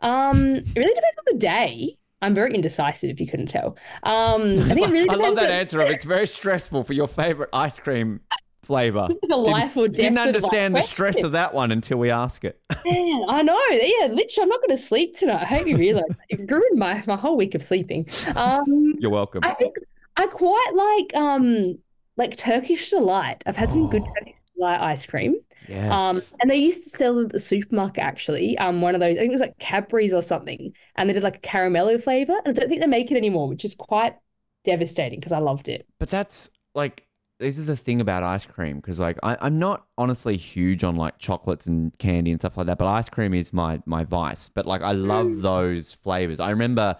[0.00, 1.98] Um, it really depends on the day.
[2.22, 3.76] I'm very indecisive, if you couldn't tell.
[4.04, 5.50] Um, I think it really I love that on...
[5.50, 8.20] answer of it's very stressful for your favorite ice cream
[8.62, 9.08] flavor.
[9.28, 12.60] The life or death didn't understand the stress of that one until we ask it.
[12.86, 13.60] Man, I know.
[13.70, 15.42] Yeah, literally, I'm not going to sleep tonight.
[15.42, 18.08] I hope you realize it ruined my, my whole week of sleeping.
[18.36, 19.40] Um, You're welcome.
[19.42, 19.74] I think
[20.16, 21.78] I quite like um
[22.16, 23.42] like Turkish delight.
[23.46, 23.88] I've had some oh.
[23.88, 25.40] good Turkish delight ice cream.
[25.68, 25.92] Yes.
[25.92, 28.56] Um, and they used to sell at the supermarket actually.
[28.58, 31.22] Um, one of those, I think it was like Cadbury's or something, and they did
[31.22, 32.36] like a caramello flavor.
[32.44, 34.16] And I don't think they make it anymore, which is quite
[34.64, 35.86] devastating because I loved it.
[35.98, 37.06] But that's like
[37.40, 40.96] this is the thing about ice cream because like I, I'm not honestly huge on
[40.96, 44.48] like chocolates and candy and stuff like that, but ice cream is my my vice.
[44.48, 45.42] But like I love mm.
[45.42, 46.40] those flavors.
[46.40, 46.96] I remember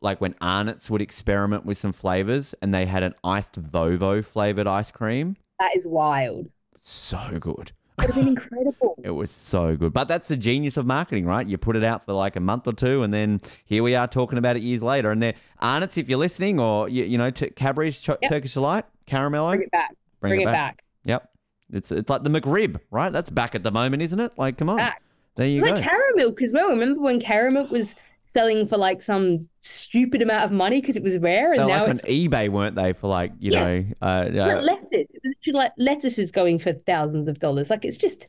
[0.00, 4.66] like when Arnott's would experiment with some flavors and they had an iced Vovo flavored
[4.66, 5.36] ice cream.
[5.58, 6.50] That is wild.
[6.78, 7.72] So good.
[7.98, 8.94] Would have been incredible.
[9.02, 9.92] It was so good.
[9.92, 11.46] But that's the genius of marketing, right?
[11.46, 14.06] You put it out for like a month or two, and then here we are
[14.08, 15.10] talking about it years later.
[15.10, 18.20] And there, Arnott's, if you're listening, or, you, you know, t- Cadbury's Ch- Yep.
[18.28, 19.50] Turkish Delight, Caramello.
[19.50, 19.94] Bring it back.
[20.20, 20.76] Bring Bring, it it, back.
[20.76, 20.84] back.
[21.04, 21.30] Yep.
[21.72, 23.12] It's it's like the McRib, right?
[23.12, 24.32] That's back at the moment, isn't it?
[24.36, 24.76] Like, come on.
[24.76, 25.02] Back.
[25.36, 25.74] There you It's go.
[25.76, 26.68] like Caramilk as well.
[26.68, 31.16] Remember when Caramilk was selling for like some stupid amount of money because it was
[31.18, 32.92] rare, and They're now like on it's eBay, weren't they?
[32.94, 33.64] For like, you Yeah.
[33.64, 34.90] know, uh, like uh, lettuce.
[35.14, 37.70] It was like lettuce is going for thousands of dollars.
[37.70, 38.26] Like it's just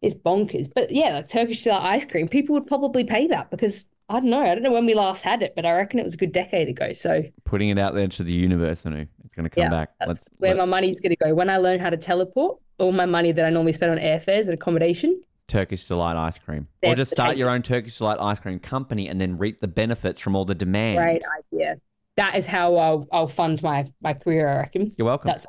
[0.00, 0.68] it's bonkers.
[0.74, 4.30] But yeah, like Turkish delight ice cream, people would probably pay that because I don't
[4.30, 4.42] know.
[4.42, 6.32] I don't know when we last had it, but I reckon it was a good
[6.32, 6.92] decade ago.
[6.92, 9.90] So putting it out there to the universe, and it's going to come yeah, back.
[10.00, 11.34] that's Let's- where my let's- money's going to go.
[11.34, 14.42] When I learn how to teleport, all my money that I normally spend on airfares
[14.46, 16.68] and accommodation, Turkish Delight ice cream.
[16.82, 20.20] Or just start your own Turkish Delight ice cream company and then reap the benefits
[20.20, 20.98] from all the demand.
[20.98, 21.76] great idea.
[22.16, 24.48] That is how I'll I'll fund my my career.
[24.48, 24.94] I reckon.
[24.96, 25.28] You're welcome.
[25.28, 25.46] That's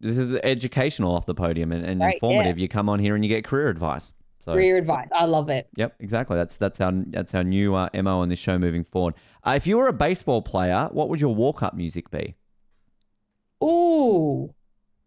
[0.00, 2.58] This is educational off the podium and, and Right, informative.
[2.58, 4.12] You come on here and you get career advice.
[4.44, 5.08] So, career advice.
[5.12, 5.68] I love it.
[5.76, 6.36] yep, exactly.
[6.36, 9.14] That's that's our that's our new uh, mo on this show moving forward.
[9.44, 12.36] Uh, if you were a baseball player, what would your walk up music be?
[13.60, 14.54] Oh,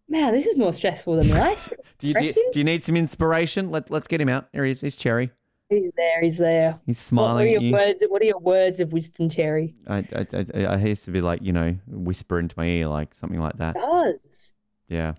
[0.09, 1.69] man, this is more stressful than ice.
[1.99, 3.71] Do you, do you do you need some inspiration?
[3.71, 4.47] Let let's get him out.
[4.53, 4.79] Here he is.
[4.79, 5.31] He's Cherry.
[5.69, 6.21] He's there.
[6.21, 6.79] He's there.
[6.85, 7.33] He's smiling.
[7.35, 7.73] What are your at you.
[7.73, 8.03] words?
[8.07, 9.75] What are your words of wisdom, Cherry?
[9.85, 10.25] I, I,
[10.55, 13.57] I, I used to be like, you know, whisper into my ear, like something like
[13.57, 13.75] that.
[13.75, 14.53] Does
[14.87, 15.15] Yeah.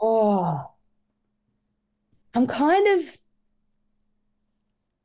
[0.00, 0.70] oh,
[2.34, 3.18] I'm kind of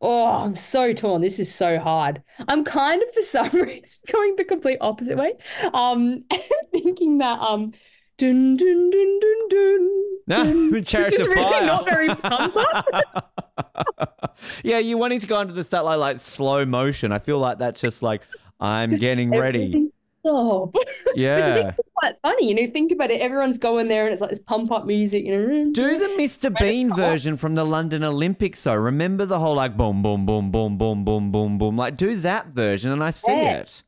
[0.02, 1.22] oh, I'm so torn.
[1.22, 2.24] This is so hard.
[2.48, 5.34] I'm kind of for some reason going the complete opposite way.
[5.74, 6.24] Um,
[6.72, 7.74] thinking that um,
[8.22, 9.90] dun dun dun dun dun.
[10.28, 11.66] No, dun, Chariots which is of really Fire.
[11.66, 14.38] not very pump up.
[14.64, 17.12] yeah, you wanting to go into the start like slow motion.
[17.12, 18.22] I feel like that's just like
[18.60, 19.64] I'm Just getting ready.
[19.66, 19.92] everything
[20.24, 20.76] Stop.
[20.76, 21.54] Which I Yeah.
[21.54, 22.48] think is quite funny.
[22.50, 23.22] You know, think about it.
[23.22, 25.26] Everyone's going there and it's like this pump up music.
[25.26, 26.56] You know, Do the Mr.
[26.60, 28.76] Bean version from the London Olympics though.
[28.76, 31.76] Remember the whole like boom boom boom boom boom boom boom boom.
[31.76, 33.54] Like do that version and I see Yeah.
[33.62, 33.82] it.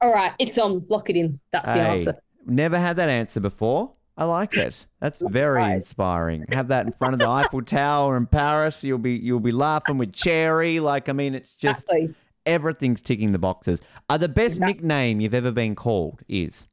[0.00, 0.84] All right, it's on.
[0.88, 1.38] Lock it in.
[1.52, 2.16] That's the Hey, answer.
[2.46, 3.92] Never had that answer before.
[4.16, 4.86] I like it.
[5.00, 6.44] That's very inspiring.
[6.52, 8.84] Have that in front of the Eiffel Tower in Paris.
[8.84, 10.80] You'll be you'll be laughing with Cherry.
[10.80, 12.14] Like I mean, it's just Exactly.
[12.46, 13.80] everything's ticking the boxes.
[14.08, 16.66] Uh, the best nickname you've ever been called is.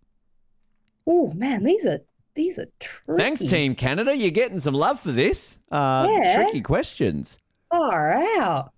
[1.08, 2.00] Oh man, these are
[2.36, 3.22] these are tricky.
[3.22, 4.16] Thanks, Team Canada.
[4.16, 5.58] You're getting some love for this.
[5.72, 6.36] Uh, Yeah.
[6.44, 7.38] Tricky questions.
[7.72, 8.72] Far out.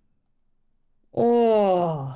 [1.16, 2.14] Oh,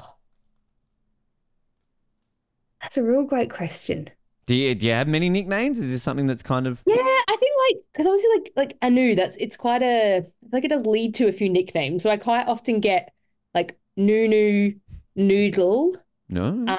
[2.81, 4.09] that's a real great question.
[4.47, 5.77] Do you, do you have many nicknames?
[5.77, 9.13] Is this something that's kind of Yeah, I think like because obviously like like Anu,
[9.15, 12.03] that's it's quite a like it does lead to a few nicknames.
[12.03, 13.13] So I quite often get
[13.53, 14.73] like Nunu,
[15.15, 15.97] Noodle,
[16.29, 16.63] no?
[16.65, 16.77] Uh,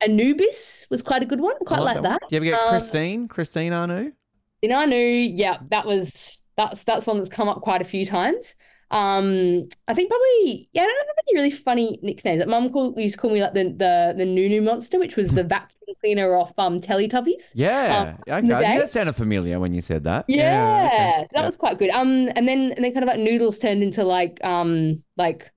[0.00, 1.58] Anubis was quite a good one.
[1.66, 2.04] Quite I like one.
[2.04, 2.20] that.
[2.28, 3.28] Do you ever get Um, Christine?
[3.28, 4.12] Christine Anu?
[4.62, 8.54] In Anu, yeah, that was that's that's one that's come up quite a few times.
[8.92, 12.40] Um, I think probably yeah, I don't have any really funny nicknames.
[12.40, 15.30] Like Mum called, used to call me like the the the Nunu monster, which was
[15.30, 17.52] the vacuum cleaner off um Teletubbies.
[17.54, 18.16] Yeah.
[18.26, 18.78] in okay.
[18.78, 20.26] That sounded familiar when you said that.
[20.28, 21.20] Yeah, okay.
[21.22, 21.46] so that Yeah.
[21.46, 21.90] was quite good.
[21.90, 25.50] Um, and then and then kind of like noodles turned into like um like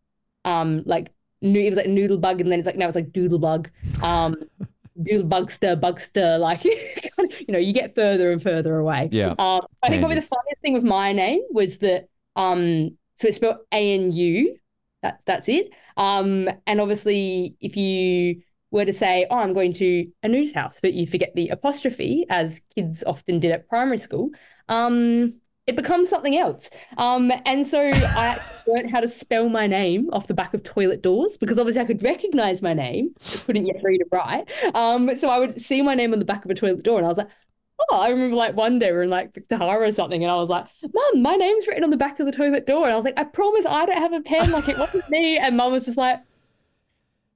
[0.46, 3.12] um like no, it was like noodle bug, and then it's like now it's like
[3.12, 3.70] doodle bug.
[4.02, 4.36] Um,
[5.04, 6.40] doodle bugster, bugster.
[6.40, 9.10] Like you know, you get further and further away.
[9.12, 9.36] Yeah.
[9.38, 12.08] Um, I think probably the funniest thing with my name was that
[12.38, 14.58] um, so it's spelled A N U.
[15.02, 15.74] That's that's it.
[15.98, 20.80] Um, and obviously, if you were to say, "Oh, I'm going to a news house,"
[20.82, 24.32] but you forget the apostrophe, as kids often did at primary school,
[24.70, 25.36] um,
[25.68, 26.70] it becomes something else.
[26.98, 31.02] Um, and so I learned how to spell my name off the back of toilet
[31.02, 33.16] doors because obviously I could recognize my name,
[33.46, 34.46] couldn't yet read or write.
[34.76, 37.06] Um, so I would see my name on the back of a toilet door, and
[37.06, 37.30] I was like.
[37.90, 40.36] Oh, I remember like one day we were in like Tahara or something, and I
[40.36, 42.84] was like, Mum, my name's written on the back of the toilet door.
[42.86, 45.38] And I was like, I promise I don't have a pen, like it wasn't me.
[45.38, 46.22] And Mum was just like,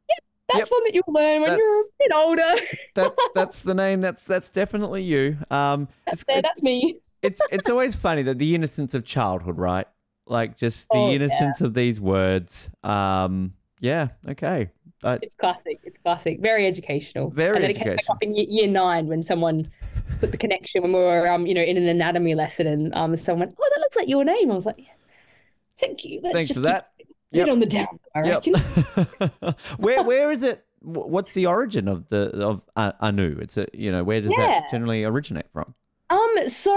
[0.09, 0.67] Yep, that's Yep.
[0.71, 2.55] one that you'll learn when you're a bit older.
[2.95, 4.01] That's that's the name.
[4.01, 5.37] That's that's definitely you.
[5.51, 6.99] Um, it's, There, that's me.
[7.21, 9.87] it's it's always funny that the innocence of childhood, right?
[10.25, 11.15] Like just the Oh, yeah.
[11.15, 12.69] innocence of these words.
[12.83, 14.09] Um, yeah.
[14.27, 14.69] Okay.
[15.03, 15.79] It's classic.
[15.85, 16.39] It's classic.
[16.41, 17.29] Very educational.
[17.29, 18.15] Very and then it came back educational.
[18.15, 19.71] up in year, year nine when someone
[20.19, 23.15] put the connection when we were um, you know, in an anatomy lesson and um
[23.17, 24.51] someone went, Oh, that looks like your name.
[24.51, 24.79] I was like,
[25.79, 26.19] Thank you.
[26.23, 26.91] Let's thanks just for that.
[27.31, 27.47] Yep.
[27.47, 28.45] on the down, I Yep.
[28.47, 29.55] reckon.
[29.77, 30.65] where where is it?
[30.81, 33.37] What's the origin of the of uh, Anu?
[33.39, 34.61] It's a you know where does Yeah.
[34.61, 35.75] that generally originate from?
[36.09, 36.73] Um, so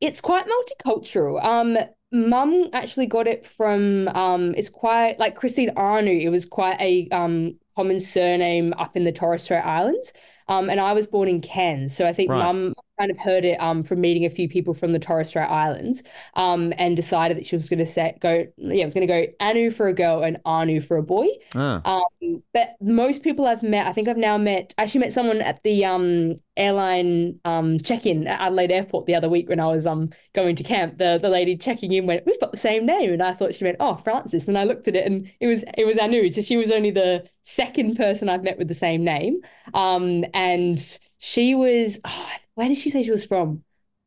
[0.00, 1.44] it's quite multicultural.
[1.44, 1.76] Um,
[2.12, 6.10] mum actually got it from um, it's quite like Christine Anu.
[6.10, 10.12] It was quite a um common surname up in the Torres Strait Islands.
[10.48, 12.38] Um, and I was born in Cairns, so I think Right.
[12.38, 15.48] mum kind of heard it um from meeting a few people from the Torres Strait
[15.48, 16.02] Islands
[16.34, 19.26] um and decided that she was going to set go yeah was going to go
[19.40, 21.26] Anu for a girl and Anu for a boy.
[21.54, 21.82] Ah.
[21.84, 25.40] Um, but most people I've met, I think I've now met, I actually met someone
[25.40, 29.86] at the um airline um check-in at Adelaide Airport the other week when I was
[29.86, 30.98] um going to camp.
[30.98, 33.64] The the lady checking in went, "We've got the same name," and I thought she
[33.64, 36.30] meant, "Oh, Francis." And I looked at it, and it was it was Anu.
[36.30, 39.40] So she was only the second person I've met with the same name.
[39.74, 40.78] Um, and
[41.18, 43.64] she was, oh, where did she say she was from?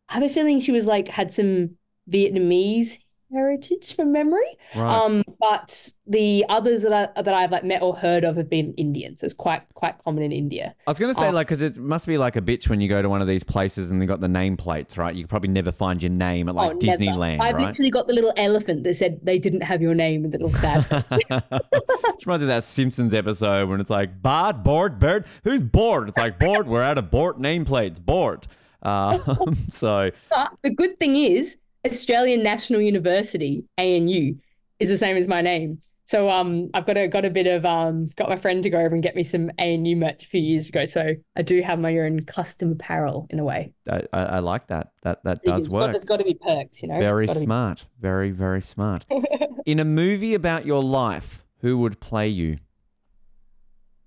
[0.10, 1.78] I have a feeling she was like had some
[2.10, 2.98] Vietnamese
[3.32, 4.58] heritage from memory.
[4.76, 5.04] Right.
[5.04, 8.74] Um, but the others that I, that I've like met or heard of have been
[8.76, 9.22] Indians.
[9.22, 10.76] so it's quite quite common in India.
[10.88, 11.32] I was going to say, Oh.
[11.32, 13.44] like, because it must be like a bitch when you go to one of these
[13.44, 15.14] places and they got the nameplates, right?
[15.16, 16.98] You probably never find your name at like oh, never.
[17.04, 17.68] Disneyland, I've right?
[17.68, 20.54] literally got the little elephant that said they didn't have your name in the little
[20.54, 20.84] sad.
[20.90, 21.06] Which
[22.26, 26.10] reminds me of that Simpsons episode when it's like, Bart, bored, bird, who's bored?
[26.10, 28.48] It's like, bored, we're out of board nameplates, bored.
[28.82, 34.36] Um, so, But the good thing is, Australian National University (ANU)
[34.80, 35.82] is the same as my name.
[36.06, 38.80] So um, I've got a got a bit of um, got my friend to go
[38.80, 40.86] over and get me some ANU merch a few years ago.
[40.88, 43.74] So I do have my own custom apparel in a way.
[43.90, 44.92] I, I, I like that.
[45.04, 45.92] That that does It's got- work.
[45.92, 46.98] There's got to be perks, you know.
[47.00, 47.86] Very Gotta be- smart.
[48.02, 49.06] Very, very smart.
[49.68, 52.58] In a movie about your life, who would play you?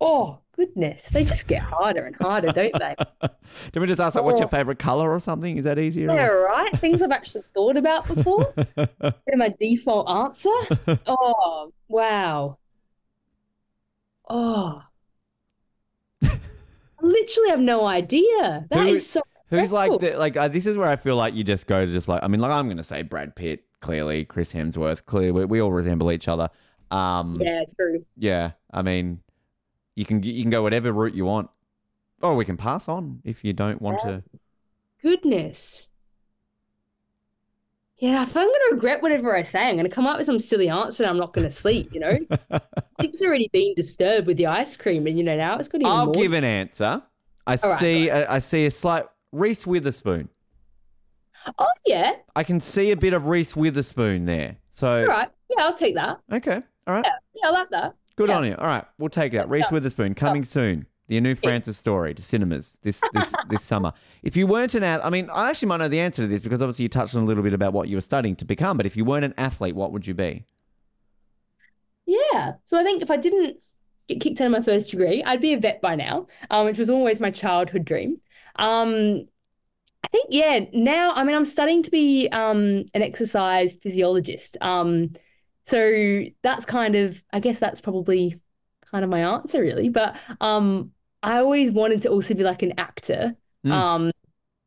[0.00, 2.94] Oh goodness, they just get harder and harder, don't they?
[3.72, 4.50] Do we just ask, like, what's your Oh.
[4.50, 5.56] favorite color or something?
[5.56, 6.08] Is that easier?
[6.08, 6.78] Yeah, right.
[6.80, 8.52] Things I've actually thought about before.
[8.76, 10.98] They're my default answer.
[11.06, 12.58] Oh wow.
[14.28, 14.82] Oh.
[16.24, 16.38] I
[17.06, 18.66] literally have no idea.
[18.70, 20.34] That Who- is so Who's like the like?
[20.36, 22.22] Uh, this is where I feel like you just go to just like.
[22.22, 23.64] I mean, like I'm going to say Brad Pitt.
[23.82, 25.04] Clearly, Chris Hemsworth.
[25.04, 26.48] Clearly, we, we all resemble each other.
[26.90, 28.06] Um, Yeah, true.
[28.16, 28.52] yeah.
[28.72, 29.20] I mean,
[29.94, 31.50] you can you can go whatever route you want,
[32.22, 34.22] Oh, we can pass on if you don't want to.
[35.02, 35.88] Goodness.
[37.98, 40.26] Yeah, if I'm going to regret whatever I say, I'm going to come up with
[40.26, 42.18] some silly answer and I'm not going to sleep, you know?
[43.00, 45.92] Sleep's already been disturbed with the ice cream, and you know, now it's got even
[45.92, 46.14] I'll more.
[46.14, 47.02] give an answer.
[47.46, 48.10] I All right, see.
[48.10, 50.28] I, I see a slight Reese Witherspoon.
[51.58, 52.12] Oh, yeah.
[52.36, 54.56] I can see a bit of Reese Witherspoon there.
[54.70, 55.28] So All right.
[55.50, 56.20] Yeah, I'll take that.
[56.32, 57.12] okay, all right, Yeah,
[57.42, 57.94] yeah I like that.
[58.16, 58.36] Good yeah.
[58.36, 58.54] on you.
[58.56, 59.50] All right, we'll take it out.
[59.50, 60.86] Reese Witherspoon coming soon.
[61.08, 63.92] The Anu Francis story to cinemas this this this summer.
[64.22, 66.40] If you weren't an athlete, I mean, I actually might know the answer to this
[66.40, 68.76] because obviously you touched on a little bit about what you were studying to become.
[68.76, 70.46] But if you weren't an athlete, what would you be?
[72.06, 72.54] Yeah.
[72.66, 73.58] So I think if I didn't
[74.08, 76.78] get kicked out of my first degree, I'd be a vet by now, um, which
[76.78, 78.20] was always my childhood dream.
[78.56, 79.26] Um,
[80.04, 84.56] I think, yeah, now, I mean, I'm studying to be um, an exercise physiologist.
[84.60, 85.14] Um,
[85.66, 88.40] so that's kind of, I guess that's probably
[88.90, 89.88] kind of my answer, really.
[89.88, 93.36] But um, I always wanted to also be like an actor.
[93.64, 93.72] Mm.
[93.72, 94.10] Um,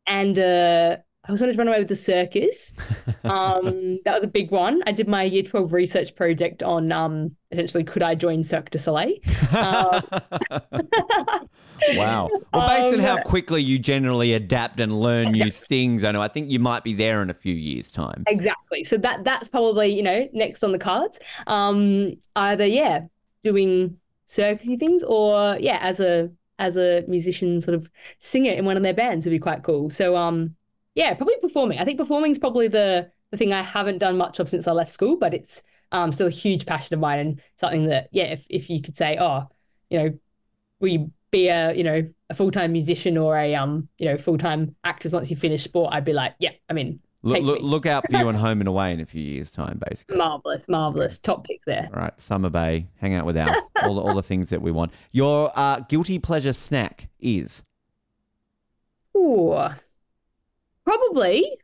[0.07, 0.97] and uh,
[1.27, 2.73] I was wanted to run away with the circus.
[3.25, 4.83] Um, that was a big one.
[4.85, 8.77] I did my year 12 research project on um, essentially could I join Cirque du
[8.77, 9.15] Soleil?
[9.51, 10.03] Um,
[11.87, 12.31] wow.
[12.53, 16.21] Well, based on Um, how quickly you generally adapt and learn new things, I know
[16.21, 18.27] I think you might be there in a few years' time.
[18.27, 18.83] Exactly.
[18.83, 21.19] So that that's probably, you know, next on the cards.
[21.47, 23.01] Um, either yeah,
[23.43, 27.89] doing circusy things or yeah, as a as a musician sort of
[28.19, 29.89] singer in one of their bands would be quite cool.
[29.91, 30.55] So um
[30.95, 31.79] yeah, probably performing.
[31.79, 34.71] I think performing is probably the the thing I haven't done much of since I
[34.71, 35.61] left school, but it's
[35.91, 38.97] um still a huge passion of mine and something that yeah, if if you could
[38.97, 39.49] say, oh,
[39.89, 40.19] you know,
[40.81, 45.11] you be a, you know, a full-time musician or a um, you know, full-time actress
[45.11, 48.15] once you finish sport, I'd be like, yeah, I mean, Look, look, look out for
[48.17, 50.15] you on Home and Away in a few years' time, basically.
[50.15, 51.17] Marvelous, marvelous.
[51.17, 51.89] Top pick there.
[51.91, 54.71] All right, Summer Bay, hang out with Alf, all the, all the things that we
[54.71, 54.91] want.
[55.11, 57.63] Your uh, guilty pleasure snack is
[59.17, 59.57] Ooh.
[60.83, 61.57] Probably.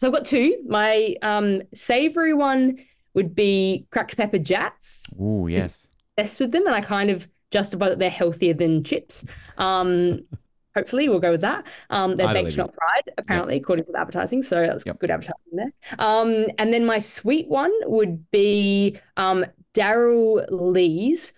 [0.00, 0.56] So I've got two.
[0.66, 2.78] My um savory one
[3.12, 5.12] would be cracked pepper Jatz.
[5.20, 9.24] oh yes, Best with them, and I kind of justify that they're healthier than chips.
[9.58, 10.20] Um,
[10.74, 11.66] hopefully we'll go with that.
[11.90, 14.42] Um, they're baked, not fried, apparently, according to the advertising.
[14.42, 14.98] So that's Yep.
[14.98, 15.72] good advertising there.
[15.98, 21.32] Um, and then my sweet one would be um Darrell Lea's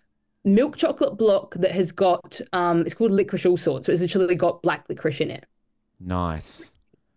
[0.44, 3.86] milk chocolate block that has got um it's called licorice all sorts.
[3.86, 5.44] So it's literally got black licorice in it.
[6.00, 6.72] nice.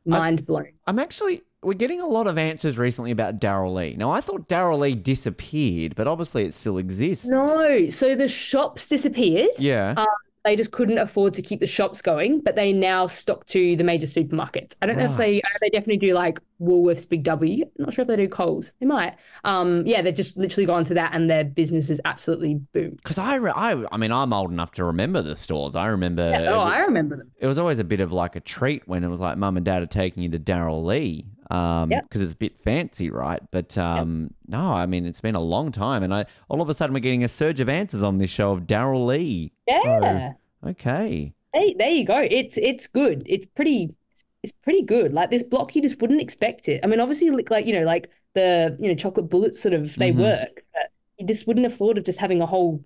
[0.05, 0.73] Mind blown.
[0.87, 3.95] I'm actually we're getting a lot of answers recently about Darrell Lea.
[3.97, 7.25] Now I thought Darrell Lea disappeared, but obviously it still exists.
[7.27, 9.49] No, so the shops disappeared.
[9.57, 9.93] Yeah.
[9.97, 10.07] Um,
[10.43, 13.83] they just couldn't afford to keep the shops going, but they now stock to the
[13.83, 14.73] major supermarkets.
[14.81, 17.63] I don't know if they, they definitely do like Woolworths, Big W.
[17.63, 18.71] I'm not sure if they do Coles.
[18.79, 19.17] They might.
[19.43, 22.97] Um, yeah, they've just literally gone to that, and their business is absolutely boomed.
[22.97, 25.75] Because I, re- I, I mean, I'm old enough to remember the stores.
[25.75, 26.27] I remember.
[26.31, 27.31] Yeah, oh, wa- I remember them.
[27.37, 29.65] it was always a bit of like a treat when it was like mum and
[29.65, 31.23] dad are taking you to Darrell Lea.
[31.51, 32.25] Um, because Yep.
[32.27, 33.41] it's a bit fancy, right?
[33.51, 36.73] But um, no, I mean it's been a long time, and I all of a
[36.73, 39.51] sudden we're getting a surge of answers on this show of Darrell Lea.
[39.67, 40.33] Yeah.
[40.65, 42.19] Okay, Hey, there you go.
[42.19, 43.23] It's it's good.
[43.25, 43.95] It's pretty
[44.43, 45.13] it's pretty good.
[45.13, 46.79] Like this block, you just wouldn't expect it.
[46.83, 49.97] I mean, obviously, like, like you know, like the you know chocolate bullets sort of
[49.97, 50.17] they Mhm.
[50.17, 52.85] work, but you just wouldn't have thought of just having a whole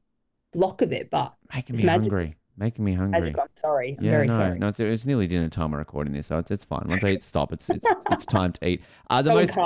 [0.54, 1.10] block of it.
[1.12, 2.02] But making me magic.
[2.02, 3.19] hungry, making me hungry.
[3.22, 3.95] magic, I'm sorry.
[3.98, 4.60] I'm Yeah, very no, sorry.
[4.60, 5.72] no, it's, it's nearly dinner time.
[5.72, 6.86] We're recording this, so it's, it's fine.
[6.88, 8.82] Once I hit stop, it's it's it's time to eat.
[9.10, 9.57] Uh, the Go most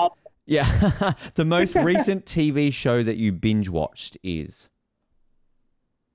[0.45, 4.69] yeah, the most recent TV show that you binge watched is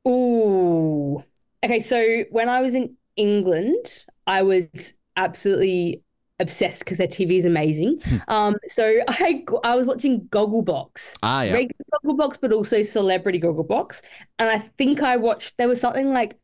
[0.07, 1.23] Ooh.
[1.65, 4.69] Okay, so when I was in England, I was
[5.17, 6.03] absolutely
[6.41, 8.01] obsessed because their TV is amazing.
[8.05, 8.17] Hmm.
[8.29, 11.15] Um, so I I was watching Gogglebox.
[11.23, 11.53] ah yeah.
[11.53, 14.03] regular Gogglebox, but also Celebrity Gogglebox.
[14.39, 16.37] And I think I watched, there was something like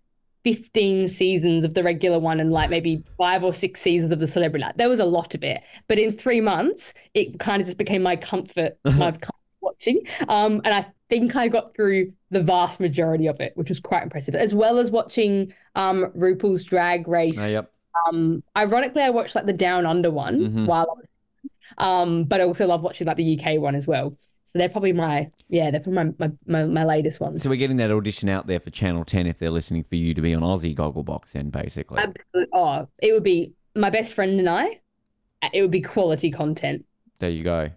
[0.44, 4.26] 15 seasons of the regular one and like maybe five or six seasons of the
[4.26, 4.64] Celebrity.
[4.64, 5.60] Like, there was a lot of it.
[5.88, 9.30] But in three months, it kind of just became my comfort, my comfort
[9.60, 10.00] watching.
[10.28, 14.02] Um, and I think I got through the vast majority of it, which was quite
[14.02, 17.38] impressive, as well as watching um, RuPaul's Drag Race.
[17.38, 17.72] Ah, yep.
[18.08, 20.66] Um, ironically, I watched like the Down Under one Mhm.
[20.66, 21.06] while I was,
[21.78, 24.16] um, but I also love watching like the UK one as well.
[24.52, 27.40] So they're probably my, yeah, they're probably my my, my, latest ones.
[27.40, 30.12] So we're getting that audition out there for Channel Ten if they're listening for you
[30.12, 31.98] to be on Aussie Gogglebox, then basically.
[31.98, 34.80] Absolute- oh, it would be my best friend and I.
[35.42, 36.84] uh, It would be quality content.
[37.20, 37.70] there you go.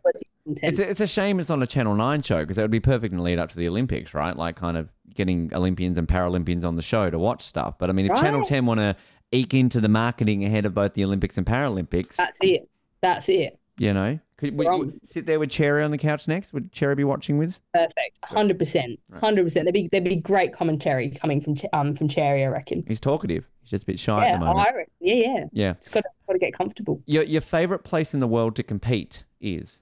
[0.45, 2.79] It's a, it's a shame it's on a Channel 9 show because that would be
[2.79, 4.35] perfect in lead up to the Olympics, right?
[4.35, 7.77] Like kind of getting Olympians and Paralympians on the show to watch stuff.
[7.77, 8.95] But I mean, if Channel 10 want to
[9.31, 12.67] eke into the marketing ahead of both the Olympics and Paralympics, That's it.
[13.01, 13.59] That's it.
[13.77, 16.53] You know, could would, would sit there with Cherry on the couch next?
[16.53, 17.59] Would Cherry be watching with?
[17.73, 18.17] Perfect.
[18.23, 18.99] Hundred percent.
[19.19, 19.65] Hundred percent.
[19.65, 22.83] There'd be there'd be great commentary coming from um from Cherry, I reckon.
[22.87, 23.49] He's talkative.
[23.61, 24.67] He's just a bit shy at the moment.
[24.67, 24.93] I reckon.
[24.99, 25.45] Yeah, yeah.
[25.51, 25.73] Yeah.
[25.73, 27.01] Just got to got to get comfortable.
[27.05, 29.81] Your, your favorite place in the world to compete is?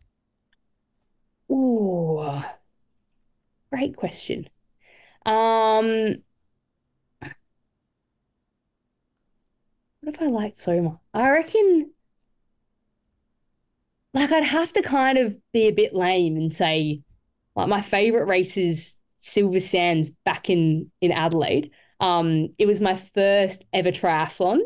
[1.52, 2.42] Ooh,
[3.72, 4.50] great question.
[5.26, 6.24] Um,
[10.02, 10.98] what have I liked so much?
[11.14, 11.92] I reckon,
[14.14, 17.02] like, I'd have to kind of be a bit lame and say,
[17.56, 21.72] like, my favorite race is Silver Sands back in in Adelaide.
[22.00, 24.60] Um, it was my first ever triathlon.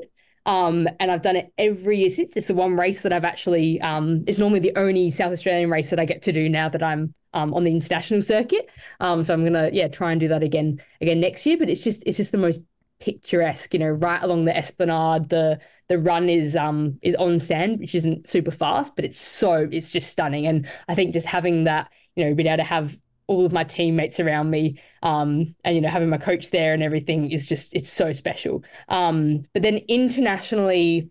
[0.48, 2.38] Um, and I've done it every year since.
[2.38, 5.90] It's the one race that I've actually, um, it's normally the only South Australian race
[5.90, 8.70] that I get to do now that I'm um, on the international circuit.
[9.00, 11.58] Um, so I'm gonna, yeah, try and do that again again next year.
[11.58, 12.60] But it's just, it's just the most
[13.06, 15.30] picturesque, you know, right along the Esplanade.
[15.30, 19.68] The the run is um is on sand, which isn't super fast, but it's so
[19.72, 20.48] it's just stunning.
[20.48, 23.64] And I think just having that, you know, being able to have all of my
[23.64, 27.73] teammates around me um and you know having my coach there and everything is just
[27.73, 31.10] it's so special um but then internationally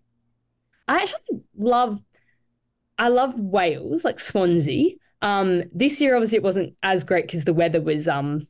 [0.87, 2.01] i actually love
[2.97, 4.91] i love wales like swansea
[5.21, 8.47] um this year obviously it wasn't as great because the weather was um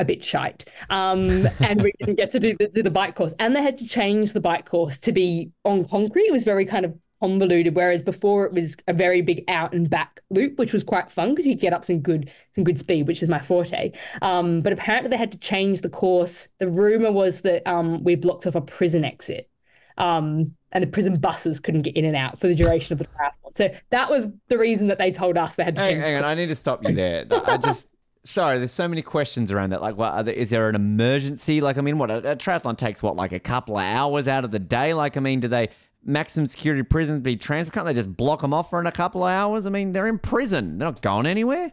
[0.00, 3.34] a bit shite um and we didn't get to do the, do the bike course.
[3.38, 6.26] And they had to change the bike course to be on concrete.
[6.26, 9.90] It was very kind of convoluted whereas before it was a very big out and
[9.90, 13.08] back loop which was quite fun because you get up some good some good speed
[13.08, 13.92] which is my forte.
[14.22, 16.48] Um but apparently they had to change the course.
[16.60, 19.50] The rumor was that um we blocked off a prison exit
[19.96, 23.06] um and the prison buses couldn't get in and out for the duration of the
[23.06, 23.56] triathlon.
[23.56, 26.16] So that was the reason that they told us they had to Hang, change hang
[26.16, 27.26] on, I need to stop you there.
[27.30, 27.88] I just
[28.28, 29.80] sorry, there's so many questions around that.
[29.80, 31.60] Like, what are there, is there an emergency?
[31.60, 34.44] Like, I mean, what a, a triathlon takes what, like a couple of hours out
[34.44, 34.94] of the day?
[34.94, 35.68] Like, I mean, do they
[36.04, 37.72] maximum security prisons be transferred?
[37.72, 39.66] Can't they just block them off for in a couple of hours?
[39.66, 40.78] I mean, they're in prison.
[40.78, 41.72] They're not going anywhere.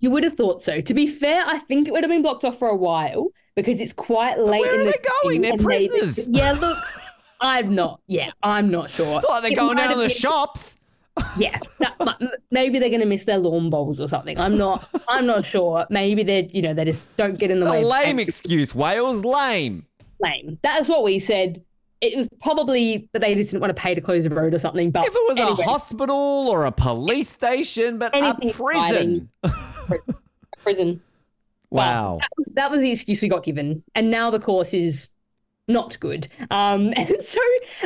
[0.00, 0.80] You would have thought so.
[0.82, 3.80] To be fair, I think it would have been blocked off for a while because
[3.80, 5.40] it's quite late where in are the they going?
[5.42, 6.26] They're and they- prisoners.
[6.28, 6.78] yeah, look,
[7.40, 8.00] I'm not.
[8.06, 9.16] Yeah, I'm not sure.
[9.16, 10.76] It's like they're It going down to the been- shops.
[11.38, 11.96] Yeah, that,
[12.50, 14.38] maybe they're going to miss their lawn bowls or something.
[14.38, 14.88] I'm not.
[15.08, 15.86] I'm not sure.
[15.90, 16.42] Maybe they're.
[16.50, 17.82] You know, they just don't get in the It's way.
[17.82, 19.24] a lame excuse, Wales.
[19.24, 19.86] Lame.
[20.20, 20.58] lame.
[20.62, 21.62] That is what we said.
[22.00, 24.58] It was probably that they just didn't want to pay to close the road or
[24.58, 24.90] something.
[24.90, 29.30] But If it was anyway, a hospital or a police station, but a prison.
[30.62, 31.00] prison.
[31.70, 32.18] wow.
[32.20, 35.08] That was, that was the excuse we got given, and now the course is
[35.66, 36.28] not good.
[36.50, 37.40] Um, and so,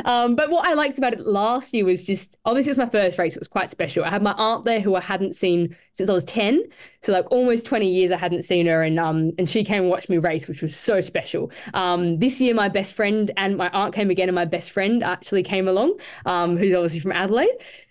[0.04, 2.90] um, but what I liked about it last year was just obviously it was my
[2.90, 3.36] first race.
[3.36, 4.04] It was quite special.
[4.04, 6.62] I had my aunt there who I hadn't seen since I was 10.
[7.02, 9.90] So like almost 20 years I hadn't seen her and um and she came and
[9.90, 11.50] watched me race, which was so special.
[11.74, 15.02] Um, this year my best friend and my aunt came again and my best friend
[15.02, 17.50] actually came along, um, who's obviously from Adelaide.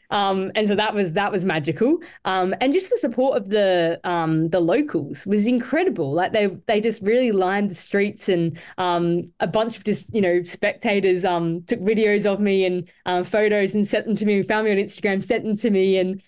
[0.09, 1.97] Um, and so that was that was magical.
[2.25, 6.13] Um, and just the support of the um, the locals was incredible.
[6.13, 10.21] Like they they just really lined the streets, and um, a bunch of just you
[10.21, 14.41] know spectators um, took videos of me and uh, photos and sent them to me.
[14.43, 16.21] Found me on Instagram, sent them to me, and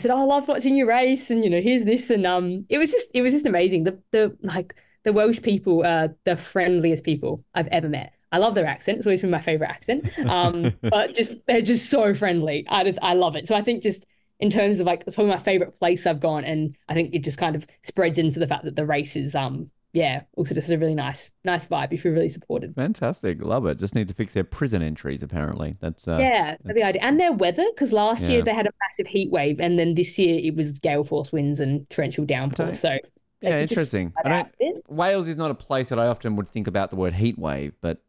[0.00, 2.90] said, "Oh, I love watching your race," and you know, here's this, and it was
[2.90, 3.84] just it was just amazing.
[3.84, 8.12] The the like the Welsh people are the friendliest people I've ever met.
[8.32, 8.98] I love their accent.
[8.98, 10.08] It's always been my favorite accent.
[10.28, 12.66] Um, but just they're just so friendly.
[12.68, 13.46] I just I love it.
[13.46, 14.04] So I think just
[14.40, 17.38] in terms of like probably my favorite place I've gone, and I think it just
[17.38, 20.78] kind of spreads into the fact that the race is um yeah also just a
[20.78, 22.74] really nice nice vibe if you're really supported.
[22.74, 23.78] Fantastic, love it.
[23.78, 25.22] Just need to fix their prison entries.
[25.22, 28.30] Apparently, that's uh, yeah, that's the idea, and their weather because last Yeah.
[28.30, 31.30] year they had a massive heat wave, and then this year it was gale force
[31.30, 32.68] winds and torrential downpour.
[32.68, 32.74] Okay.
[32.74, 32.98] So
[33.42, 34.12] yeah, interesting.
[34.24, 34.84] I don't.
[34.88, 37.74] Wales is not a place that I often would think about the word heat wave,
[37.80, 38.00] but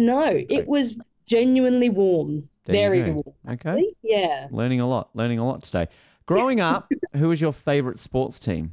[0.00, 0.46] No, Right.
[0.48, 0.94] it was
[1.26, 3.34] genuinely warm, There very warm.
[3.50, 3.84] okay.
[4.02, 4.48] Yeah.
[4.50, 5.88] Learning a lot, learning a lot today.
[6.26, 8.72] Growing up, who was your favorite sports team?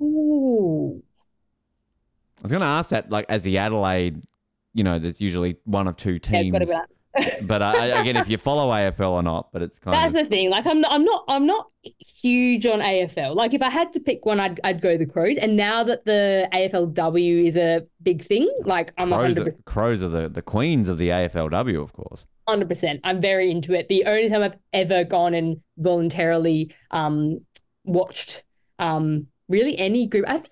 [0.00, 1.02] Ooh.
[2.38, 4.22] I was going to ask that, like, as the Adelaide,
[4.74, 6.68] you know, there's usually one of two teams.
[6.68, 6.88] that.
[7.48, 10.24] but uh, again, if you follow AFL or not, but it's kind of That's of
[10.24, 10.50] the thing.
[10.50, 11.70] Like I'm not, I'm not, I'm not
[12.22, 13.34] huge on AFL.
[13.34, 15.36] Like if I had to pick one, I'd, I'd go the Crows.
[15.38, 19.36] And now that the AFLW is a big thing, like I'm crows.
[19.36, 22.24] 100 Are, crows are the, the queens of the AFLW, of course.
[22.48, 23.00] hundred percent.
[23.04, 23.88] I'm very into it.
[23.88, 27.40] The only time I've ever gone and voluntarily um
[27.84, 28.42] watched
[28.78, 30.24] um really any group.
[30.28, 30.42] I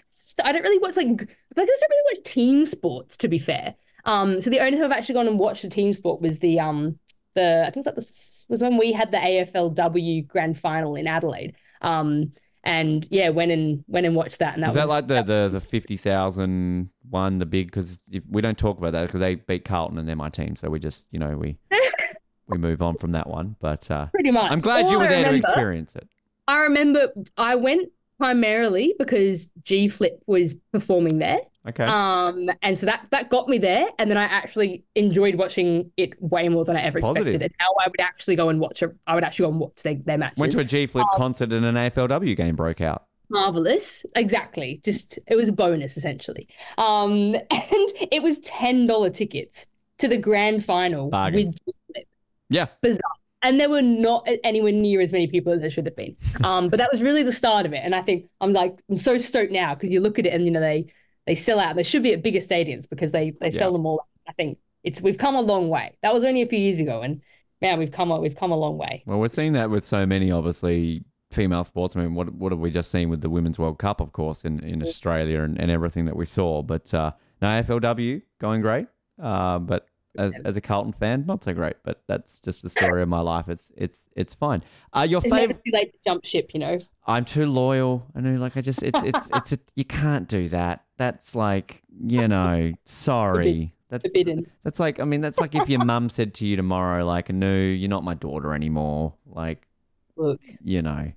[0.42, 3.74] I don't really watch like like I don't really watch team sports to be fair.
[4.04, 6.60] Um, so the only time I've actually gone and watched a team sport was the
[6.60, 6.98] um
[7.34, 10.94] the I think it was like the was when we had the AFLW grand final
[10.94, 11.54] in Adelaide.
[11.80, 12.32] Um,
[12.62, 14.54] and yeah, went and went and watched that.
[14.54, 17.66] And that Is that was like the the, the fifty thousand one, the big?
[17.66, 17.98] Because
[18.28, 20.78] we don't talk about that because they beat Carlton and they're my team, so we
[20.78, 21.58] just you know we
[22.48, 23.56] we move on from that one.
[23.60, 24.50] But uh, pretty much.
[24.50, 26.08] I'm glad you were there to experience it.
[26.48, 27.90] I remember I went
[28.24, 31.38] primarily because G Flip was performing there.
[31.66, 35.90] Okay, Um, and so that that got me there, and then I actually enjoyed watching
[35.96, 37.26] it way more than I ever Positive.
[37.28, 37.42] expected.
[37.42, 39.82] And now I would actually go and watch a, I would actually go and watch
[39.82, 40.38] their, their matches.
[40.38, 43.04] went to a G Flip um, concert and an AFLW game broke out.
[43.30, 44.80] Marvelous, exactly.
[44.84, 46.48] Just it was a bonus essentially.
[46.76, 49.66] Um, and it was ten dollar tickets
[49.98, 51.46] to the grand final Bargain.
[51.46, 52.08] with G Flip.
[52.50, 53.00] Yeah, Bizarre.
[53.44, 56.16] And there were not anywhere near as many people as there should have been.
[56.42, 57.82] Um, but that was really the start of it.
[57.84, 60.44] And I think I'm like I'm so stoked now because you look at it and
[60.44, 60.86] you know they
[61.26, 61.76] they sell out.
[61.76, 63.74] They should be at bigger stadiums because they they sell Yeah.
[63.76, 64.00] them all.
[64.26, 65.96] I think it's we've come a long way.
[66.02, 67.20] That was only a few years ago, and
[67.62, 69.02] man, we've come a, we've come a long way.
[69.06, 72.14] well, we're seeing that with so many obviously female sportsmen.
[72.14, 74.82] What what have we just seen with the Women's World Cup, of course, in, in
[74.82, 76.62] Australia and, and everything that we saw.
[76.62, 77.12] But uh,
[77.42, 78.86] no AFLW going great.
[79.22, 79.86] Uh, but
[80.18, 81.76] as, as a Carlton fan, not so great.
[81.84, 83.48] But that's just the story of my life.
[83.48, 84.62] It's it's it's fine.
[84.92, 85.62] Uh, your It's never favorite?
[85.64, 86.78] too late to jump ship, you know.
[87.06, 88.06] I'm too loyal.
[88.14, 90.84] I know, like I just it's it's it's a, you can't do that.
[90.96, 93.74] That's like you know, sorry.
[93.90, 94.46] That's Forbidden.
[94.64, 97.54] that's like I mean that's like if your mum said to you tomorrow, like, no,
[97.54, 99.14] you're not my daughter anymore.
[99.26, 99.68] Like
[100.16, 101.12] Look, you know,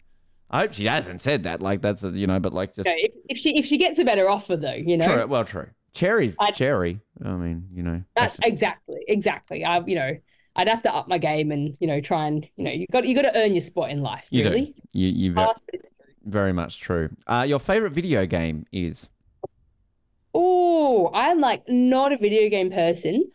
[0.51, 1.61] I hope she hasn't said that.
[1.61, 3.97] Like that's a, you know, but like just okay, if, if she if she gets
[3.99, 5.27] a better offer though, you know, true.
[5.27, 5.67] Well, true.
[5.97, 6.99] Cherry's I- cherry.
[7.23, 9.65] I mean, you know, that's exactly exactly.
[9.65, 10.17] I you know
[10.55, 13.07] I'd have to up my game and you know try and you know you got
[13.07, 14.25] you got to earn your spot in life.
[14.29, 14.65] you really.
[14.65, 14.73] do.
[14.93, 16.13] You you ve- Fast, but it's true.
[16.25, 17.09] very much true.
[17.25, 19.09] Uh, your favorite video game is
[20.33, 23.31] Oh, I'm like not a video game person,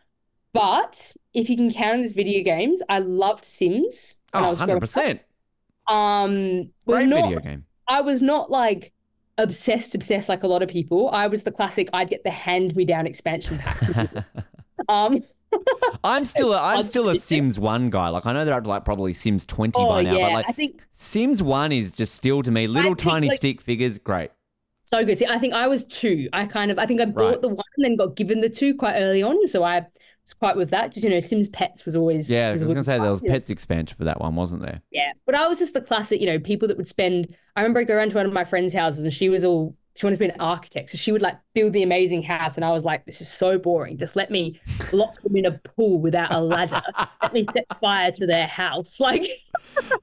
[0.53, 4.79] but if you can count as video games, I loved Sims oh, was growing 100
[4.79, 5.21] percent.
[5.87, 7.65] Um, was Great not video game.
[7.89, 8.92] I was not like
[9.37, 11.09] obsessed, obsessed like a lot of people.
[11.09, 11.89] I was the classic.
[11.93, 14.25] I'd get the hand me down expansion pack.
[14.89, 15.19] um,
[16.03, 18.09] I'm still a, I'm still a Sims one guy.
[18.09, 20.33] Like I know they're up to like probably Sims 20 oh by now, yeah, but
[20.33, 23.61] like I think Sims one is just still to me little think, tiny like- stick
[23.61, 23.97] figures.
[23.99, 24.31] Great.
[24.81, 25.17] so good.
[25.17, 26.27] See, I think I was two.
[26.33, 27.41] I kind of, I think I bought Right.
[27.41, 29.47] the one and then got given the two quite early on.
[29.47, 29.85] So I
[30.31, 30.93] quite with that.
[30.93, 33.31] Just you know, Sims Pets was always Yeah, I was gonna say there was know.
[33.31, 34.81] pets expansion for that one, wasn't there?
[34.91, 37.35] Yeah, but I was just the classic, you know, people that would spend.
[37.55, 39.75] I remember I go around to one of my friends' houses, and she was all
[39.95, 42.65] she wanted to be an architect, so she would like build the amazing house, and
[42.65, 43.97] I was like, this is so boring.
[43.97, 44.59] Just let me
[44.91, 46.81] lock them in a pool without a ladder.
[47.21, 49.27] let me set fire to their house, like.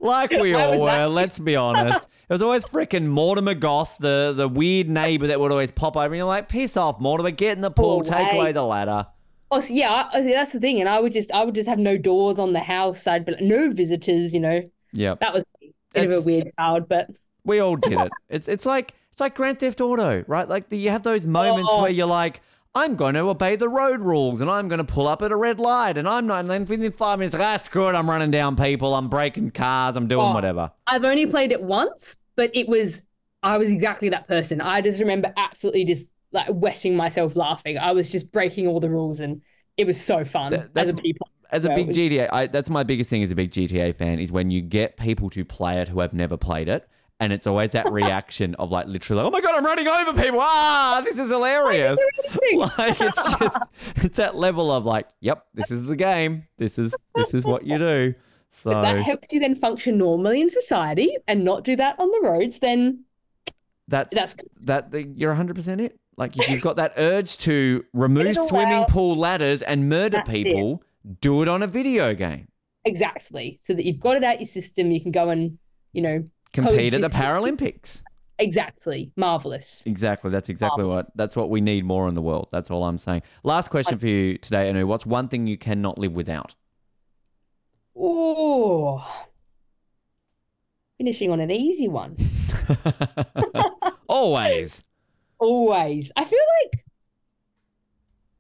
[0.01, 0.87] Like we all were.
[0.91, 1.11] that?
[1.11, 2.07] Let's be honest.
[2.29, 6.07] It was always freaking Mortimer Goth, the the weird neighbor that would always pop over.
[6.07, 9.07] And you're like, piss off, Mortimer, get in the pool, take away the ladder.
[9.51, 10.81] Oh, so yeah, I, I- that's the thing.
[10.81, 13.07] And I would just, I would just have no doors on the house.
[13.07, 14.33] I'd be like, no visitors.
[14.33, 14.63] You know,
[14.93, 17.09] Yeah, that was a bit of a weird child, but
[17.45, 18.13] We all did it.
[18.29, 20.49] It's it's like it's like Grand Theft Auto, right?
[20.49, 21.83] Like the, you have those moments Oh.
[21.83, 22.41] where you're like,
[22.75, 25.37] I'm going to obey the road rules, and I'm going to pull up at a
[25.37, 26.45] red light, and I'm not.
[26.49, 30.07] And within five minutes, ah, screw it, I'm running down people, I'm breaking cars, I'm
[30.07, 30.33] doing Oh.
[30.35, 30.71] whatever.
[30.87, 33.03] I've only played it once, but it was
[33.43, 34.61] I was exactly that person.
[34.61, 37.79] I just remember absolutely just like wetting myself laughing.
[37.79, 39.43] I was just breaking all the rules and
[39.77, 41.29] it was so fun That- as a people.
[41.53, 43.93] As a So big was- GTA, I, that's my biggest thing as a big GTA
[43.97, 46.89] fan is when you get people to play it who have never played it.
[47.19, 50.39] And it's always that reaction of like literally, oh my god, I'm running over people!
[50.41, 51.99] Ah, this is hilarious.
[52.55, 53.59] like it's just
[53.97, 56.47] it's that level of like, yep, this is the game.
[56.57, 58.15] This is this is what you do.
[58.63, 62.21] So That helps you then function normally in society and not do that on the
[62.23, 63.05] roads, then
[63.89, 66.00] that's that's that you're 100% it.
[66.21, 68.89] Like if you've got that urge to remove it swimming out.
[68.89, 70.33] pool ladders and murder That's it.
[70.45, 70.83] people,
[71.23, 72.49] do it on a video game.
[72.85, 73.59] exactly.
[73.63, 75.59] So that you've got it out your system, you can go and,
[75.95, 78.03] you know, Compete at the Paralympics.
[78.39, 79.13] exactly.
[79.17, 79.83] Marvelous.
[79.87, 80.31] Exactly.
[80.31, 82.49] That's exactly Um, what that's what we need more in the world.
[82.53, 83.23] That's all I'm saying.
[83.43, 84.87] Last question for you today, Anu.
[84.87, 86.55] What's one thing you cannot live without?
[87.97, 89.03] Oh.
[90.99, 92.17] Finishing on an easy one.
[94.09, 94.83] Always.
[95.41, 96.13] Always.
[96.17, 96.85] I feel like,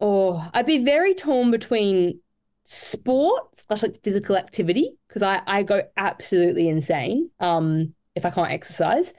[0.00, 2.20] oh, I'd be very torn between
[2.64, 8.52] sport slash like physical activity because I, I go absolutely insane um if I can't
[8.52, 9.12] exercise.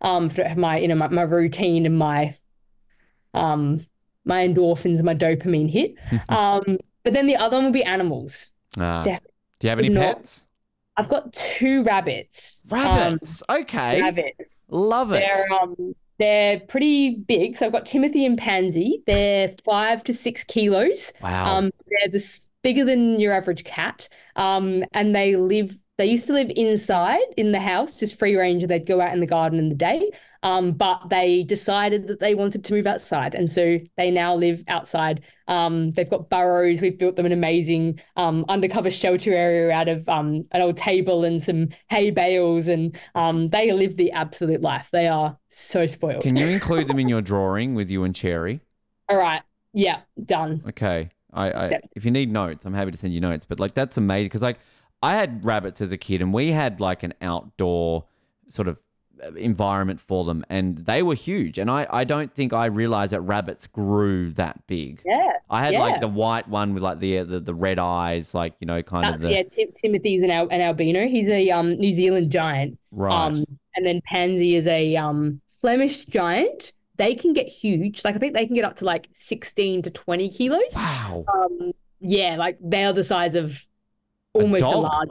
[0.00, 2.36] Um, if I don't have my you know my, my routine and my
[3.34, 3.86] um
[4.24, 5.94] my endorphins, and my dopamine hit.
[6.28, 8.50] Um, but then the other one would be animals.
[8.76, 9.02] Ah.
[9.04, 9.20] Def-
[9.60, 10.42] Do you have any not- pets?
[10.96, 12.62] I've got two rabbits.
[12.72, 13.42] Um, Rabbits.
[13.48, 14.00] okay.
[14.00, 14.62] rabbits.
[14.68, 15.22] Love it.
[15.30, 17.56] They're um they're pretty big.
[17.56, 19.02] So I've got Timothy and Pansy.
[19.06, 21.12] They're five to six kilos.
[21.20, 21.56] wow.
[21.56, 24.08] Um, they're this bigger than your average cat.
[24.34, 25.76] Um, and they live.
[25.98, 28.66] They used to live inside in the house, just free range.
[28.66, 30.10] They'd go out in the garden in the day.
[30.46, 34.62] Um, but they decided that they wanted to move outside, and so they now live
[34.68, 35.22] outside.
[35.48, 36.80] Um, they've got burrows.
[36.80, 41.24] We've built them an amazing um, undercover shelter area out of um, an old table
[41.24, 44.88] and some hay bales, and um, they live the absolute life.
[44.92, 46.22] They are so spoiled.
[46.22, 48.60] Can you include them in your drawing with you and Cherry?
[49.08, 49.42] All right,
[49.72, 50.62] yeah, done.
[50.68, 51.10] Okay.
[51.32, 53.44] I, I if you need notes, I'm happy to send you notes.
[53.44, 54.60] But like that's amazing because like
[55.02, 58.04] I had rabbits as a kid and we had like an outdoor
[58.48, 58.78] sort of
[59.36, 63.20] environment for them and they were huge and I, I don't think I realized that
[63.20, 65.02] rabbits grew that big.
[65.04, 65.80] Yeah, I had yeah.
[65.80, 69.14] like the white one with like the the, the red eyes, like you know, kind
[69.14, 69.42] of the yeah.
[69.44, 71.08] Tim- Timothy's an, al- an albino.
[71.08, 72.78] He's a um New Zealand giant.
[72.90, 73.26] right.
[73.26, 73.44] Um,
[73.74, 76.72] and then Pansy is a um Flemish giant.
[76.96, 78.04] They can get huge.
[78.04, 80.62] Like I think they can get up to like 16 to 20 kilos.
[80.74, 81.24] wow.
[81.32, 83.66] Um, yeah, like they are the size of
[84.32, 84.82] almost a, dog?
[84.82, 85.08] large.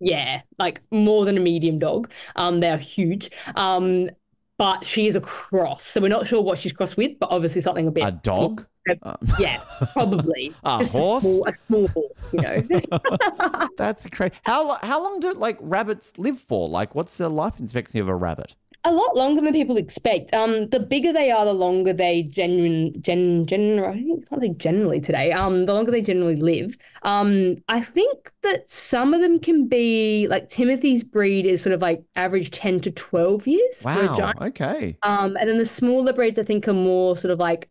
[0.00, 2.10] Yeah, like more than a medium dog.
[2.36, 3.30] Um, they are huge.
[3.56, 4.10] Um,
[4.56, 7.60] but she is a cross, so we're not sure what she's crossed with, but obviously
[7.60, 8.66] something a bit A dog?
[8.86, 8.98] small.
[9.02, 9.60] Um, Yeah,
[9.94, 10.54] probably.
[10.64, 11.24] A Just horse?
[11.24, 13.68] a small, a small horse, you know.
[13.78, 14.34] That's crazy.
[14.44, 16.68] How how long do like rabbits live for?
[16.68, 18.54] Like, what's the life expectancy of a rabbit?
[18.86, 20.34] A lot longer than people expect.
[20.34, 23.94] Um, the bigger they are, the longer they genuine gen gen I
[24.28, 25.32] can't think generally today.
[25.32, 26.76] Um, the longer they generally live.
[27.02, 31.80] Um, I think that some of them can be like Timothy's breed is sort of
[31.80, 34.32] like average 10 to 12 years for a Wow.
[34.42, 34.98] Okay.
[35.02, 37.70] Um, and then the smaller breeds I think are more sort of like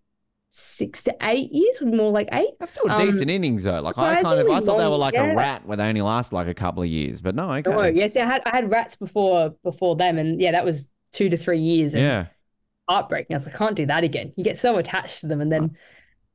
[0.49, 2.51] six to eight years, more like eight.
[2.59, 3.81] That's still Um, decent innings though.
[3.81, 5.31] Like I kind of I thought they were like yeah.
[5.31, 7.71] a rat where they only last like a couple of years, but no, okay.
[7.71, 10.87] Oh, yes, yeah, I had I had rats before before them, and yeah, that was
[11.13, 11.93] two to three years.
[11.93, 12.25] And Yeah.
[12.89, 13.33] heartbreaking.
[13.33, 14.33] I was like, I can't do that again.
[14.35, 15.77] You get so attached to them and then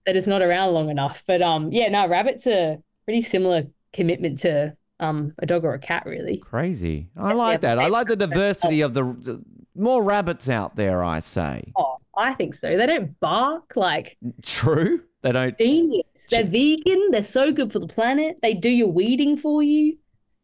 [0.07, 1.23] they're just not around long enough.
[1.27, 5.79] But um yeah, no, rabbits are pretty similar commitment to um a dog or a
[5.79, 6.39] cat really.
[6.39, 7.11] Crazy.
[7.17, 7.79] I like that.
[7.79, 9.43] I like the diversity of the, the
[9.75, 11.05] more rabbits out there.
[11.05, 11.73] I say.
[11.77, 12.77] Oh, I think so.
[12.77, 15.03] They don't bark like True.
[15.23, 15.59] They don't.
[15.59, 16.05] genius.
[16.31, 18.39] They're vegan, they're so good for the planet.
[18.41, 19.99] They do your weeding for you.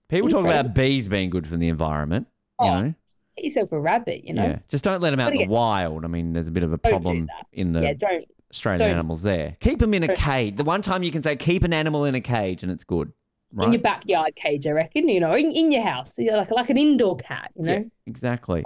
[0.09, 2.27] People talk about bees being good for the environment.
[2.61, 2.94] You Oh, know.
[3.36, 4.44] Get yourself a rabbit, you know?
[4.44, 4.59] Yeah.
[4.69, 6.05] Just don't let them out in the get- wild.
[6.05, 8.90] I mean, there's a bit of a do problem in the Yeah, don't Australian don't-
[8.90, 9.56] animals there.
[9.61, 10.56] Keep them in a cage.
[10.56, 13.12] The one time you can say keep an animal in a cage and it's good.
[13.56, 13.66] Right.
[13.66, 16.11] in your backyard cage, I reckon, you know, in, in your house.
[16.19, 17.73] Like like an indoor cat, you know?
[17.74, 18.65] Yeah, exactly.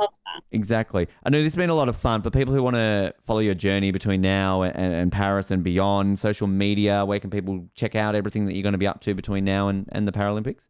[0.50, 1.08] Exactly.
[1.24, 3.40] I know this has been a lot of fun for people who want to follow
[3.40, 6.18] your journey between now and, and Paris and beyond.
[6.18, 9.14] Social media, where can people check out everything that you're going to be up to
[9.14, 10.62] between now and, and the Paralympics?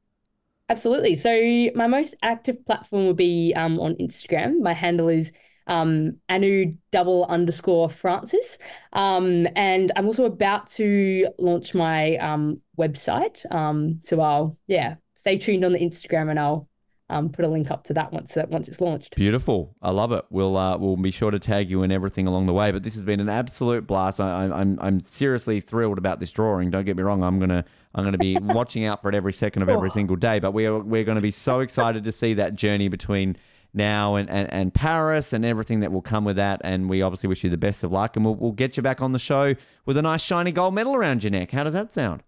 [0.68, 1.16] Absolutely.
[1.16, 1.30] So
[1.74, 4.60] my most active platform will be um, on Instagram.
[4.60, 5.32] My handle is
[5.66, 8.58] um, Anu double underscore Francis.
[8.92, 13.50] Um, and I'm also about to launch my um, website.
[13.52, 16.68] Um, so I'll, yeah, stay tuned on the Instagram and I'll
[17.10, 19.16] um, put a link up to that once uh, once it's launched.
[19.16, 19.74] Beautiful.
[19.80, 20.24] I love it.
[20.30, 22.70] We'll uh, we'll be sure to tag you and everything along the way.
[22.70, 24.20] But this has been an absolute blast.
[24.20, 26.70] I, I, I'm I'm seriously thrilled about this drawing.
[26.70, 27.22] Don't get me wrong.
[27.22, 27.64] I'm gonna
[27.94, 30.38] I'm gonna be watching out for it every second of every single day.
[30.38, 33.36] But we are we're going to be so excited to see that journey between
[33.74, 36.60] now and, and, and Paris and everything that will come with that.
[36.64, 38.16] And we obviously wish you the best of luck.
[38.16, 39.54] And we'll, we'll get you back on the show
[39.84, 41.50] with a nice shiny gold medal around your neck.
[41.50, 42.22] How does that sound?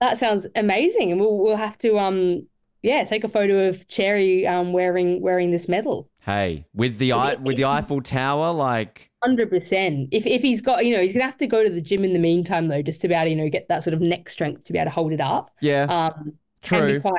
[0.00, 1.12] That sounds amazing.
[1.12, 2.46] And we'll we'll have to um
[2.86, 6.08] yeah, take a photo of Cherry um, wearing wearing this medal.
[6.20, 10.08] Hey, with the I, with the Eiffel Tower, like hundred percent.
[10.12, 12.12] If if he's got, you know, he's gonna have to go to the gym in
[12.12, 14.30] the meantime though, just to be able to, you know, get that sort of neck
[14.30, 15.50] strength to be able to hold it up.
[15.60, 16.94] Yeah, um, true.
[16.94, 17.18] Be quite.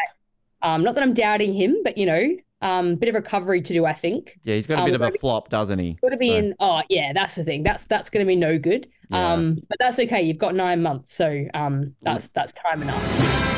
[0.61, 2.30] Um, not that I'm doubting him, but you know,
[2.61, 4.39] um, bit of recovery to do, I think.
[4.44, 5.98] Yeah, he's got a bit um, of a flop, doesn't he?
[6.02, 6.35] Got to be so.
[6.35, 6.56] in.
[6.61, 7.64] Oh, yeah, that's the thing.
[7.64, 8.88] That's that's going to be no good.
[9.10, 9.34] Yeah.
[9.34, 10.22] Um, but that's okay.
[10.22, 13.57] You've got nine months, so um, that's that's time enough.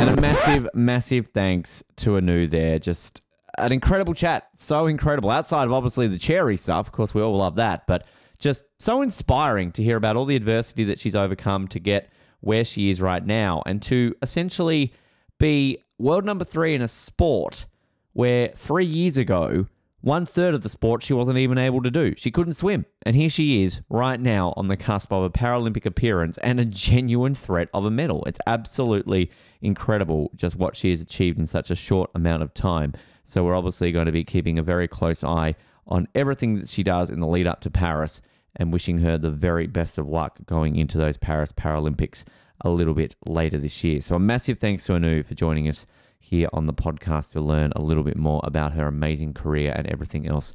[0.00, 2.78] And a massive, massive thanks to Anu there.
[2.78, 3.20] Just
[3.58, 4.48] an incredible chat.
[4.56, 5.28] So incredible.
[5.28, 8.06] Outside of obviously the cherry stuff, of course, we all love that, but
[8.38, 12.10] just so inspiring to hear about all the adversity that she's overcome to get
[12.40, 14.94] where she is right now and to essentially
[15.38, 17.66] be world number three in a sport
[18.14, 19.66] where three years ago
[20.00, 22.14] one third of the sport she wasn't even able to do.
[22.16, 22.86] She couldn't swim.
[23.04, 26.64] And here she is right now on the cusp of a Paralympic appearance and a
[26.64, 28.24] genuine threat of a medal.
[28.24, 29.30] It's absolutely
[29.62, 32.94] incredible just what she has achieved in such a short amount of time.
[33.24, 35.54] So we're obviously going to be keeping a very close eye
[35.86, 38.20] on everything that she does in the lead up to Paris
[38.56, 42.24] and wishing her the very best of luck going into those Paris Paralympics
[42.62, 44.00] a little bit later this year.
[44.00, 45.86] So a massive thanks to Anu for joining us
[46.18, 49.86] here on the podcast to learn a little bit more about her amazing career and
[49.86, 50.52] everything else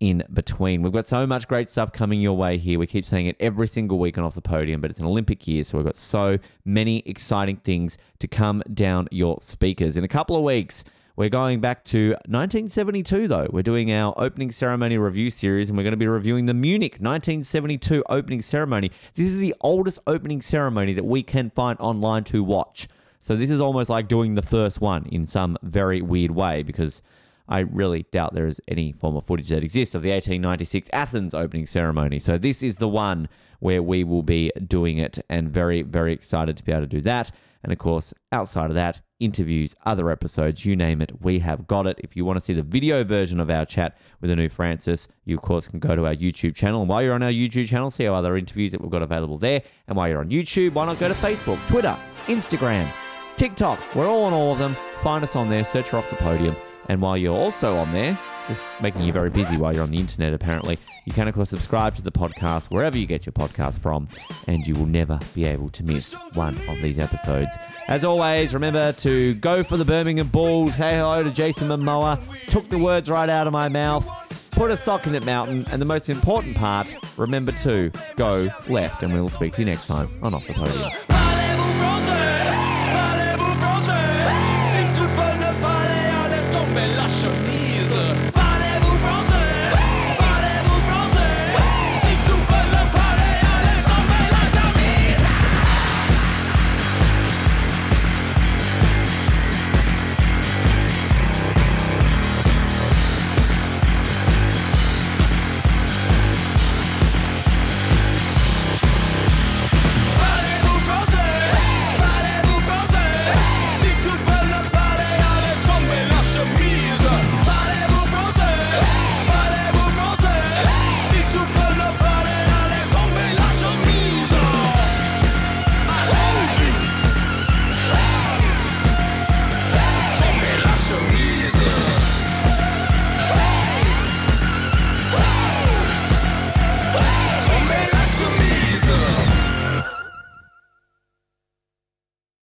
[0.00, 0.82] in between.
[0.82, 2.78] We've got so much great stuff coming your way here.
[2.78, 5.46] We keep saying it every single week on Off the Podium, but it's an Olympic
[5.46, 9.96] year, so we've got so many exciting things to come down your speakers.
[9.96, 13.46] In a couple of weeks, we're going back to 1972, though.
[13.50, 16.94] We're doing our opening ceremony review series, and we're going to be reviewing the Munich
[16.94, 18.90] 1972 opening ceremony.
[19.14, 22.88] This is the oldest opening ceremony that we can find online to watch.
[23.20, 27.02] So this is almost like doing the first one in some very weird way because
[27.48, 31.34] I really doubt there is any form of footage that exists of the 1896 Athens
[31.34, 32.18] opening ceremony.
[32.18, 33.28] So this is the one
[33.60, 37.00] where we will be doing it and very, very excited to be able to do
[37.02, 37.30] that.
[37.62, 41.86] And of course, outside of that, interviews, other episodes, you name it, we have got
[41.86, 42.00] it.
[42.02, 45.36] If you want to see the video version of our chat with Anu Francis, you
[45.36, 46.80] of course can go to our YouTube channel.
[46.80, 49.38] And while you're on our YouTube channel, see our other interviews that we've got available
[49.38, 49.62] there.
[49.86, 51.96] And while you're on YouTube, why not go to Facebook, Twitter,
[52.26, 52.88] Instagram,
[53.36, 53.94] TikTok.
[53.94, 54.76] We're all on all of them.
[55.02, 56.56] Find us on there, search for Off the Podium.
[56.88, 58.18] And while you're also on there,
[58.48, 61.50] just making you very busy while you're on the internet, apparently, you can, of course,
[61.50, 64.08] subscribe to the podcast wherever you get your podcast from,
[64.46, 67.50] and you will never be able to miss one of these episodes.
[67.88, 70.74] As always, remember to go for the Birmingham Bulls.
[70.74, 72.20] Say hello to Jason Momoa.
[72.48, 74.06] Took the words right out of my mouth.
[74.52, 75.64] Put a sock in it, Mountain.
[75.72, 76.86] And the most important part,
[77.16, 79.02] remember to go left.
[79.02, 80.90] And we'll speak to you next time on Off the Podium.